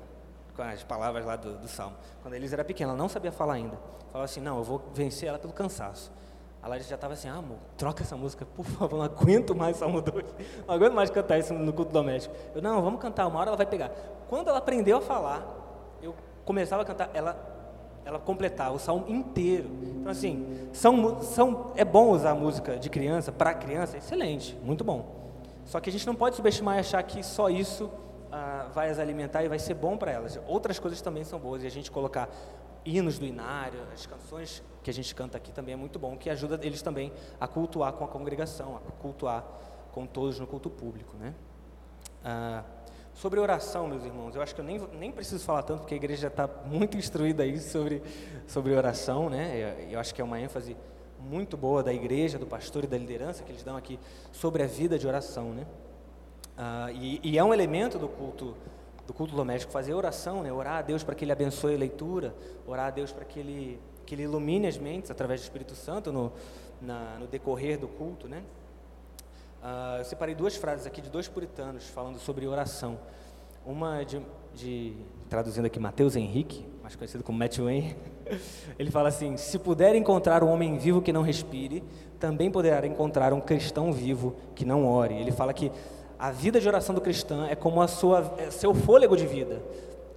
com 0.55 0.63
as 0.63 0.83
palavras 0.83 1.25
lá 1.25 1.37
do, 1.37 1.59
do 1.59 1.69
Salmo. 1.69 1.97
Quando 2.23 2.35
a 2.35 2.37
Elisa 2.37 2.57
era 2.57 2.65
pequena, 2.65 2.91
ela 2.91 2.99
não 2.99 3.09
sabia 3.09 3.33
falar 3.33 3.55
ainda. 3.55 3.79
Falava 4.13 4.25
assim, 4.25 4.41
não, 4.41 4.59
eu 4.59 4.65
vou 4.65 4.83
vencer 4.93 5.29
ela 5.29 5.39
pelo 5.39 5.53
cansaço. 5.53 6.13
A 6.63 6.69
Larissa 6.69 6.91
já 6.91 6.95
estava 6.95 7.15
assim, 7.15 7.29
ah, 7.29 7.37
amor, 7.37 7.57
troca 7.77 8.03
essa 8.03 8.17
música, 8.17 8.45
por 8.45 8.65
favor, 8.67 8.99
não 8.99 9.05
aguento 9.05 9.55
mais 9.55 9.79
Salmo 9.79 10.03
2. 10.03 10.25
Não 10.67 10.75
aguento 10.75 10.93
mais 10.93 11.09
cantar 11.09 11.39
isso 11.39 11.55
no 11.55 11.73
culto 11.73 11.91
doméstico. 11.91 12.35
Eu, 12.55 12.61
não, 12.61 12.83
vamos 12.83 13.01
cantar, 13.01 13.27
uma 13.27 13.39
hora 13.39 13.49
ela 13.49 13.57
vai 13.57 13.67
pegar. 13.67 13.91
Quando 14.29 14.49
ela 14.49 14.59
aprendeu 14.59 14.99
a 14.99 15.01
falar, 15.01 15.43
eu 16.03 16.15
começava 16.45 16.83
a 16.83 16.85
cantar, 16.85 17.11
ela, 17.15 17.35
ela 18.05 18.19
completava 18.19 18.75
o 18.75 18.79
salmo 18.79 19.07
inteiro. 19.09 19.71
Então, 19.83 20.13
assim, 20.13 20.69
são, 20.73 21.23
são, 21.23 21.73
é 21.77 21.85
bom 21.85 22.11
usar 22.11 22.35
música 22.35 22.77
de 22.77 22.91
criança, 22.91 23.33
para 23.33 23.55
criança, 23.55 23.97
excelente, 23.97 24.59
muito 24.63 24.85
bom. 24.85 25.21
Só 25.65 25.81
que 25.81 25.89
a 25.89 25.93
gente 25.93 26.07
não 26.07 26.15
pode 26.15 26.37
subestimar 26.37 26.77
e 26.77 26.81
achar 26.81 27.03
que 27.03 27.23
só 27.23 27.49
isso 27.49 27.91
ah, 28.31 28.69
vai 28.73 28.91
as 28.91 28.99
alimentar 28.99 29.45
e 29.45 29.49
vai 29.49 29.59
ser 29.59 29.75
bom 29.75 29.97
para 29.97 30.13
elas. 30.13 30.39
Outras 30.47 30.79
coisas 30.79 31.01
também 31.01 31.25
são 31.25 31.39
boas, 31.39 31.63
e 31.63 31.67
a 31.67 31.71
gente 31.71 31.91
colocar 31.91 32.29
hinos 32.85 33.19
do 33.19 33.27
inário, 33.27 33.81
as 33.93 34.07
canções 34.07 34.63
que 34.83 34.91
a 34.91 34.95
gente 34.95 35.15
canta 35.15 35.37
aqui 35.37 35.53
também 35.53 35.75
é 35.75 35.77
muito 35.77 35.99
bom, 35.99 36.17
que 36.17 36.31
ajuda 36.31 36.59
eles 36.63 36.83
também 36.83 37.13
a 37.39 37.47
cultuar 37.47 37.93
com 37.93 38.05
a 38.05 38.09
congregação, 38.09 38.77
a 38.77 38.93
cultuar 38.93 39.45
com 39.93 40.07
todos 40.07 40.39
no 40.39 40.47
culto 40.47 40.71
público. 40.71 41.17
Né? 41.17 41.35
Ah, 42.25 42.65
sobre 43.15 43.39
oração, 43.39 43.87
meus 43.87 44.05
irmãos, 44.05 44.35
eu 44.35 44.43
acho 44.43 44.55
que 44.55 44.61
eu 44.61 44.65
nem, 44.65 44.79
nem 44.95 45.13
preciso 45.13 45.45
falar 45.45 45.63
tanto, 45.63 45.81
porque 45.81 45.95
a 45.95 45.97
igreja 45.97 46.23
já 46.23 46.29
está 46.29 46.49
muito 46.67 46.97
instruída 46.97 47.43
aí 47.43 47.59
sobre, 47.59 48.03
sobre 48.47 48.75
oração, 48.75 49.29
né? 49.29 49.77
Eu, 49.83 49.91
eu 49.91 50.01
acho 50.01 50.15
que 50.15 50.21
é 50.23 50.25
uma 50.25 50.41
ênfase 50.41 50.77
muito 51.19 51.57
boa 51.57 51.83
da 51.83 51.93
igreja, 51.93 52.39
do 52.39 52.47
pastor 52.47 52.85
e 52.85 52.87
da 52.87 52.97
liderança 52.97 53.43
que 53.43 53.53
eles 53.53 53.63
dão 53.63 53.77
aqui 53.77 53.99
sobre 54.33 54.63
a 54.63 54.67
vida 54.67 54.99
de 54.99 55.07
oração, 55.07 55.53
né? 55.53 55.67
Ah, 56.63 56.93
e, 56.93 57.19
e, 57.23 57.39
é 57.39 57.43
um 57.43 57.55
elemento 57.55 57.99
do 57.99 58.07
culto 58.07 58.55
do 59.07 59.15
culto 59.15 59.35
doméstico 59.35 59.73
fazer 59.73 59.95
oração, 59.95 60.43
né? 60.43 60.53
Orar 60.53 60.77
a 60.77 60.83
Deus 60.83 61.03
para 61.03 61.15
que 61.15 61.25
Ele 61.25 61.33
abençoe 61.33 61.75
a 61.75 61.79
leitura, 61.79 62.35
orar 62.67 62.89
a 62.89 62.91
Deus 62.91 63.11
para 63.11 63.25
que 63.25 63.41
Ele 63.41 63.81
que 64.05 64.15
Ele 64.15 64.25
ilumine 64.25 64.67
as 64.67 64.77
mentes 64.77 65.11
através 65.11 65.41
do 65.41 65.45
Espírito 65.45 65.75
Santo 65.75 66.13
no, 66.13 66.31
na, 66.79 67.17
no 67.19 67.27
decorrer 67.27 67.79
do 67.79 67.89
culto, 67.89 68.29
né? 68.29 68.43
Ah, 69.63 69.97
eu 70.01 70.05
separei 70.05 70.35
duas 70.35 70.55
frases 70.55 70.87
aqui 70.87 71.01
de 71.01 71.09
dois 71.09 71.27
puritanos 71.27 71.89
falando 71.89 72.19
sobre 72.19 72.47
oração. 72.47 72.99
Uma 73.65 74.05
de, 74.05 74.21
de 74.55 74.95
traduzindo 75.31 75.65
aqui 75.65 75.81
Mateus 75.81 76.15
Henrique, 76.15 76.67
mais 76.83 76.95
conhecido 76.95 77.25
como 77.25 77.39
Matthew 77.39 77.65
Wayne, 77.65 77.97
ele 78.79 78.91
fala 78.91 79.09
assim: 79.09 79.35
se 79.39 79.59
puder 79.59 79.95
encontrar 79.95 80.45
um 80.45 80.51
homem 80.51 80.77
vivo 80.77 81.01
que 81.01 81.11
não 81.11 81.23
respire, 81.23 81.83
também 82.19 82.51
poderá 82.51 82.87
encontrar 82.87 83.33
um 83.33 83.41
cristão 83.41 83.95
vivo 83.95 84.37
que 84.55 84.67
não 84.67 84.87
ore. 84.87 85.15
Ele 85.15 85.33
fala 85.33 85.55
que 85.55 85.73
a 86.21 86.31
vida 86.31 86.61
de 86.61 86.69
oração 86.69 86.95
do 86.95 87.01
cristão 87.01 87.47
é 87.47 87.55
como 87.55 87.81
a 87.81 87.89
sua, 87.89 88.35
é 88.37 88.51
seu 88.51 88.75
fôlego 88.75 89.17
de 89.17 89.27
vida. 89.27 89.63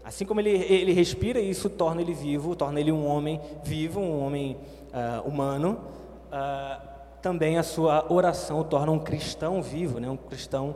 Assim 0.03 0.25
como 0.25 0.41
ele, 0.41 0.49
ele 0.49 0.91
respira, 0.91 1.39
isso 1.39 1.69
torna 1.69 2.01
ele 2.01 2.13
vivo, 2.13 2.57
torna 2.57 2.77
ele 2.77 2.91
um 2.91 3.07
homem 3.07 3.39
vivo, 3.63 4.01
um 4.01 4.21
homem 4.21 4.57
uh, 4.89 5.25
humano. 5.25 5.79
Uh, 6.27 6.89
também 7.21 7.57
a 7.57 7.63
sua 7.63 8.11
oração 8.11 8.59
o 8.59 8.63
torna 8.65 8.91
um 8.91 8.99
cristão 8.99 9.61
vivo, 9.61 9.97
né? 9.97 10.09
um 10.09 10.17
cristão 10.17 10.75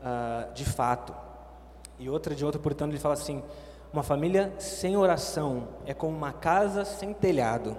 uh, 0.00 0.50
de 0.54 0.64
fato. 0.64 1.14
E 1.98 2.08
outra 2.08 2.34
de 2.34 2.42
outro 2.42 2.58
puritano 2.58 2.92
ele 2.92 2.98
fala 2.98 3.12
assim: 3.12 3.42
uma 3.92 4.02
família 4.02 4.54
sem 4.58 4.96
oração 4.96 5.68
é 5.84 5.92
como 5.92 6.16
uma 6.16 6.32
casa 6.32 6.86
sem 6.86 7.12
telhado, 7.12 7.76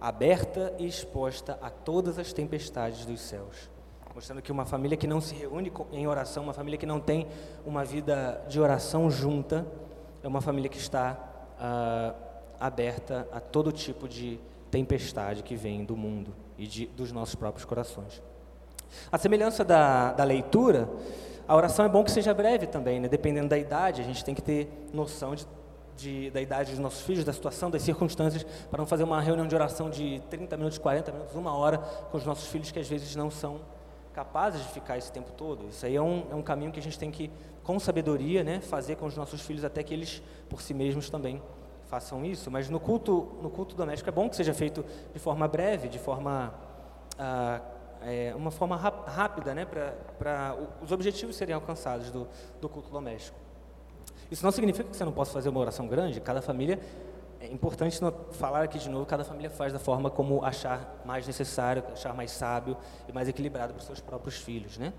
aberta 0.00 0.72
e 0.78 0.86
exposta 0.86 1.58
a 1.60 1.68
todas 1.68 2.18
as 2.18 2.32
tempestades 2.32 3.04
dos 3.04 3.20
céus 3.20 3.73
mostrando 4.14 4.40
que 4.40 4.52
uma 4.52 4.64
família 4.64 4.96
que 4.96 5.06
não 5.06 5.20
se 5.20 5.34
reúne 5.34 5.72
em 5.92 6.06
oração, 6.06 6.44
uma 6.44 6.52
família 6.52 6.78
que 6.78 6.86
não 6.86 7.00
tem 7.00 7.26
uma 7.66 7.84
vida 7.84 8.40
de 8.48 8.60
oração 8.60 9.10
junta, 9.10 9.66
é 10.22 10.28
uma 10.28 10.40
família 10.40 10.70
que 10.70 10.78
está 10.78 11.18
ah, 11.58 12.14
aberta 12.60 13.26
a 13.32 13.40
todo 13.40 13.72
tipo 13.72 14.08
de 14.08 14.38
tempestade 14.70 15.42
que 15.42 15.56
vem 15.56 15.84
do 15.84 15.96
mundo 15.96 16.32
e 16.56 16.66
de, 16.66 16.86
dos 16.86 17.10
nossos 17.10 17.34
próprios 17.34 17.64
corações. 17.64 18.22
A 19.10 19.18
semelhança 19.18 19.64
da, 19.64 20.12
da 20.12 20.22
leitura, 20.22 20.88
a 21.48 21.56
oração 21.56 21.84
é 21.84 21.88
bom 21.88 22.04
que 22.04 22.10
seja 22.12 22.32
breve 22.32 22.68
também, 22.68 23.00
né? 23.00 23.08
dependendo 23.08 23.48
da 23.48 23.58
idade, 23.58 24.00
a 24.00 24.04
gente 24.04 24.24
tem 24.24 24.34
que 24.34 24.42
ter 24.42 24.88
noção 24.92 25.34
de, 25.34 25.44
de, 25.96 26.30
da 26.30 26.40
idade 26.40 26.70
dos 26.70 26.78
nossos 26.78 27.00
filhos, 27.02 27.24
da 27.24 27.32
situação, 27.32 27.68
das 27.68 27.82
circunstâncias, 27.82 28.44
para 28.70 28.78
não 28.78 28.86
fazer 28.86 29.02
uma 29.02 29.20
reunião 29.20 29.48
de 29.48 29.54
oração 29.56 29.90
de 29.90 30.22
30 30.30 30.56
minutos, 30.56 30.78
40 30.78 31.10
minutos, 31.10 31.34
uma 31.34 31.56
hora 31.56 31.78
com 31.78 32.16
os 32.16 32.24
nossos 32.24 32.46
filhos 32.46 32.70
que 32.70 32.78
às 32.78 32.88
vezes 32.88 33.16
não 33.16 33.28
são 33.28 33.60
capazes 34.14 34.62
de 34.62 34.68
ficar 34.68 34.96
esse 34.96 35.10
tempo 35.10 35.32
todo. 35.32 35.68
Isso 35.68 35.84
aí 35.84 35.96
é 35.96 36.00
um, 36.02 36.24
é 36.30 36.34
um 36.34 36.42
caminho 36.42 36.70
que 36.70 36.78
a 36.78 36.82
gente 36.82 36.98
tem 36.98 37.10
que, 37.10 37.30
com 37.62 37.78
sabedoria, 37.78 38.44
né, 38.44 38.60
fazer 38.60 38.96
com 38.96 39.06
os 39.06 39.16
nossos 39.16 39.40
filhos 39.40 39.64
até 39.64 39.82
que 39.82 39.92
eles, 39.92 40.22
por 40.48 40.62
si 40.62 40.72
mesmos, 40.72 41.10
também 41.10 41.42
façam 41.86 42.24
isso. 42.24 42.50
Mas 42.50 42.70
no 42.70 42.78
culto, 42.78 43.36
no 43.42 43.50
culto 43.50 43.74
doméstico 43.74 44.08
é 44.08 44.12
bom 44.12 44.30
que 44.30 44.36
seja 44.36 44.54
feito 44.54 44.84
de 45.12 45.18
forma 45.18 45.48
breve, 45.48 45.88
de 45.88 45.98
forma 45.98 46.54
ah, 47.18 47.60
é, 48.02 48.32
uma 48.36 48.50
forma 48.50 48.76
rápida, 48.76 49.54
né, 49.54 49.66
para 50.18 50.56
os 50.82 50.92
objetivos 50.92 51.36
serem 51.36 51.54
alcançados 51.54 52.10
do, 52.10 52.28
do 52.60 52.68
culto 52.68 52.90
doméstico. 52.90 53.36
Isso 54.30 54.44
não 54.44 54.52
significa 54.52 54.88
que 54.88 54.96
você 54.96 55.04
não 55.04 55.12
possa 55.12 55.32
fazer 55.32 55.48
uma 55.48 55.60
oração 55.60 55.86
grande. 55.86 56.20
Cada 56.20 56.40
família 56.40 56.78
é 57.44 57.52
importante 57.52 57.98
falar 58.32 58.62
aqui 58.62 58.78
de 58.78 58.88
novo, 58.88 59.04
cada 59.04 59.22
família 59.22 59.50
faz 59.50 59.70
da 59.70 59.78
forma 59.78 60.10
como 60.10 60.42
achar 60.42 61.02
mais 61.04 61.26
necessário, 61.26 61.84
achar 61.92 62.14
mais 62.14 62.30
sábio 62.30 62.74
e 63.06 63.12
mais 63.12 63.28
equilibrado 63.28 63.74
para 63.74 63.80
os 63.80 63.86
seus 63.86 64.00
próprios 64.00 64.36
filhos, 64.36 64.78
né? 64.78 64.94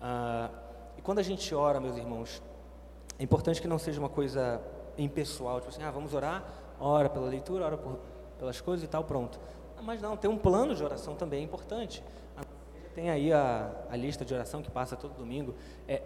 Ah, 0.00 0.50
e 0.96 1.02
quando 1.02 1.18
a 1.18 1.22
gente 1.22 1.52
ora, 1.52 1.80
meus 1.80 1.96
irmãos, 1.96 2.40
é 3.18 3.24
importante 3.24 3.60
que 3.60 3.66
não 3.66 3.78
seja 3.78 3.98
uma 3.98 4.08
coisa 4.08 4.60
impessoal, 4.96 5.58
tipo 5.58 5.70
assim, 5.70 5.82
ah, 5.82 5.90
vamos 5.90 6.14
orar, 6.14 6.44
ora 6.78 7.08
pela 7.08 7.26
leitura, 7.26 7.64
ora 7.64 7.76
por, 7.76 7.98
pelas 8.38 8.60
coisas 8.60 8.84
e 8.84 8.88
tal, 8.88 9.02
pronto. 9.02 9.40
Mas 9.82 10.00
não, 10.00 10.16
ter 10.16 10.28
um 10.28 10.38
plano 10.38 10.76
de 10.76 10.84
oração 10.84 11.16
também 11.16 11.40
é 11.40 11.42
importante. 11.42 12.04
tem 12.94 13.10
aí 13.10 13.32
a, 13.32 13.70
a 13.90 13.96
lista 13.96 14.24
de 14.24 14.32
oração 14.32 14.62
que 14.62 14.70
passa 14.70 14.94
todo 14.94 15.12
domingo. 15.14 15.54
É 15.88 16.02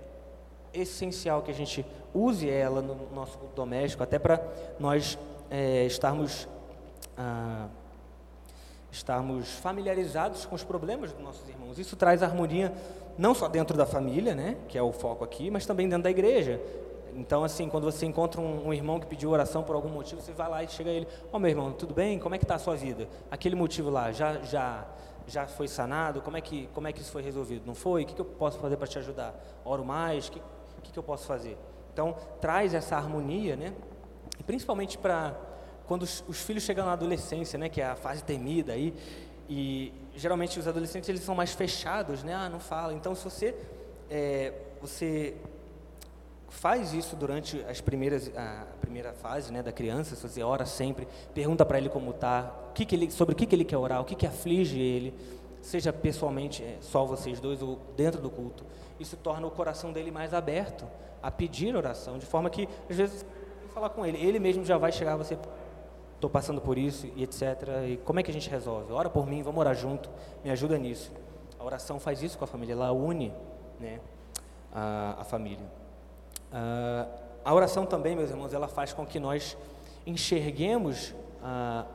essencial 0.72 1.42
que 1.42 1.50
a 1.50 1.54
gente 1.54 1.84
use 2.14 2.48
ela 2.48 2.80
no 2.80 3.10
nosso 3.14 3.38
doméstico, 3.54 4.02
até 4.02 4.18
para 4.18 4.42
nós 4.78 5.18
é, 5.50 5.84
estarmos, 5.86 6.48
ah, 7.16 7.68
estarmos 8.90 9.50
familiarizados 9.54 10.46
com 10.46 10.54
os 10.54 10.64
problemas 10.64 11.12
dos 11.12 11.22
nossos 11.22 11.48
irmãos. 11.48 11.78
Isso 11.78 11.96
traz 11.96 12.22
harmonia 12.22 12.72
não 13.16 13.34
só 13.34 13.48
dentro 13.48 13.76
da 13.76 13.84
família, 13.84 14.34
né, 14.34 14.56
que 14.68 14.78
é 14.78 14.82
o 14.82 14.92
foco 14.92 15.24
aqui, 15.24 15.50
mas 15.50 15.66
também 15.66 15.88
dentro 15.88 16.04
da 16.04 16.10
igreja. 16.10 16.60
Então, 17.14 17.42
assim, 17.42 17.68
quando 17.68 17.84
você 17.84 18.06
encontra 18.06 18.40
um, 18.40 18.68
um, 18.68 18.72
irmão 18.72 19.00
que 19.00 19.06
pediu 19.06 19.30
oração 19.30 19.64
por 19.64 19.74
algum 19.74 19.88
motivo, 19.88 20.20
você 20.20 20.32
vai 20.32 20.48
lá 20.48 20.62
e 20.62 20.68
chega 20.68 20.90
a 20.90 20.92
ele, 20.92 21.08
ó 21.32 21.36
oh, 21.36 21.38
meu 21.40 21.50
irmão, 21.50 21.72
tudo 21.72 21.92
bem? 21.92 22.16
Como 22.18 22.34
é 22.34 22.38
que 22.38 22.44
está 22.44 22.54
a 22.54 22.58
sua 22.58 22.76
vida? 22.76 23.08
Aquele 23.28 23.56
motivo 23.56 23.90
lá, 23.90 24.12
já, 24.12 24.40
já, 24.42 24.86
já 25.26 25.46
foi 25.46 25.66
sanado? 25.66 26.20
Como 26.20 26.36
é, 26.36 26.40
que, 26.40 26.68
como 26.72 26.86
é 26.86 26.92
que 26.92 27.00
isso 27.00 27.10
foi 27.10 27.22
resolvido? 27.22 27.66
Não 27.66 27.74
foi? 27.74 28.04
O 28.04 28.06
que, 28.06 28.14
que 28.14 28.20
eu 28.20 28.24
posso 28.24 28.58
fazer 28.58 28.76
para 28.76 28.86
te 28.86 28.98
ajudar? 28.98 29.34
Oro 29.64 29.84
mais? 29.84 30.28
O 30.28 30.32
que, 30.32 30.42
que, 30.84 30.92
que 30.92 30.98
eu 30.98 31.02
posso 31.02 31.26
fazer? 31.26 31.58
Então, 31.92 32.14
traz 32.40 32.72
essa 32.72 32.94
harmonia, 32.94 33.56
né? 33.56 33.72
E 34.38 34.42
principalmente 34.42 34.96
para 34.98 35.34
quando 35.86 36.02
os, 36.02 36.22
os, 36.28 36.40
filhos 36.42 36.62
chegam 36.62 36.84
na 36.84 36.92
adolescência, 36.92 37.58
né? 37.58 37.68
Que 37.68 37.80
é 37.80 37.86
a 37.86 37.96
fase 37.96 38.22
temida 38.22 38.72
aí, 38.72 38.94
e 39.48 39.92
geralmente 40.14 40.58
os 40.58 40.68
adolescentes 40.68 41.08
eles 41.08 41.22
são 41.22 41.34
mais 41.34 41.52
fechados, 41.52 42.22
né? 42.22 42.34
Ah, 42.34 42.48
não 42.48 42.60
fala. 42.60 42.92
Então, 42.92 43.14
se 43.14 43.24
você 43.24 43.54
é, 44.10 44.52
você 44.80 45.34
faz 46.48 46.92
isso 46.92 47.14
durante 47.14 47.62
as 47.68 47.80
primeiras 47.80 48.30
a 48.36 48.66
primeira 48.80 49.12
fase, 49.12 49.52
né, 49.52 49.62
da 49.62 49.72
criança, 49.72 50.16
se 50.16 50.22
você 50.22 50.42
ora 50.42 50.64
sempre, 50.64 51.06
pergunta 51.34 51.64
para 51.64 51.78
ele 51.78 51.88
como 51.88 52.10
está, 52.10 52.52
que 52.74 52.84
que 52.84 52.94
ele, 52.94 53.10
sobre 53.10 53.34
o 53.34 53.36
que, 53.36 53.46
que 53.46 53.54
ele 53.54 53.64
quer 53.64 53.76
orar, 53.76 54.00
o 54.00 54.04
que, 54.04 54.14
que 54.14 54.26
aflige 54.26 54.80
ele, 54.80 55.14
seja 55.60 55.92
pessoalmente 55.92 56.62
é, 56.62 56.78
só 56.80 57.04
vocês 57.04 57.40
dois 57.40 57.60
ou 57.62 57.78
dentro 57.96 58.20
do 58.20 58.30
culto. 58.30 58.64
Isso 58.98 59.16
torna 59.16 59.46
o 59.46 59.50
coração 59.50 59.92
dele 59.92 60.10
mais 60.10 60.32
aberto 60.32 60.86
a 61.22 61.30
pedir 61.30 61.76
oração, 61.76 62.18
de 62.18 62.26
forma 62.26 62.48
que 62.48 62.68
às 62.88 62.96
vezes 62.96 63.26
falar 63.78 63.90
com 63.90 64.04
ele, 64.04 64.18
ele 64.18 64.40
mesmo 64.40 64.64
já 64.64 64.76
vai 64.76 64.90
chegar 64.90 65.16
você 65.16 65.38
estou 66.14 66.28
passando 66.28 66.60
por 66.60 66.76
isso 66.76 67.06
e 67.14 67.22
etc. 67.22 67.42
E 67.88 67.96
como 67.98 68.18
é 68.18 68.22
que 68.24 68.30
a 68.30 68.34
gente 68.34 68.50
resolve? 68.50 68.92
Ora 68.92 69.08
por 69.08 69.24
mim, 69.24 69.40
vamos 69.42 69.60
orar 69.60 69.74
junto, 69.74 70.10
me 70.42 70.50
ajuda 70.50 70.76
nisso. 70.76 71.12
A 71.58 71.64
oração 71.64 72.00
faz 72.00 72.20
isso 72.20 72.36
com 72.36 72.44
a 72.44 72.46
família, 72.46 72.72
ela 72.72 72.90
une 72.90 73.32
né, 73.78 74.00
a, 74.72 75.18
a 75.20 75.24
família. 75.24 75.64
Uh, 76.50 77.08
a 77.44 77.54
oração 77.54 77.86
também, 77.86 78.16
meus 78.16 78.30
irmãos, 78.30 78.52
ela 78.52 78.66
faz 78.66 78.92
com 78.92 79.06
que 79.06 79.20
nós 79.20 79.56
enxerguemos 80.04 81.14
uh, 81.40 81.86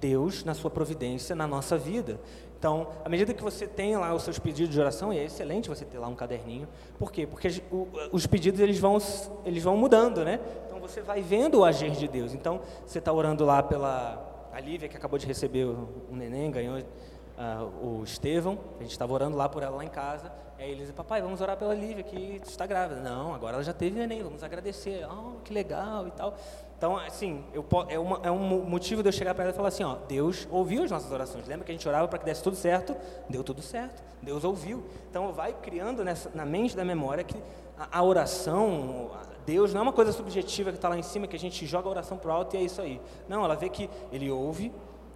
Deus 0.00 0.42
na 0.42 0.54
sua 0.54 0.70
providência 0.70 1.36
na 1.36 1.46
nossa 1.46 1.78
vida. 1.78 2.18
Então, 2.58 2.88
à 3.04 3.08
medida 3.08 3.34
que 3.34 3.42
você 3.42 3.66
tem 3.66 3.96
lá 3.96 4.14
os 4.14 4.22
seus 4.22 4.38
pedidos 4.38 4.72
de 4.72 4.80
oração, 4.80 5.12
e 5.12 5.18
é 5.18 5.24
excelente 5.24 5.68
você 5.68 5.84
ter 5.84 5.98
lá 5.98 6.06
um 6.06 6.14
caderninho. 6.14 6.68
Por 6.96 7.10
quê? 7.10 7.26
Porque 7.26 7.48
os 8.12 8.24
pedidos 8.24 8.60
eles 8.60 8.78
vão, 8.78 8.98
eles 9.44 9.64
vão 9.64 9.76
mudando, 9.76 10.24
né? 10.24 10.38
Você 10.82 11.00
vai 11.00 11.22
vendo 11.22 11.60
o 11.60 11.64
agir 11.64 11.92
de 11.92 12.08
Deus. 12.08 12.34
Então, 12.34 12.60
você 12.84 12.98
está 12.98 13.12
orando 13.12 13.44
lá 13.44 13.62
pela 13.62 14.48
a 14.52 14.58
Lívia, 14.58 14.88
que 14.88 14.96
acabou 14.96 15.16
de 15.16 15.26
receber 15.26 15.64
um 15.64 16.16
neném, 16.16 16.50
ganhou 16.50 16.76
uh, 16.76 18.00
o 18.00 18.02
Estevão, 18.04 18.58
a 18.78 18.82
gente 18.82 18.90
estava 18.90 19.12
orando 19.12 19.36
lá 19.36 19.48
por 19.48 19.62
ela 19.62 19.76
lá 19.76 19.84
em 19.84 19.88
casa, 19.88 20.30
aí 20.58 20.66
eles 20.66 20.80
dizem, 20.80 20.94
papai, 20.94 21.22
vamos 21.22 21.40
orar 21.40 21.56
pela 21.56 21.72
Lívia, 21.72 22.02
que 22.02 22.40
está 22.44 22.66
grávida. 22.66 23.00
Não, 23.00 23.32
agora 23.32 23.54
ela 23.54 23.64
já 23.64 23.72
teve 23.72 23.96
neném, 23.96 24.24
vamos 24.24 24.42
agradecer, 24.42 25.06
oh, 25.08 25.40
que 25.44 25.54
legal 25.54 26.08
e 26.08 26.10
tal. 26.10 26.34
Então, 26.76 26.96
assim, 26.96 27.44
eu, 27.54 27.64
é, 27.88 27.96
uma, 27.96 28.20
é, 28.24 28.30
um 28.30 28.64
motivo 28.64 29.04
de 29.04 29.08
eu 29.08 29.12
chegar 29.12 29.34
para 29.34 29.44
ela 29.44 29.52
e 29.52 29.56
falar 29.56 29.68
assim, 29.68 29.84
ó, 29.84 29.94
Deus 30.08 30.48
ouviu 30.50 30.82
as 30.82 30.90
nossas 30.90 31.12
orações. 31.12 31.46
Lembra 31.46 31.64
que 31.64 31.70
a 31.70 31.74
gente 31.74 31.88
orava 31.88 32.08
para 32.08 32.18
que 32.18 32.24
desse 32.24 32.42
tudo 32.42 32.56
certo? 32.56 32.96
Deu 33.30 33.44
tudo 33.44 33.62
certo. 33.62 34.02
Deus 34.20 34.42
ouviu. 34.42 34.84
Então, 35.08 35.32
vai 35.32 35.52
criando 35.52 36.04
nessa, 36.04 36.28
na 36.34 36.44
mente 36.44 36.76
da 36.76 36.84
memória 36.84 37.22
que 37.22 37.40
a, 37.78 38.00
a 38.00 38.02
oração, 38.02 39.12
Deus 39.44 39.72
não 39.72 39.80
é 39.80 39.82
uma 39.82 39.92
coisa 39.92 40.12
subjetiva 40.12 40.70
que 40.70 40.78
está 40.78 40.88
lá 40.88 40.98
em 40.98 41.02
cima, 41.02 41.26
que 41.26 41.36
a 41.36 41.38
gente 41.38 41.66
joga 41.66 41.88
a 41.88 41.90
oração 41.90 42.18
para 42.18 42.30
o 42.30 42.32
alto 42.32 42.56
e 42.56 42.58
é 42.58 42.62
isso 42.62 42.80
aí. 42.80 43.00
Não, 43.28 43.44
ela 43.44 43.54
vê 43.56 43.68
que 43.68 43.88
Ele 44.12 44.30
ouve, 44.30 44.72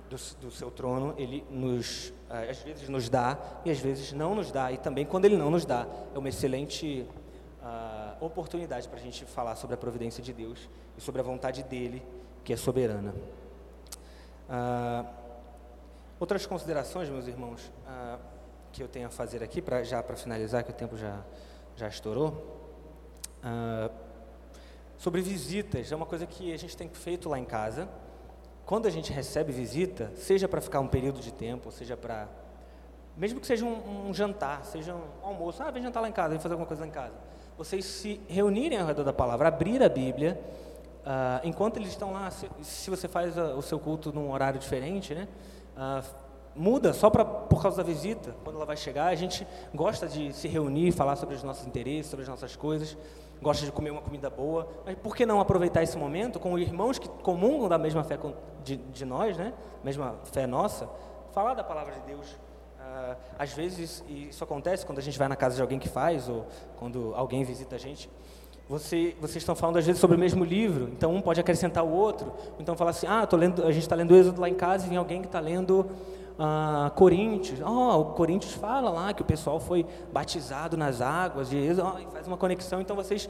do, 0.08 0.16
do, 0.40 0.50
seu 0.50 0.70
trono, 0.70 1.14
ele 1.18 1.44
nos, 1.50 2.12
eh, 2.30 2.50
às 2.50 2.58
vezes 2.58 2.88
nos 2.88 3.08
dá 3.08 3.38
e 3.64 3.70
às 3.70 3.78
vezes 3.78 4.12
não 4.12 4.34
nos 4.34 4.50
dá. 4.50 4.70
E 4.72 4.76
também 4.76 5.04
quando 5.04 5.24
ele 5.24 5.36
não 5.36 5.50
nos 5.50 5.64
dá, 5.64 5.86
é 6.14 6.18
uma 6.18 6.28
excelente 6.28 7.06
uh, 7.60 8.24
oportunidade 8.24 8.88
para 8.88 8.98
a 8.98 9.02
gente 9.02 9.24
falar 9.24 9.56
sobre 9.56 9.74
a 9.74 9.76
providência 9.76 10.22
de 10.22 10.32
Deus 10.32 10.68
e 10.96 11.00
sobre 11.00 11.20
a 11.20 11.24
vontade 11.24 11.62
dele, 11.64 12.02
que 12.44 12.52
é 12.52 12.56
soberana. 12.56 13.14
Uh, 14.48 15.06
outras 16.20 16.46
considerações, 16.46 17.08
meus 17.08 17.26
irmãos, 17.26 17.60
uh, 17.86 18.18
que 18.72 18.82
eu 18.82 18.88
tenho 18.88 19.08
a 19.08 19.10
fazer 19.10 19.42
aqui, 19.42 19.60
pra, 19.60 19.82
já 19.82 20.02
para 20.02 20.16
finalizar, 20.16 20.62
que 20.62 20.70
o 20.70 20.74
tempo 20.74 20.96
já, 20.96 21.20
já 21.74 21.88
estourou. 21.88 22.54
Sobre 24.98 25.20
visitas, 25.20 25.92
é 25.92 25.96
uma 25.96 26.06
coisa 26.06 26.26
que 26.26 26.52
a 26.52 26.56
gente 26.56 26.76
tem 26.76 26.88
feito 26.88 27.28
lá 27.28 27.38
em 27.38 27.44
casa 27.44 27.88
quando 28.66 28.86
a 28.86 28.90
gente 28.90 29.12
recebe 29.12 29.52
visita, 29.52 30.10
seja 30.16 30.48
para 30.48 30.60
ficar 30.60 30.80
um 30.80 30.88
período 30.88 31.20
de 31.20 31.32
tempo, 31.32 31.70
seja 31.70 31.96
para. 31.96 32.28
Mesmo 33.16 33.40
que 33.40 33.46
seja 33.46 33.64
um, 33.64 34.08
um, 34.08 34.12
jantar, 34.12 34.64
seja 34.64 34.92
um 34.92 35.04
almoço, 35.22 35.62
ah, 35.62 35.70
vem 35.70 35.82
jantar 35.82 36.00
lá 36.00 36.08
em 36.08 36.12
casa, 36.12 36.30
vem 36.30 36.38
fazer 36.40 36.54
alguma 36.54 36.66
coisa 36.66 36.82
lá 36.82 36.88
em 36.88 36.90
casa. 36.90 37.14
Vocês 37.56 37.84
se 37.84 38.20
reunirem 38.28 38.78
ao 38.78 38.86
redor 38.86 39.04
da 39.04 39.12
palavra, 39.12 39.48
abrir 39.48 39.82
a 39.82 39.88
Bíblia, 39.88 40.38
uh, 41.02 41.40
enquanto 41.46 41.78
eles 41.78 41.90
estão 41.90 42.12
lá, 42.12 42.30
se, 42.30 42.50
se 42.60 42.90
você 42.90 43.08
faz 43.08 43.38
a, 43.38 43.54
o 43.54 43.62
seu 43.62 43.78
culto 43.78 44.12
num 44.12 44.30
horário 44.32 44.58
diferente, 44.58 45.14
né? 45.14 45.28
Uh, 45.76 46.25
muda 46.56 46.92
só 46.92 47.10
pra, 47.10 47.24
por 47.24 47.62
causa 47.62 47.76
da 47.76 47.82
visita, 47.82 48.34
quando 48.42 48.56
ela 48.56 48.66
vai 48.66 48.76
chegar. 48.76 49.06
A 49.06 49.14
gente 49.14 49.46
gosta 49.74 50.08
de 50.08 50.32
se 50.32 50.48
reunir, 50.48 50.92
falar 50.92 51.16
sobre 51.16 51.34
os 51.34 51.42
nossos 51.42 51.66
interesses, 51.66 52.10
sobre 52.10 52.22
as 52.22 52.28
nossas 52.28 52.56
coisas 52.56 52.96
gosta 53.40 53.64
de 53.64 53.72
comer 53.72 53.90
uma 53.90 54.00
comida 54.00 54.30
boa, 54.30 54.68
mas 54.84 54.96
por 54.96 55.14
que 55.14 55.26
não 55.26 55.40
aproveitar 55.40 55.82
esse 55.82 55.96
momento 55.96 56.40
com 56.40 56.58
irmãos 56.58 56.98
que 56.98 57.08
comungam 57.08 57.68
da 57.68 57.78
mesma 57.78 58.02
fé 58.02 58.18
de, 58.64 58.76
de 58.76 59.04
nós, 59.04 59.36
né? 59.36 59.52
mesma 59.84 60.16
fé 60.24 60.46
nossa, 60.46 60.88
falar 61.32 61.54
da 61.54 61.62
palavra 61.62 61.94
de 61.94 62.00
Deus. 62.00 62.32
Uh, 62.32 63.16
às 63.38 63.52
vezes, 63.52 64.02
isso 64.08 64.42
acontece 64.42 64.86
quando 64.86 64.98
a 64.98 65.02
gente 65.02 65.18
vai 65.18 65.28
na 65.28 65.36
casa 65.36 65.56
de 65.56 65.62
alguém 65.62 65.78
que 65.78 65.88
faz, 65.88 66.28
ou 66.28 66.46
quando 66.78 67.12
alguém 67.14 67.44
visita 67.44 67.76
a 67.76 67.78
gente, 67.78 68.08
você, 68.68 69.14
vocês 69.20 69.36
estão 69.36 69.54
falando 69.54 69.76
às 69.78 69.86
vezes 69.86 70.00
sobre 70.00 70.16
o 70.16 70.18
mesmo 70.18 70.44
livro, 70.44 70.88
então 70.92 71.14
um 71.14 71.20
pode 71.20 71.38
acrescentar 71.38 71.84
o 71.84 71.90
outro, 71.90 72.32
então 72.58 72.76
falar 72.76 72.90
assim, 72.90 73.06
ah, 73.06 73.24
tô 73.24 73.36
lendo, 73.36 73.64
a 73.64 73.70
gente 73.70 73.82
está 73.82 73.94
lendo 73.94 74.16
Êxodo 74.16 74.40
lá 74.40 74.48
em 74.48 74.54
casa 74.54 74.86
e 74.86 74.88
vem 74.88 74.98
alguém 74.98 75.20
que 75.20 75.28
está 75.28 75.38
lendo 75.38 75.88
ah, 76.38 76.90
Coríntios, 76.94 77.60
oh, 77.60 78.00
o 78.00 78.04
Coríntios 78.12 78.52
fala 78.52 78.90
lá 78.90 79.12
que 79.12 79.22
o 79.22 79.24
pessoal 79.24 79.58
foi 79.58 79.86
batizado 80.12 80.76
nas 80.76 81.00
águas 81.00 81.52
Êxodo, 81.52 81.92
oh, 81.96 82.10
faz 82.10 82.26
uma 82.26 82.36
conexão, 82.36 82.80
então 82.80 82.94
vocês 82.94 83.28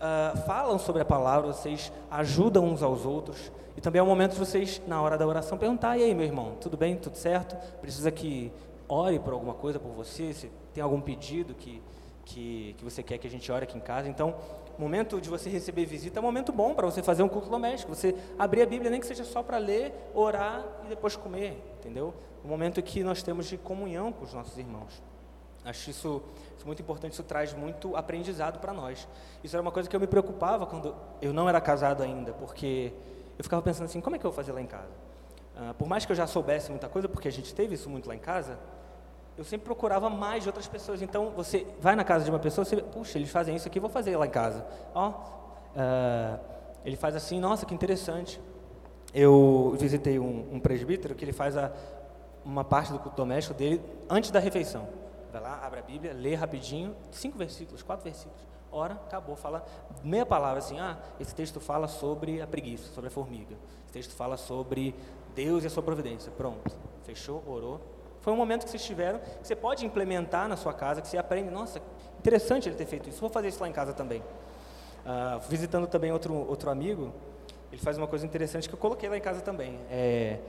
ah, 0.00 0.34
falam 0.46 0.78
sobre 0.78 1.02
a 1.02 1.04
palavra, 1.04 1.52
vocês 1.52 1.92
ajudam 2.10 2.64
uns 2.64 2.82
aos 2.82 3.04
outros, 3.04 3.50
e 3.76 3.80
também 3.80 3.98
é 3.98 4.02
o 4.02 4.06
momento 4.06 4.32
de 4.32 4.38
vocês, 4.38 4.80
na 4.86 5.00
hora 5.02 5.18
da 5.18 5.26
oração, 5.26 5.58
perguntar, 5.58 5.98
e 5.98 6.04
aí 6.04 6.14
meu 6.14 6.24
irmão, 6.24 6.54
tudo 6.60 6.76
bem, 6.76 6.96
tudo 6.96 7.16
certo? 7.16 7.56
Precisa 7.80 8.10
que 8.10 8.52
ore 8.88 9.18
por 9.18 9.32
alguma 9.32 9.54
coisa 9.54 9.78
por 9.78 9.90
você, 9.92 10.32
se 10.32 10.50
tem 10.72 10.82
algum 10.82 11.00
pedido 11.00 11.54
que, 11.54 11.82
que, 12.24 12.74
que 12.78 12.84
você 12.84 13.02
quer 13.02 13.18
que 13.18 13.26
a 13.26 13.30
gente 13.30 13.50
ore 13.50 13.64
aqui 13.64 13.76
em 13.76 13.80
casa, 13.80 14.08
então 14.08 14.34
momento 14.78 15.20
de 15.20 15.28
você 15.28 15.48
receber 15.48 15.86
visita 15.86 16.18
é 16.18 16.20
um 16.20 16.24
momento 16.24 16.52
bom 16.52 16.74
para 16.74 16.86
você 16.86 17.02
fazer 17.02 17.22
um 17.22 17.28
culto 17.28 17.48
doméstico. 17.48 17.94
Você 17.94 18.14
abrir 18.38 18.62
a 18.62 18.66
Bíblia, 18.66 18.90
nem 18.90 19.00
que 19.00 19.06
seja 19.06 19.24
só 19.24 19.42
para 19.42 19.58
ler, 19.58 19.92
orar 20.14 20.64
e 20.84 20.88
depois 20.88 21.16
comer, 21.16 21.56
entendeu? 21.78 22.14
Um 22.46 22.48
momento 22.48 22.80
que 22.80 23.02
nós 23.02 23.24
temos 23.24 23.46
de 23.46 23.56
comunhão 23.56 24.12
com 24.12 24.24
os 24.24 24.32
nossos 24.32 24.56
irmãos. 24.56 25.02
Acho 25.64 25.90
isso, 25.90 26.22
isso 26.56 26.64
muito 26.64 26.80
importante, 26.80 27.14
isso 27.14 27.24
traz 27.24 27.52
muito 27.52 27.96
aprendizado 27.96 28.60
para 28.60 28.72
nós. 28.72 29.08
Isso 29.42 29.56
era 29.56 29.60
uma 29.60 29.72
coisa 29.72 29.88
que 29.90 29.96
eu 29.96 29.98
me 29.98 30.06
preocupava 30.06 30.64
quando 30.64 30.94
eu 31.20 31.32
não 31.32 31.48
era 31.48 31.60
casado 31.60 32.04
ainda, 32.04 32.32
porque 32.34 32.92
eu 33.36 33.42
ficava 33.42 33.60
pensando 33.62 33.86
assim, 33.86 34.00
como 34.00 34.14
é 34.14 34.18
que 34.20 34.24
eu 34.24 34.30
vou 34.30 34.36
fazer 34.36 34.52
lá 34.52 34.62
em 34.62 34.66
casa? 34.66 34.92
Uh, 35.56 35.74
por 35.74 35.88
mais 35.88 36.06
que 36.06 36.12
eu 36.12 36.14
já 36.14 36.24
soubesse 36.24 36.70
muita 36.70 36.88
coisa, 36.88 37.08
porque 37.08 37.26
a 37.26 37.32
gente 37.32 37.52
teve 37.52 37.74
isso 37.74 37.90
muito 37.90 38.08
lá 38.08 38.14
em 38.14 38.20
casa, 38.20 38.56
eu 39.36 39.42
sempre 39.42 39.64
procurava 39.64 40.08
mais 40.08 40.44
de 40.44 40.48
outras 40.48 40.68
pessoas. 40.68 41.02
Então, 41.02 41.30
você 41.30 41.66
vai 41.80 41.96
na 41.96 42.04
casa 42.04 42.24
de 42.24 42.30
uma 42.30 42.38
pessoa, 42.38 42.64
você, 42.64 42.76
puxa, 42.76 43.18
eles 43.18 43.28
fazem 43.28 43.56
isso 43.56 43.66
aqui, 43.66 43.80
vou 43.80 43.90
fazer 43.90 44.16
lá 44.16 44.24
em 44.24 44.30
casa. 44.30 44.64
Ó, 44.94 45.08
uh, 45.10 46.40
ele 46.84 46.96
faz 46.96 47.16
assim, 47.16 47.40
nossa, 47.40 47.66
que 47.66 47.74
interessante. 47.74 48.40
Eu 49.12 49.74
visitei 49.78 50.18
um, 50.18 50.46
um 50.52 50.60
presbítero 50.60 51.14
que 51.14 51.24
ele 51.24 51.32
faz 51.32 51.56
a, 51.56 51.72
uma 52.46 52.64
parte 52.64 52.92
do 52.92 52.98
culto 52.98 53.16
doméstico 53.16 53.54
dele 53.54 53.82
antes 54.08 54.30
da 54.30 54.38
refeição. 54.38 54.88
Vai 55.32 55.42
lá, 55.42 55.60
abre 55.66 55.80
a 55.80 55.82
Bíblia, 55.82 56.12
lê 56.14 56.34
rapidinho, 56.34 56.94
cinco 57.10 57.36
versículos, 57.36 57.82
quatro 57.82 58.04
versículos. 58.04 58.40
Ora, 58.70 58.94
acabou, 58.94 59.36
fala 59.36 59.64
meia 60.02 60.24
palavra 60.24 60.58
assim, 60.58 60.78
ah, 60.78 60.96
esse 61.18 61.34
texto 61.34 61.60
fala 61.60 61.88
sobre 61.88 62.40
a 62.40 62.46
preguiça, 62.46 62.92
sobre 62.92 63.08
a 63.08 63.10
formiga. 63.10 63.56
Esse 63.84 63.92
texto 63.92 64.14
fala 64.14 64.36
sobre 64.36 64.94
Deus 65.34 65.64
e 65.64 65.66
a 65.66 65.70
sua 65.70 65.82
providência. 65.82 66.30
Pronto, 66.36 66.74
fechou, 67.04 67.42
orou, 67.46 67.80
foi 68.20 68.32
um 68.32 68.36
momento 68.36 68.64
que 68.64 68.70
vocês 68.70 68.84
tiveram, 68.84 69.18
que 69.18 69.46
você 69.46 69.54
pode 69.54 69.84
implementar 69.84 70.48
na 70.48 70.56
sua 70.56 70.72
casa, 70.72 71.00
que 71.00 71.08
você 71.08 71.18
aprende, 71.18 71.50
nossa, 71.50 71.80
interessante 72.18 72.68
ele 72.68 72.76
ter 72.76 72.86
feito 72.86 73.08
isso, 73.08 73.20
vou 73.20 73.30
fazer 73.30 73.48
isso 73.48 73.60
lá 73.60 73.68
em 73.68 73.72
casa 73.72 73.92
também. 73.92 74.20
Uh, 74.20 75.38
visitando 75.48 75.86
também 75.86 76.10
outro, 76.10 76.34
outro 76.34 76.68
amigo, 76.68 77.12
ele 77.70 77.80
faz 77.80 77.96
uma 77.96 78.08
coisa 78.08 78.26
interessante 78.26 78.68
que 78.68 78.74
eu 78.74 78.78
coloquei 78.78 79.08
lá 79.08 79.16
em 79.16 79.20
casa 79.20 79.40
também. 79.40 79.78
É, 79.88 80.40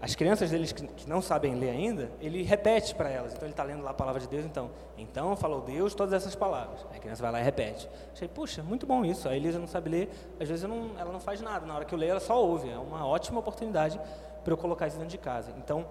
as 0.00 0.14
crianças 0.14 0.50
deles 0.50 0.70
que, 0.70 0.88
não 1.08 1.20
sabem 1.20 1.56
ler 1.56 1.70
ainda, 1.70 2.10
ele 2.20 2.42
repete 2.42 2.94
para 2.94 3.10
elas. 3.10 3.32
Então 3.32 3.44
ele 3.44 3.52
está 3.52 3.64
lendo 3.64 3.82
lá 3.82 3.90
a 3.90 3.94
palavra 3.94 4.20
de 4.20 4.28
Deus, 4.28 4.44
então, 4.44 4.70
então 4.96 5.34
falou 5.34 5.60
Deus 5.60 5.92
todas 5.92 6.14
essas 6.14 6.36
palavras. 6.36 6.86
A 6.94 6.98
criança 6.98 7.20
vai 7.20 7.32
lá 7.32 7.40
e 7.40 7.42
repete. 7.42 7.88
Achei, 8.12 8.28
puxa, 8.28 8.62
muito 8.62 8.86
bom 8.86 9.04
isso. 9.04 9.28
A 9.28 9.34
Elisa 9.34 9.58
não 9.58 9.66
sabe 9.66 9.90
ler, 9.90 10.10
às 10.38 10.48
vezes 10.48 10.68
não, 10.68 10.92
ela 10.96 11.10
não 11.10 11.18
faz 11.18 11.40
nada. 11.40 11.66
Na 11.66 11.74
hora 11.74 11.84
que 11.84 11.92
eu 11.92 11.98
leio, 11.98 12.12
ela 12.12 12.20
só 12.20 12.40
ouve. 12.40 12.70
É 12.70 12.78
uma 12.78 13.04
ótima 13.04 13.40
oportunidade 13.40 14.00
para 14.44 14.52
eu 14.52 14.56
colocar 14.56 14.86
isso 14.86 14.96
dentro 14.96 15.10
de 15.10 15.18
casa. 15.18 15.52
Então, 15.58 15.84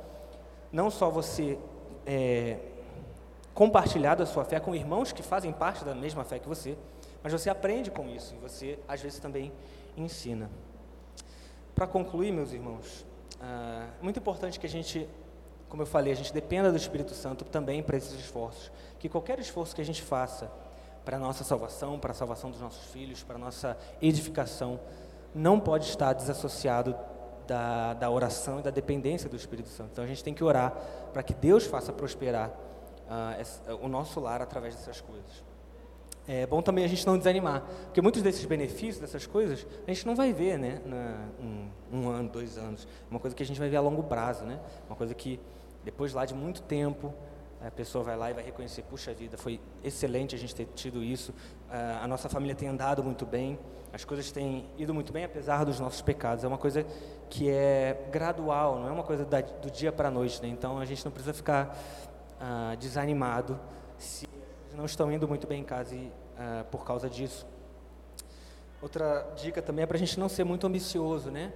não 0.72 0.90
só 0.90 1.10
você 1.10 1.60
é, 2.06 2.60
compartilhar 3.54 4.16
da 4.16 4.26
sua 4.26 4.46
fé 4.46 4.58
com 4.58 4.74
irmãos 4.74 5.12
que 5.12 5.22
fazem 5.22 5.52
parte 5.52 5.84
da 5.84 5.94
mesma 5.94 6.24
fé 6.24 6.40
que 6.40 6.48
você, 6.48 6.78
mas 7.22 7.34
você 7.34 7.50
aprende 7.50 7.92
com 7.92 8.08
isso 8.08 8.34
e 8.36 8.38
você, 8.38 8.80
às 8.88 9.02
vezes, 9.02 9.20
também 9.20 9.52
ensina. 9.98 10.50
Para 11.76 11.86
concluir, 11.86 12.32
meus 12.32 12.54
irmãos, 12.54 13.06
ah, 13.42 13.88
muito 14.02 14.20
importante 14.20 14.60
que 14.60 14.66
a 14.66 14.70
gente, 14.70 15.08
como 15.70 15.82
eu 15.82 15.86
falei, 15.86 16.14
a 16.14 16.16
gente 16.16 16.34
dependa 16.34 16.72
do 16.72 16.78
Espírito 16.78 17.14
Santo 17.14 17.46
também 17.46 17.84
para 17.84 17.98
esses 17.98 18.14
esforços. 18.20 18.72
Que 19.00 19.08
qualquer 19.08 19.40
esforço 19.40 19.76
que 19.76 19.82
a 19.82 19.86
gente 19.86 20.02
faça 20.02 20.52
para 21.06 21.18
a 21.18 21.20
nossa 21.20 21.44
salvação, 21.44 22.00
para 22.00 22.12
a 22.12 22.16
salvação 22.16 22.52
dos 22.52 22.60
nossos 22.60 22.92
filhos, 22.92 23.24
para 23.24 23.36
a 23.36 23.40
nossa 23.40 23.78
edificação, 24.02 24.80
não 25.34 25.60
pode 25.60 25.86
estar 25.86 26.14
desassociado 26.14 26.96
da, 27.48 27.94
da 27.94 28.10
oração 28.10 28.60
e 28.60 28.64
da 28.64 28.70
dependência 28.70 29.30
do 29.30 29.36
Espírito 29.36 29.70
Santo. 29.70 29.92
Então 29.94 30.04
a 30.04 30.08
gente 30.08 30.24
tem 30.24 30.34
que 30.34 30.44
orar 30.44 30.74
para 31.14 31.24
que 31.24 31.34
Deus 31.34 31.66
faça 31.66 31.94
prosperar 31.94 32.52
esse, 33.40 33.62
o 33.82 33.88
nosso 33.88 34.20
lar 34.20 34.42
através 34.42 34.76
dessas 34.76 35.00
coisas. 35.00 35.47
É 36.28 36.46
bom 36.46 36.62
também 36.62 36.84
a 36.84 36.88
gente 36.88 37.08
não 37.08 37.18
desanimar, 37.18 37.64
porque 37.86 38.02
muitos 38.02 38.22
desses 38.22 38.44
benefícios, 38.44 39.00
dessas 39.00 39.26
coisas, 39.26 39.66
a 39.88 39.94
gente 39.94 40.06
não 40.06 40.14
vai 40.14 40.34
ver, 40.34 40.60
né, 40.60 40.82
na, 40.86 41.30
um, 41.42 41.70
um, 41.94 42.10
ano, 42.10 42.28
dois 42.28 42.58
anos. 42.58 42.86
Uma 43.10 43.20
coisa 43.20 43.34
que 43.34 43.42
a 43.42 43.46
gente 43.46 43.58
vai 43.58 43.70
ver 43.70 43.78
a 43.78 43.82
longo 43.82 44.04
prazo, 44.04 44.44
né? 44.44 44.60
Uma 44.90 44.96
coisa 44.98 45.14
que 45.14 45.40
depois 45.86 46.14
lá 46.14 46.26
de 46.26 46.34
muito 46.34 46.62
tempo 46.64 47.14
a 47.66 47.72
pessoa 47.72 48.04
vai 48.04 48.18
lá 48.18 48.30
e 48.30 48.34
vai 48.34 48.44
reconhecer, 48.44 48.84
puxa 48.84 49.14
vida, 49.14 49.38
foi 49.38 49.60
excelente 49.84 50.36
a 50.36 50.38
gente 50.38 50.54
ter 50.54 50.68
tido 50.76 51.02
isso. 51.02 51.32
Uh, 51.32 52.04
a 52.04 52.08
nossa 52.08 52.28
família 52.28 52.54
tem 52.54 52.68
andado 52.68 53.04
muito 53.04 53.26
bem, 53.26 53.58
as 53.92 54.04
coisas 54.04 54.30
têm 54.30 54.66
ido 54.78 54.94
muito 54.94 55.12
bem 55.14 55.24
apesar 55.24 55.64
dos 55.64 55.80
nossos 55.80 56.02
pecados. 56.02 56.44
É 56.44 56.48
uma 56.48 56.58
coisa 56.58 56.86
que 57.30 57.50
é 57.50 58.06
gradual, 58.12 58.80
não 58.80 58.88
é 58.90 58.92
uma 58.92 59.04
coisa 59.04 59.26
da, 59.26 59.42
do 59.42 59.72
dia 59.72 59.92
para 59.92 60.10
a 60.10 60.12
noite, 60.12 60.42
né? 60.42 60.50
Então 60.50 60.78
a 60.78 60.86
gente 60.86 61.04
não 61.04 61.12
precisa 61.12 61.34
ficar 61.34 61.76
uh, 62.40 62.78
desanimado 62.78 63.60
se 63.98 64.28
não 64.78 64.86
estão 64.86 65.12
indo 65.12 65.28
muito 65.28 65.48
bem 65.48 65.62
em 65.62 65.64
casa 65.64 65.96
e, 65.96 66.06
uh, 66.06 66.64
por 66.70 66.86
causa 66.86 67.10
disso. 67.10 67.48
Outra 68.80 69.28
dica 69.36 69.60
também 69.60 69.82
é 69.82 69.86
para 69.88 69.98
a 69.98 70.00
gente 70.00 70.20
não 70.20 70.30
ser 70.30 70.44
muito 70.44 70.68
ambicioso, 70.68 71.32
né? 71.32 71.52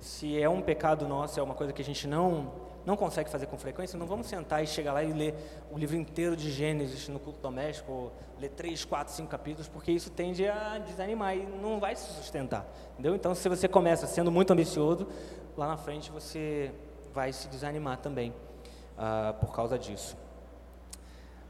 Se 0.00 0.40
é 0.40 0.48
um 0.50 0.60
pecado 0.60 1.08
nosso, 1.08 1.40
é 1.40 1.42
uma 1.42 1.54
coisa 1.54 1.72
que 1.72 1.80
a 1.80 1.84
gente 1.84 2.06
não 2.06 2.68
não 2.84 2.96
consegue 2.96 3.28
fazer 3.28 3.46
com 3.46 3.58
frequência, 3.58 3.98
não 3.98 4.06
vamos 4.06 4.28
sentar 4.28 4.64
e 4.64 4.66
chegar 4.66 4.94
lá 4.94 5.02
e 5.02 5.12
ler 5.12 5.34
o 5.70 5.76
livro 5.76 5.94
inteiro 5.94 6.34
de 6.34 6.50
Gênesis 6.50 7.06
no 7.08 7.18
culto 7.18 7.38
doméstico, 7.38 7.92
ou 7.92 8.12
ler 8.40 8.48
três, 8.50 8.82
quatro, 8.82 9.12
cinco 9.12 9.28
capítulos, 9.28 9.68
porque 9.68 9.92
isso 9.92 10.08
tende 10.10 10.48
a 10.48 10.78
desanimar 10.78 11.36
e 11.36 11.44
não 11.44 11.78
vai 11.78 11.94
se 11.94 12.10
sustentar, 12.14 12.66
entendeu? 12.94 13.14
Então, 13.14 13.34
se 13.34 13.46
você 13.46 13.68
começa 13.68 14.06
sendo 14.06 14.32
muito 14.32 14.50
ambicioso, 14.52 15.06
lá 15.54 15.66
na 15.68 15.76
frente 15.76 16.10
você 16.10 16.72
vai 17.12 17.30
se 17.30 17.48
desanimar 17.48 17.98
também 17.98 18.30
uh, 18.30 19.34
por 19.38 19.54
causa 19.54 19.78
disso. 19.78 20.16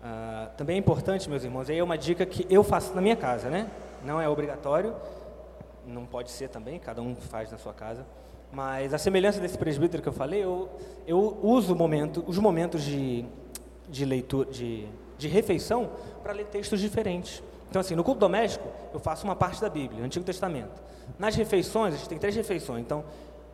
Uh, 0.01 0.57
também 0.57 0.77
é 0.77 0.79
importante, 0.79 1.29
meus 1.29 1.43
irmãos, 1.43 1.69
aí 1.69 1.79
é 1.79 1.83
uma 1.83 1.99
dica 1.99 2.25
que 2.25 2.47
eu 2.49 2.63
faço 2.63 2.95
na 2.95 3.01
minha 3.01 3.17
casa, 3.17 3.51
né? 3.51 3.69
Não 4.05 4.21
é 4.21 4.29
obrigatório, 4.29 4.95
não 5.87 6.07
pode 6.07 6.31
ser 6.31 6.49
também, 6.49 6.79
cada 6.79 7.03
um 7.03 7.17
faz 7.17 7.51
na 7.51 7.59
sua 7.59 7.73
casa. 7.73 8.07
Mas 8.53 8.95
a 8.95 8.99
semelhança 8.99 9.41
desse 9.41 9.59
presbítero 9.59 10.03
que 10.03 10.09
eu 10.09 10.13
falei, 10.13 10.43
eu, 10.43 10.69
eu 11.07 11.39
uso 11.43 11.75
momento, 11.75 12.25
os 12.27 12.39
momentos 12.39 12.83
de, 12.83 13.25
de 13.89 14.05
leitura, 14.05 14.51
de, 14.51 14.87
de 15.19 15.29
refeição, 15.29 15.91
para 16.23 16.33
ler 16.33 16.47
textos 16.47 16.81
diferentes. 16.81 17.43
Então, 17.69 17.81
assim, 17.81 17.95
no 17.95 18.03
culto 18.03 18.21
doméstico, 18.21 18.67
eu 18.95 19.01
faço 19.01 19.25
uma 19.25 19.37
parte 19.37 19.61
da 19.61 19.69
Bíblia, 19.69 20.03
Antigo 20.03 20.25
Testamento. 20.25 20.81
Nas 21.19 21.35
refeições, 21.35 21.95
a 21.95 21.97
gente 21.97 22.09
tem 22.09 22.19
três 22.19 22.35
refeições. 22.35 22.81
Então, 22.81 23.05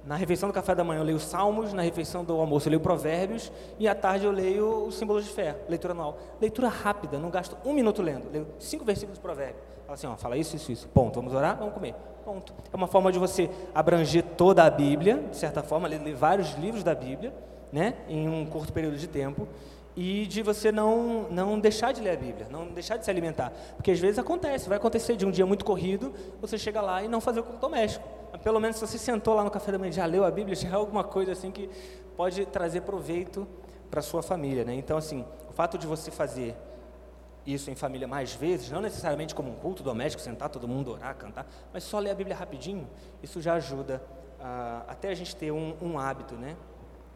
na 0.07 0.17
refeição 0.17 0.49
do 0.49 0.53
café 0.53 0.75
da 0.75 0.85
manhã 0.85 1.01
eu 1.01 1.05
leio 1.05 1.19
Salmos, 1.19 1.73
na 1.73 1.83
refeição 1.83 2.25
do 2.25 2.35
almoço 2.35 2.69
eu 2.69 2.71
leio 2.71 2.81
Provérbios 2.81 3.51
e 3.79 3.89
à 3.89 3.95
tarde 3.95 4.27
eu 4.27 4.33
leio 4.33 4.87
os 4.87 4.97
símbolos 4.97 5.25
de 5.25 5.31
fé, 5.31 5.57
leitura 5.69 5.95
anual. 5.95 6.19
Leitura 6.41 6.69
rápida, 6.69 7.19
não 7.19 7.31
gasto 7.31 7.57
um 7.65 7.73
minuto 7.73 8.03
lendo, 8.03 8.31
leio 8.31 8.47
cinco 8.59 8.85
versículos 8.85 9.19
de 9.19 9.23
Provérbios. 9.23 9.63
Fala 9.85 9.95
assim, 9.95 10.07
ó, 10.07 10.17
fala 10.17 10.37
isso, 10.37 10.57
isso, 10.57 10.73
isso. 10.73 10.89
Ponto. 10.89 11.17
Vamos 11.17 11.35
orar? 11.35 11.59
Vamos 11.59 11.75
comer. 11.75 11.95
Ponto. 12.25 12.55
É 12.73 12.77
uma 12.77 12.87
forma 12.87 13.13
de 13.13 13.19
você 13.19 13.51
abranger 13.75 14.23
toda 14.37 14.65
a 14.65 14.71
Bíblia, 14.71 15.23
de 15.31 15.37
certa 15.37 15.63
forma, 15.63 15.87
ler 15.87 16.15
vários 16.15 16.55
livros 16.55 16.83
da 16.83 16.95
Bíblia, 16.95 17.35
né, 17.73 17.95
em 18.09 18.29
um 18.29 18.47
curto 18.47 18.73
período 18.73 18.97
de 18.97 19.07
tempo 19.07 19.49
e 19.97 20.27
de 20.27 20.43
você 20.43 20.73
não, 20.73 21.29
não 21.31 21.59
deixar 21.59 21.93
de 21.93 22.01
ler 22.01 22.11
a 22.11 22.17
Bíblia, 22.17 22.47
não 22.51 22.67
deixar 22.67 22.97
de 22.97 23.05
se 23.05 23.11
alimentar. 23.11 23.53
Porque 23.77 23.91
às 23.91 23.99
vezes 23.99 24.19
acontece, 24.19 24.69
vai 24.69 24.77
acontecer 24.77 25.17
de 25.17 25.25
um 25.25 25.31
dia 25.31 25.47
muito 25.47 25.65
corrido, 25.65 26.13
você 26.41 26.59
chega 26.59 26.81
lá 26.81 27.03
e 27.03 27.09
não 27.09 27.21
fazer 27.21 27.41
o 27.41 27.43
culto 27.45 27.61
doméstico. 27.61 28.07
Pelo 28.43 28.61
menos 28.61 28.77
se 28.77 28.87
você 28.87 28.99
sentou 28.99 29.35
lá 29.35 29.45
no 29.45 29.51
café 29.51 29.71
da 29.73 29.79
manhã 29.79 29.93
já 29.93 30.07
leu 30.07 30.25
a 30.25 30.31
Bíblia, 30.31 30.57
já 30.57 30.69
é 30.69 30.73
alguma 30.73 31.05
coisa 31.05 31.33
assim 31.33 31.51
que 31.51 31.71
pode 32.17 32.47
trazer 32.47 32.83
proveito 32.83 33.47
para 33.91 34.01
a 34.01 34.03
sua 34.03 34.23
família. 34.23 34.65
Né? 34.65 34.75
Então, 34.75 34.97
assim, 34.97 35.25
o 35.49 35.53
fato 35.53 35.79
de 35.79 35.87
você 35.87 36.11
fazer 36.11 36.57
isso 37.47 37.71
em 37.71 37.75
família 37.75 38.09
mais 38.09 38.35
vezes, 38.35 38.71
não 38.71 38.81
necessariamente 38.81 39.35
como 39.35 39.51
um 39.51 39.55
culto 39.55 39.83
doméstico, 39.83 40.23
sentar 40.23 40.49
todo 40.49 40.67
mundo, 40.67 40.93
orar, 40.93 41.15
cantar, 41.15 41.47
mas 41.73 41.85
só 41.85 41.99
ler 41.99 42.11
a 42.11 42.15
Bíblia 42.15 42.35
rapidinho, 42.35 42.89
isso 43.23 43.41
já 43.41 43.55
ajuda 43.55 44.03
até 44.87 45.09
a 45.09 45.15
gente 45.15 45.35
ter 45.35 45.51
um, 45.51 45.75
um 45.81 45.99
hábito, 45.99 46.35
né? 46.35 46.57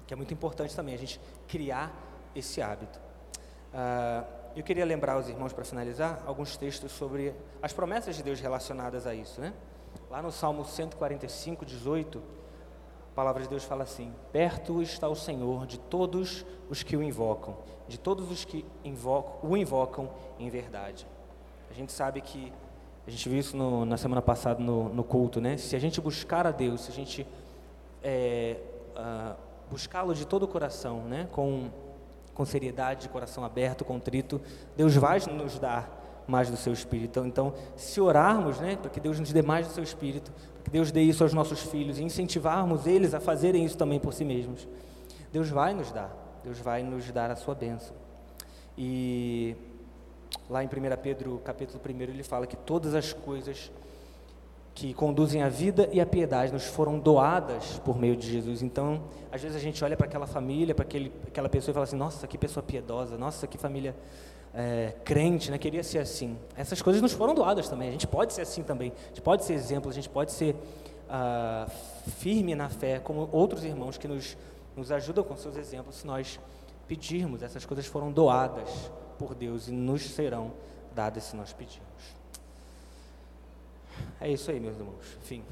Que 0.07 0.15
é 0.15 0.17
muito 0.17 0.33
importante 0.33 0.75
também, 0.75 0.95
a 0.95 0.99
gente 0.99 1.21
criar 1.47 1.93
esse 2.35 2.63
hábito. 2.63 2.99
Uh, 3.69 4.25
eu 4.57 4.63
queria 4.63 4.85
lembrar 4.85 5.15
aos 5.15 5.29
irmãos, 5.29 5.53
para 5.53 5.65
finalizar, 5.65 6.23
alguns 6.27 6.57
textos 6.57 6.91
sobre 6.93 7.35
as 7.63 7.73
promessas 7.73 8.17
de 8.17 8.23
Deus 8.23 8.41
relacionadas 8.41 9.07
a 9.07 9.15
isso. 9.15 9.41
Né? 9.41 9.53
Lá 10.11 10.23
no 10.23 10.33
Salmo 10.33 10.65
145, 10.65 11.67
18, 11.67 12.19
a 12.19 13.15
palavra 13.15 13.43
de 13.43 13.49
Deus 13.49 13.65
fala 13.65 13.83
assim: 13.83 14.13
Perto 14.33 14.81
está 14.81 15.09
o 15.09 15.15
Senhor 15.15 15.67
de 15.67 15.79
todos 15.79 16.47
os 16.71 16.83
que 16.83 16.97
o 16.97 17.03
invocam, 17.03 17.57
de 17.87 17.99
todos 17.99 18.31
os 18.31 18.45
que 18.45 18.65
invocam, 18.85 19.51
o 19.51 19.57
invocam 19.57 20.11
em 20.39 20.49
verdade. 20.49 21.07
A 21.71 21.75
gente 21.75 21.93
sabe 21.93 22.21
que, 22.23 22.53
a 23.07 23.11
gente 23.11 23.29
viu 23.29 23.39
isso 23.39 23.57
no, 23.57 23.85
na 23.85 23.97
semana 23.97 24.23
passada 24.23 24.61
no, 24.61 24.89
no, 24.89 25.05
culto, 25.05 25.41
né? 25.41 25.59
Se 25.59 25.77
a 25.77 25.79
gente 25.79 26.01
buscar 26.01 26.47
a 26.47 26.51
Deus, 26.51 26.83
se 26.83 26.91
a 26.91 26.95
gente 26.95 27.27
é, 28.03 28.57
uh, 28.97 29.37
buscá-lo 29.71 30.15
de 30.15 30.27
todo 30.27 30.45
o 30.45 30.49
coração, 30.49 31.03
né? 31.03 31.29
Com 31.33 31.69
com 32.39 32.45
seriedade, 32.45 33.03
de 33.03 33.09
coração 33.09 33.45
aberto, 33.45 33.85
contrito, 33.85 34.41
Deus 34.77 34.95
vai 34.95 35.19
nos 35.19 35.59
dar 35.59 35.98
mais 36.29 36.51
do 36.51 36.57
seu 36.57 36.73
espírito. 36.73 37.25
Então, 37.25 37.55
se 37.75 38.01
orarmos, 38.01 38.61
né, 38.61 38.77
para 38.77 38.91
que 38.91 39.01
Deus 39.01 39.19
nos 39.19 39.33
dê 39.33 39.43
mais 39.43 39.67
do 39.67 39.73
seu 39.73 39.83
espírito, 39.83 40.31
para 40.31 40.63
que 40.65 40.71
Deus 40.71 40.93
dê 40.93 41.01
isso 41.01 41.25
aos 41.25 41.33
nossos 41.33 41.61
filhos 41.61 41.99
e 41.99 42.05
incentivarmos 42.05 42.87
eles 42.87 43.15
a 43.15 43.21
fazerem 43.21 43.65
isso 43.65 43.77
também 43.77 43.99
por 43.99 44.13
si 44.13 44.25
mesmos, 44.25 44.69
Deus 45.33 45.49
vai 45.49 45.75
nos 45.75 45.91
dar, 45.91 46.15
Deus 46.45 46.59
vai 46.59 46.83
nos 46.83 47.11
dar 47.11 47.31
a 47.31 47.37
sua 47.37 47.55
bênção. 47.55 47.97
E 48.77 49.57
lá 50.49 50.63
em 50.63 50.67
1 50.67 50.71
Pedro, 51.03 51.41
capítulo 51.43 51.81
1, 51.85 52.03
ele 52.03 52.23
fala 52.23 52.47
que 52.47 52.57
todas 52.57 52.95
as 52.95 53.13
coisas 53.13 53.73
que 54.75 54.95
conduzem 54.95 55.43
a 55.43 55.49
vida 55.49 55.89
e 55.93 56.01
a 56.01 56.07
piedade 56.07 56.53
nos 56.53 56.67
foram 56.67 57.01
doadas 57.01 57.81
por 57.85 57.99
meio 57.99 58.15
de 58.15 58.31
Jesus. 58.31 58.63
Então, 58.63 59.03
às 59.33 59.43
vezes 59.43 59.57
a 59.57 59.61
gente 59.61 59.83
olha 59.83 59.97
para 59.97 60.07
aquela 60.07 60.27
família, 60.27 60.73
para 60.73 60.87
aquela 61.27 61.49
pessoa 61.49 61.73
e 61.73 61.75
fala 61.75 61.85
assim: 61.85 61.97
nossa, 61.97 62.29
que 62.29 62.39
pessoa 62.39 62.63
piedosa, 62.63 63.19
nossa, 63.19 63.47
que 63.49 63.59
família 63.59 63.97
é, 64.55 64.95
crente, 65.05 65.51
né? 65.51 65.59
queria 65.59 65.83
ser 65.83 65.99
assim. 65.99 66.37
Essas 66.57 66.81
coisas 66.83 67.03
nos 67.03 67.13
foram 67.13 67.35
doadas 67.35 67.69
também. 67.69 67.89
A 67.89 67.93
gente 67.93 68.07
pode 68.07 68.33
ser 68.33 68.43
assim 68.43 68.63
também. 68.63 68.93
A 69.05 69.09
gente 69.09 69.23
pode 69.23 69.45
ser 69.45 69.55
exemplo, 69.55 69.91
a 69.91 69.95
gente 69.95 70.09
pode 70.09 70.33
ser 70.33 70.55
uh, 70.55 71.71
firme 72.19 72.55
na 72.55 72.69
fé, 72.69 72.99
como 72.99 73.29
outros 73.33 73.65
irmãos 73.65 73.99
que 73.99 74.09
nos, 74.09 74.37
nos 74.77 74.91
ajudam 74.93 75.25
com 75.25 75.37
seus 75.37 75.57
exemplos, 75.57 75.97
se 75.97 76.07
nós 76.07 76.41
pedirmos. 76.87 77.43
Essas 77.43 77.65
coisas 77.65 77.87
foram 77.87 78.11
doadas 78.11 78.91
por 79.19 79.35
Deus 79.35 79.69
e 79.69 79.73
nos 79.73 80.03
serão 80.03 80.53
dadas 80.95 81.25
se 81.25 81.37
nós 81.37 81.53
pedirmos. 81.53 81.89
É 84.21 84.31
isso 84.31 84.51
aí, 84.51 84.59
meus 84.61 84.77
irmãos. 84.77 85.17
Enfim, 85.23 85.45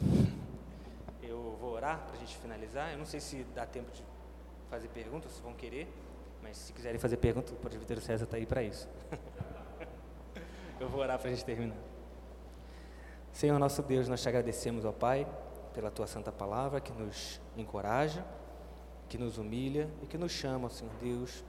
eu 1.23 1.57
vou 1.61 1.73
orar 1.73 2.05
para 2.07 2.17
a 2.17 2.19
gente 2.19 2.37
finalizar. 2.37 2.93
Eu 2.93 2.99
não 2.99 3.07
sei 3.07 3.21
se 3.21 3.45
dá 3.55 3.67
tempo 3.67 3.91
de 3.93 4.03
fazer 4.71 4.89
perguntas, 4.89 5.33
se 5.33 5.41
vão 5.43 5.53
querer, 5.53 5.89
mas 6.47 6.59
se 6.59 6.73
quiserem 6.73 6.97
fazer 6.97 7.17
perguntas, 7.17 7.53
o 7.53 7.57
presbítero 7.57 8.01
César 8.01 8.23
está 8.23 8.37
aí 8.37 8.47
para 8.47 8.63
isso. 8.63 8.89
eu 10.79 10.89
vou 10.89 11.01
orar 11.01 11.19
para 11.19 11.29
a 11.29 11.33
gente 11.33 11.45
terminar. 11.45 11.77
Senhor 13.33 13.59
nosso 13.59 13.83
Deus, 13.83 14.07
nós 14.07 14.23
te 14.23 14.29
agradecemos, 14.29 14.85
ó 14.85 14.93
Pai, 14.93 15.27
pela 15.75 15.91
tua 15.91 16.07
santa 16.07 16.31
palavra 16.31 16.81
que 16.81 16.93
nos 16.93 17.41
encoraja, 17.57 18.25
que 19.09 19.19
nos 19.19 19.39
humilha 19.39 19.91
e 20.01 20.07
que 20.07 20.17
nos 20.17 20.31
chama, 20.31 20.71
Senhor 20.71 20.95
Deus, 21.01 21.45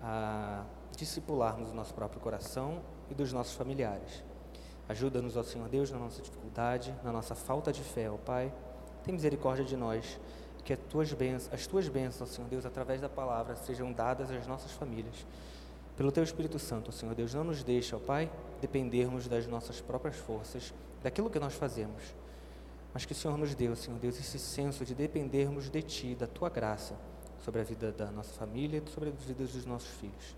a 0.00 0.64
discipularmos 0.96 1.70
o 1.70 1.74
nosso 1.74 1.92
próprio 1.92 2.20
coração 2.20 2.80
e 3.10 3.14
dos 3.14 3.32
nossos 3.32 3.56
familiares. 3.56 4.22
Ajuda-nos, 4.88 5.36
ó 5.36 5.42
Senhor 5.42 5.68
Deus, 5.68 5.90
na 5.90 5.98
nossa 5.98 6.22
dificuldade, 6.22 6.94
na 7.02 7.10
nossa 7.10 7.34
falta 7.34 7.72
de 7.72 7.82
fé, 7.82 8.08
ó 8.08 8.16
Pai. 8.18 8.54
Tem 9.02 9.12
misericórdia 9.12 9.64
de 9.64 9.76
nós 9.76 10.20
que 10.64 10.72
as 10.72 10.78
tuas, 10.88 11.12
bênçãos, 11.12 11.52
as 11.52 11.66
tuas 11.66 11.88
bênçãos, 11.88 12.30
Senhor 12.30 12.48
Deus, 12.48 12.64
através 12.64 13.00
da 13.00 13.08
palavra, 13.08 13.56
sejam 13.56 13.92
dadas 13.92 14.30
às 14.30 14.46
nossas 14.46 14.72
famílias. 14.72 15.26
Pelo 15.96 16.12
Teu 16.12 16.22
Espírito 16.22 16.58
Santo, 16.58 16.92
Senhor 16.92 17.14
Deus, 17.14 17.34
não 17.34 17.44
nos 17.44 17.62
deixa, 17.62 17.96
ó 17.96 17.98
Pai, 17.98 18.30
dependermos 18.60 19.28
das 19.28 19.46
nossas 19.46 19.80
próprias 19.80 20.16
forças, 20.16 20.72
daquilo 21.02 21.28
que 21.28 21.38
nós 21.38 21.54
fazemos, 21.54 22.02
mas 22.94 23.04
que 23.04 23.12
o 23.12 23.14
Senhor 23.14 23.36
nos 23.36 23.54
deu, 23.54 23.74
Senhor 23.76 23.98
Deus, 23.98 24.18
esse 24.18 24.38
senso 24.38 24.84
de 24.84 24.94
dependermos 24.94 25.68
de 25.68 25.82
Ti, 25.82 26.14
da 26.14 26.26
Tua 26.26 26.48
graça, 26.48 26.94
sobre 27.44 27.60
a 27.60 27.64
vida 27.64 27.90
da 27.90 28.10
nossa 28.10 28.32
família 28.32 28.82
e 28.84 28.90
sobre 28.90 29.10
a 29.10 29.12
vida 29.12 29.44
dos 29.44 29.66
nossos 29.66 29.90
filhos. 29.90 30.36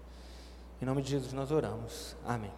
Em 0.81 0.87
nome 0.87 1.03
de 1.03 1.11
Jesus 1.11 1.33
nós 1.33 1.51
oramos. 1.51 2.17
Amém. 2.25 2.53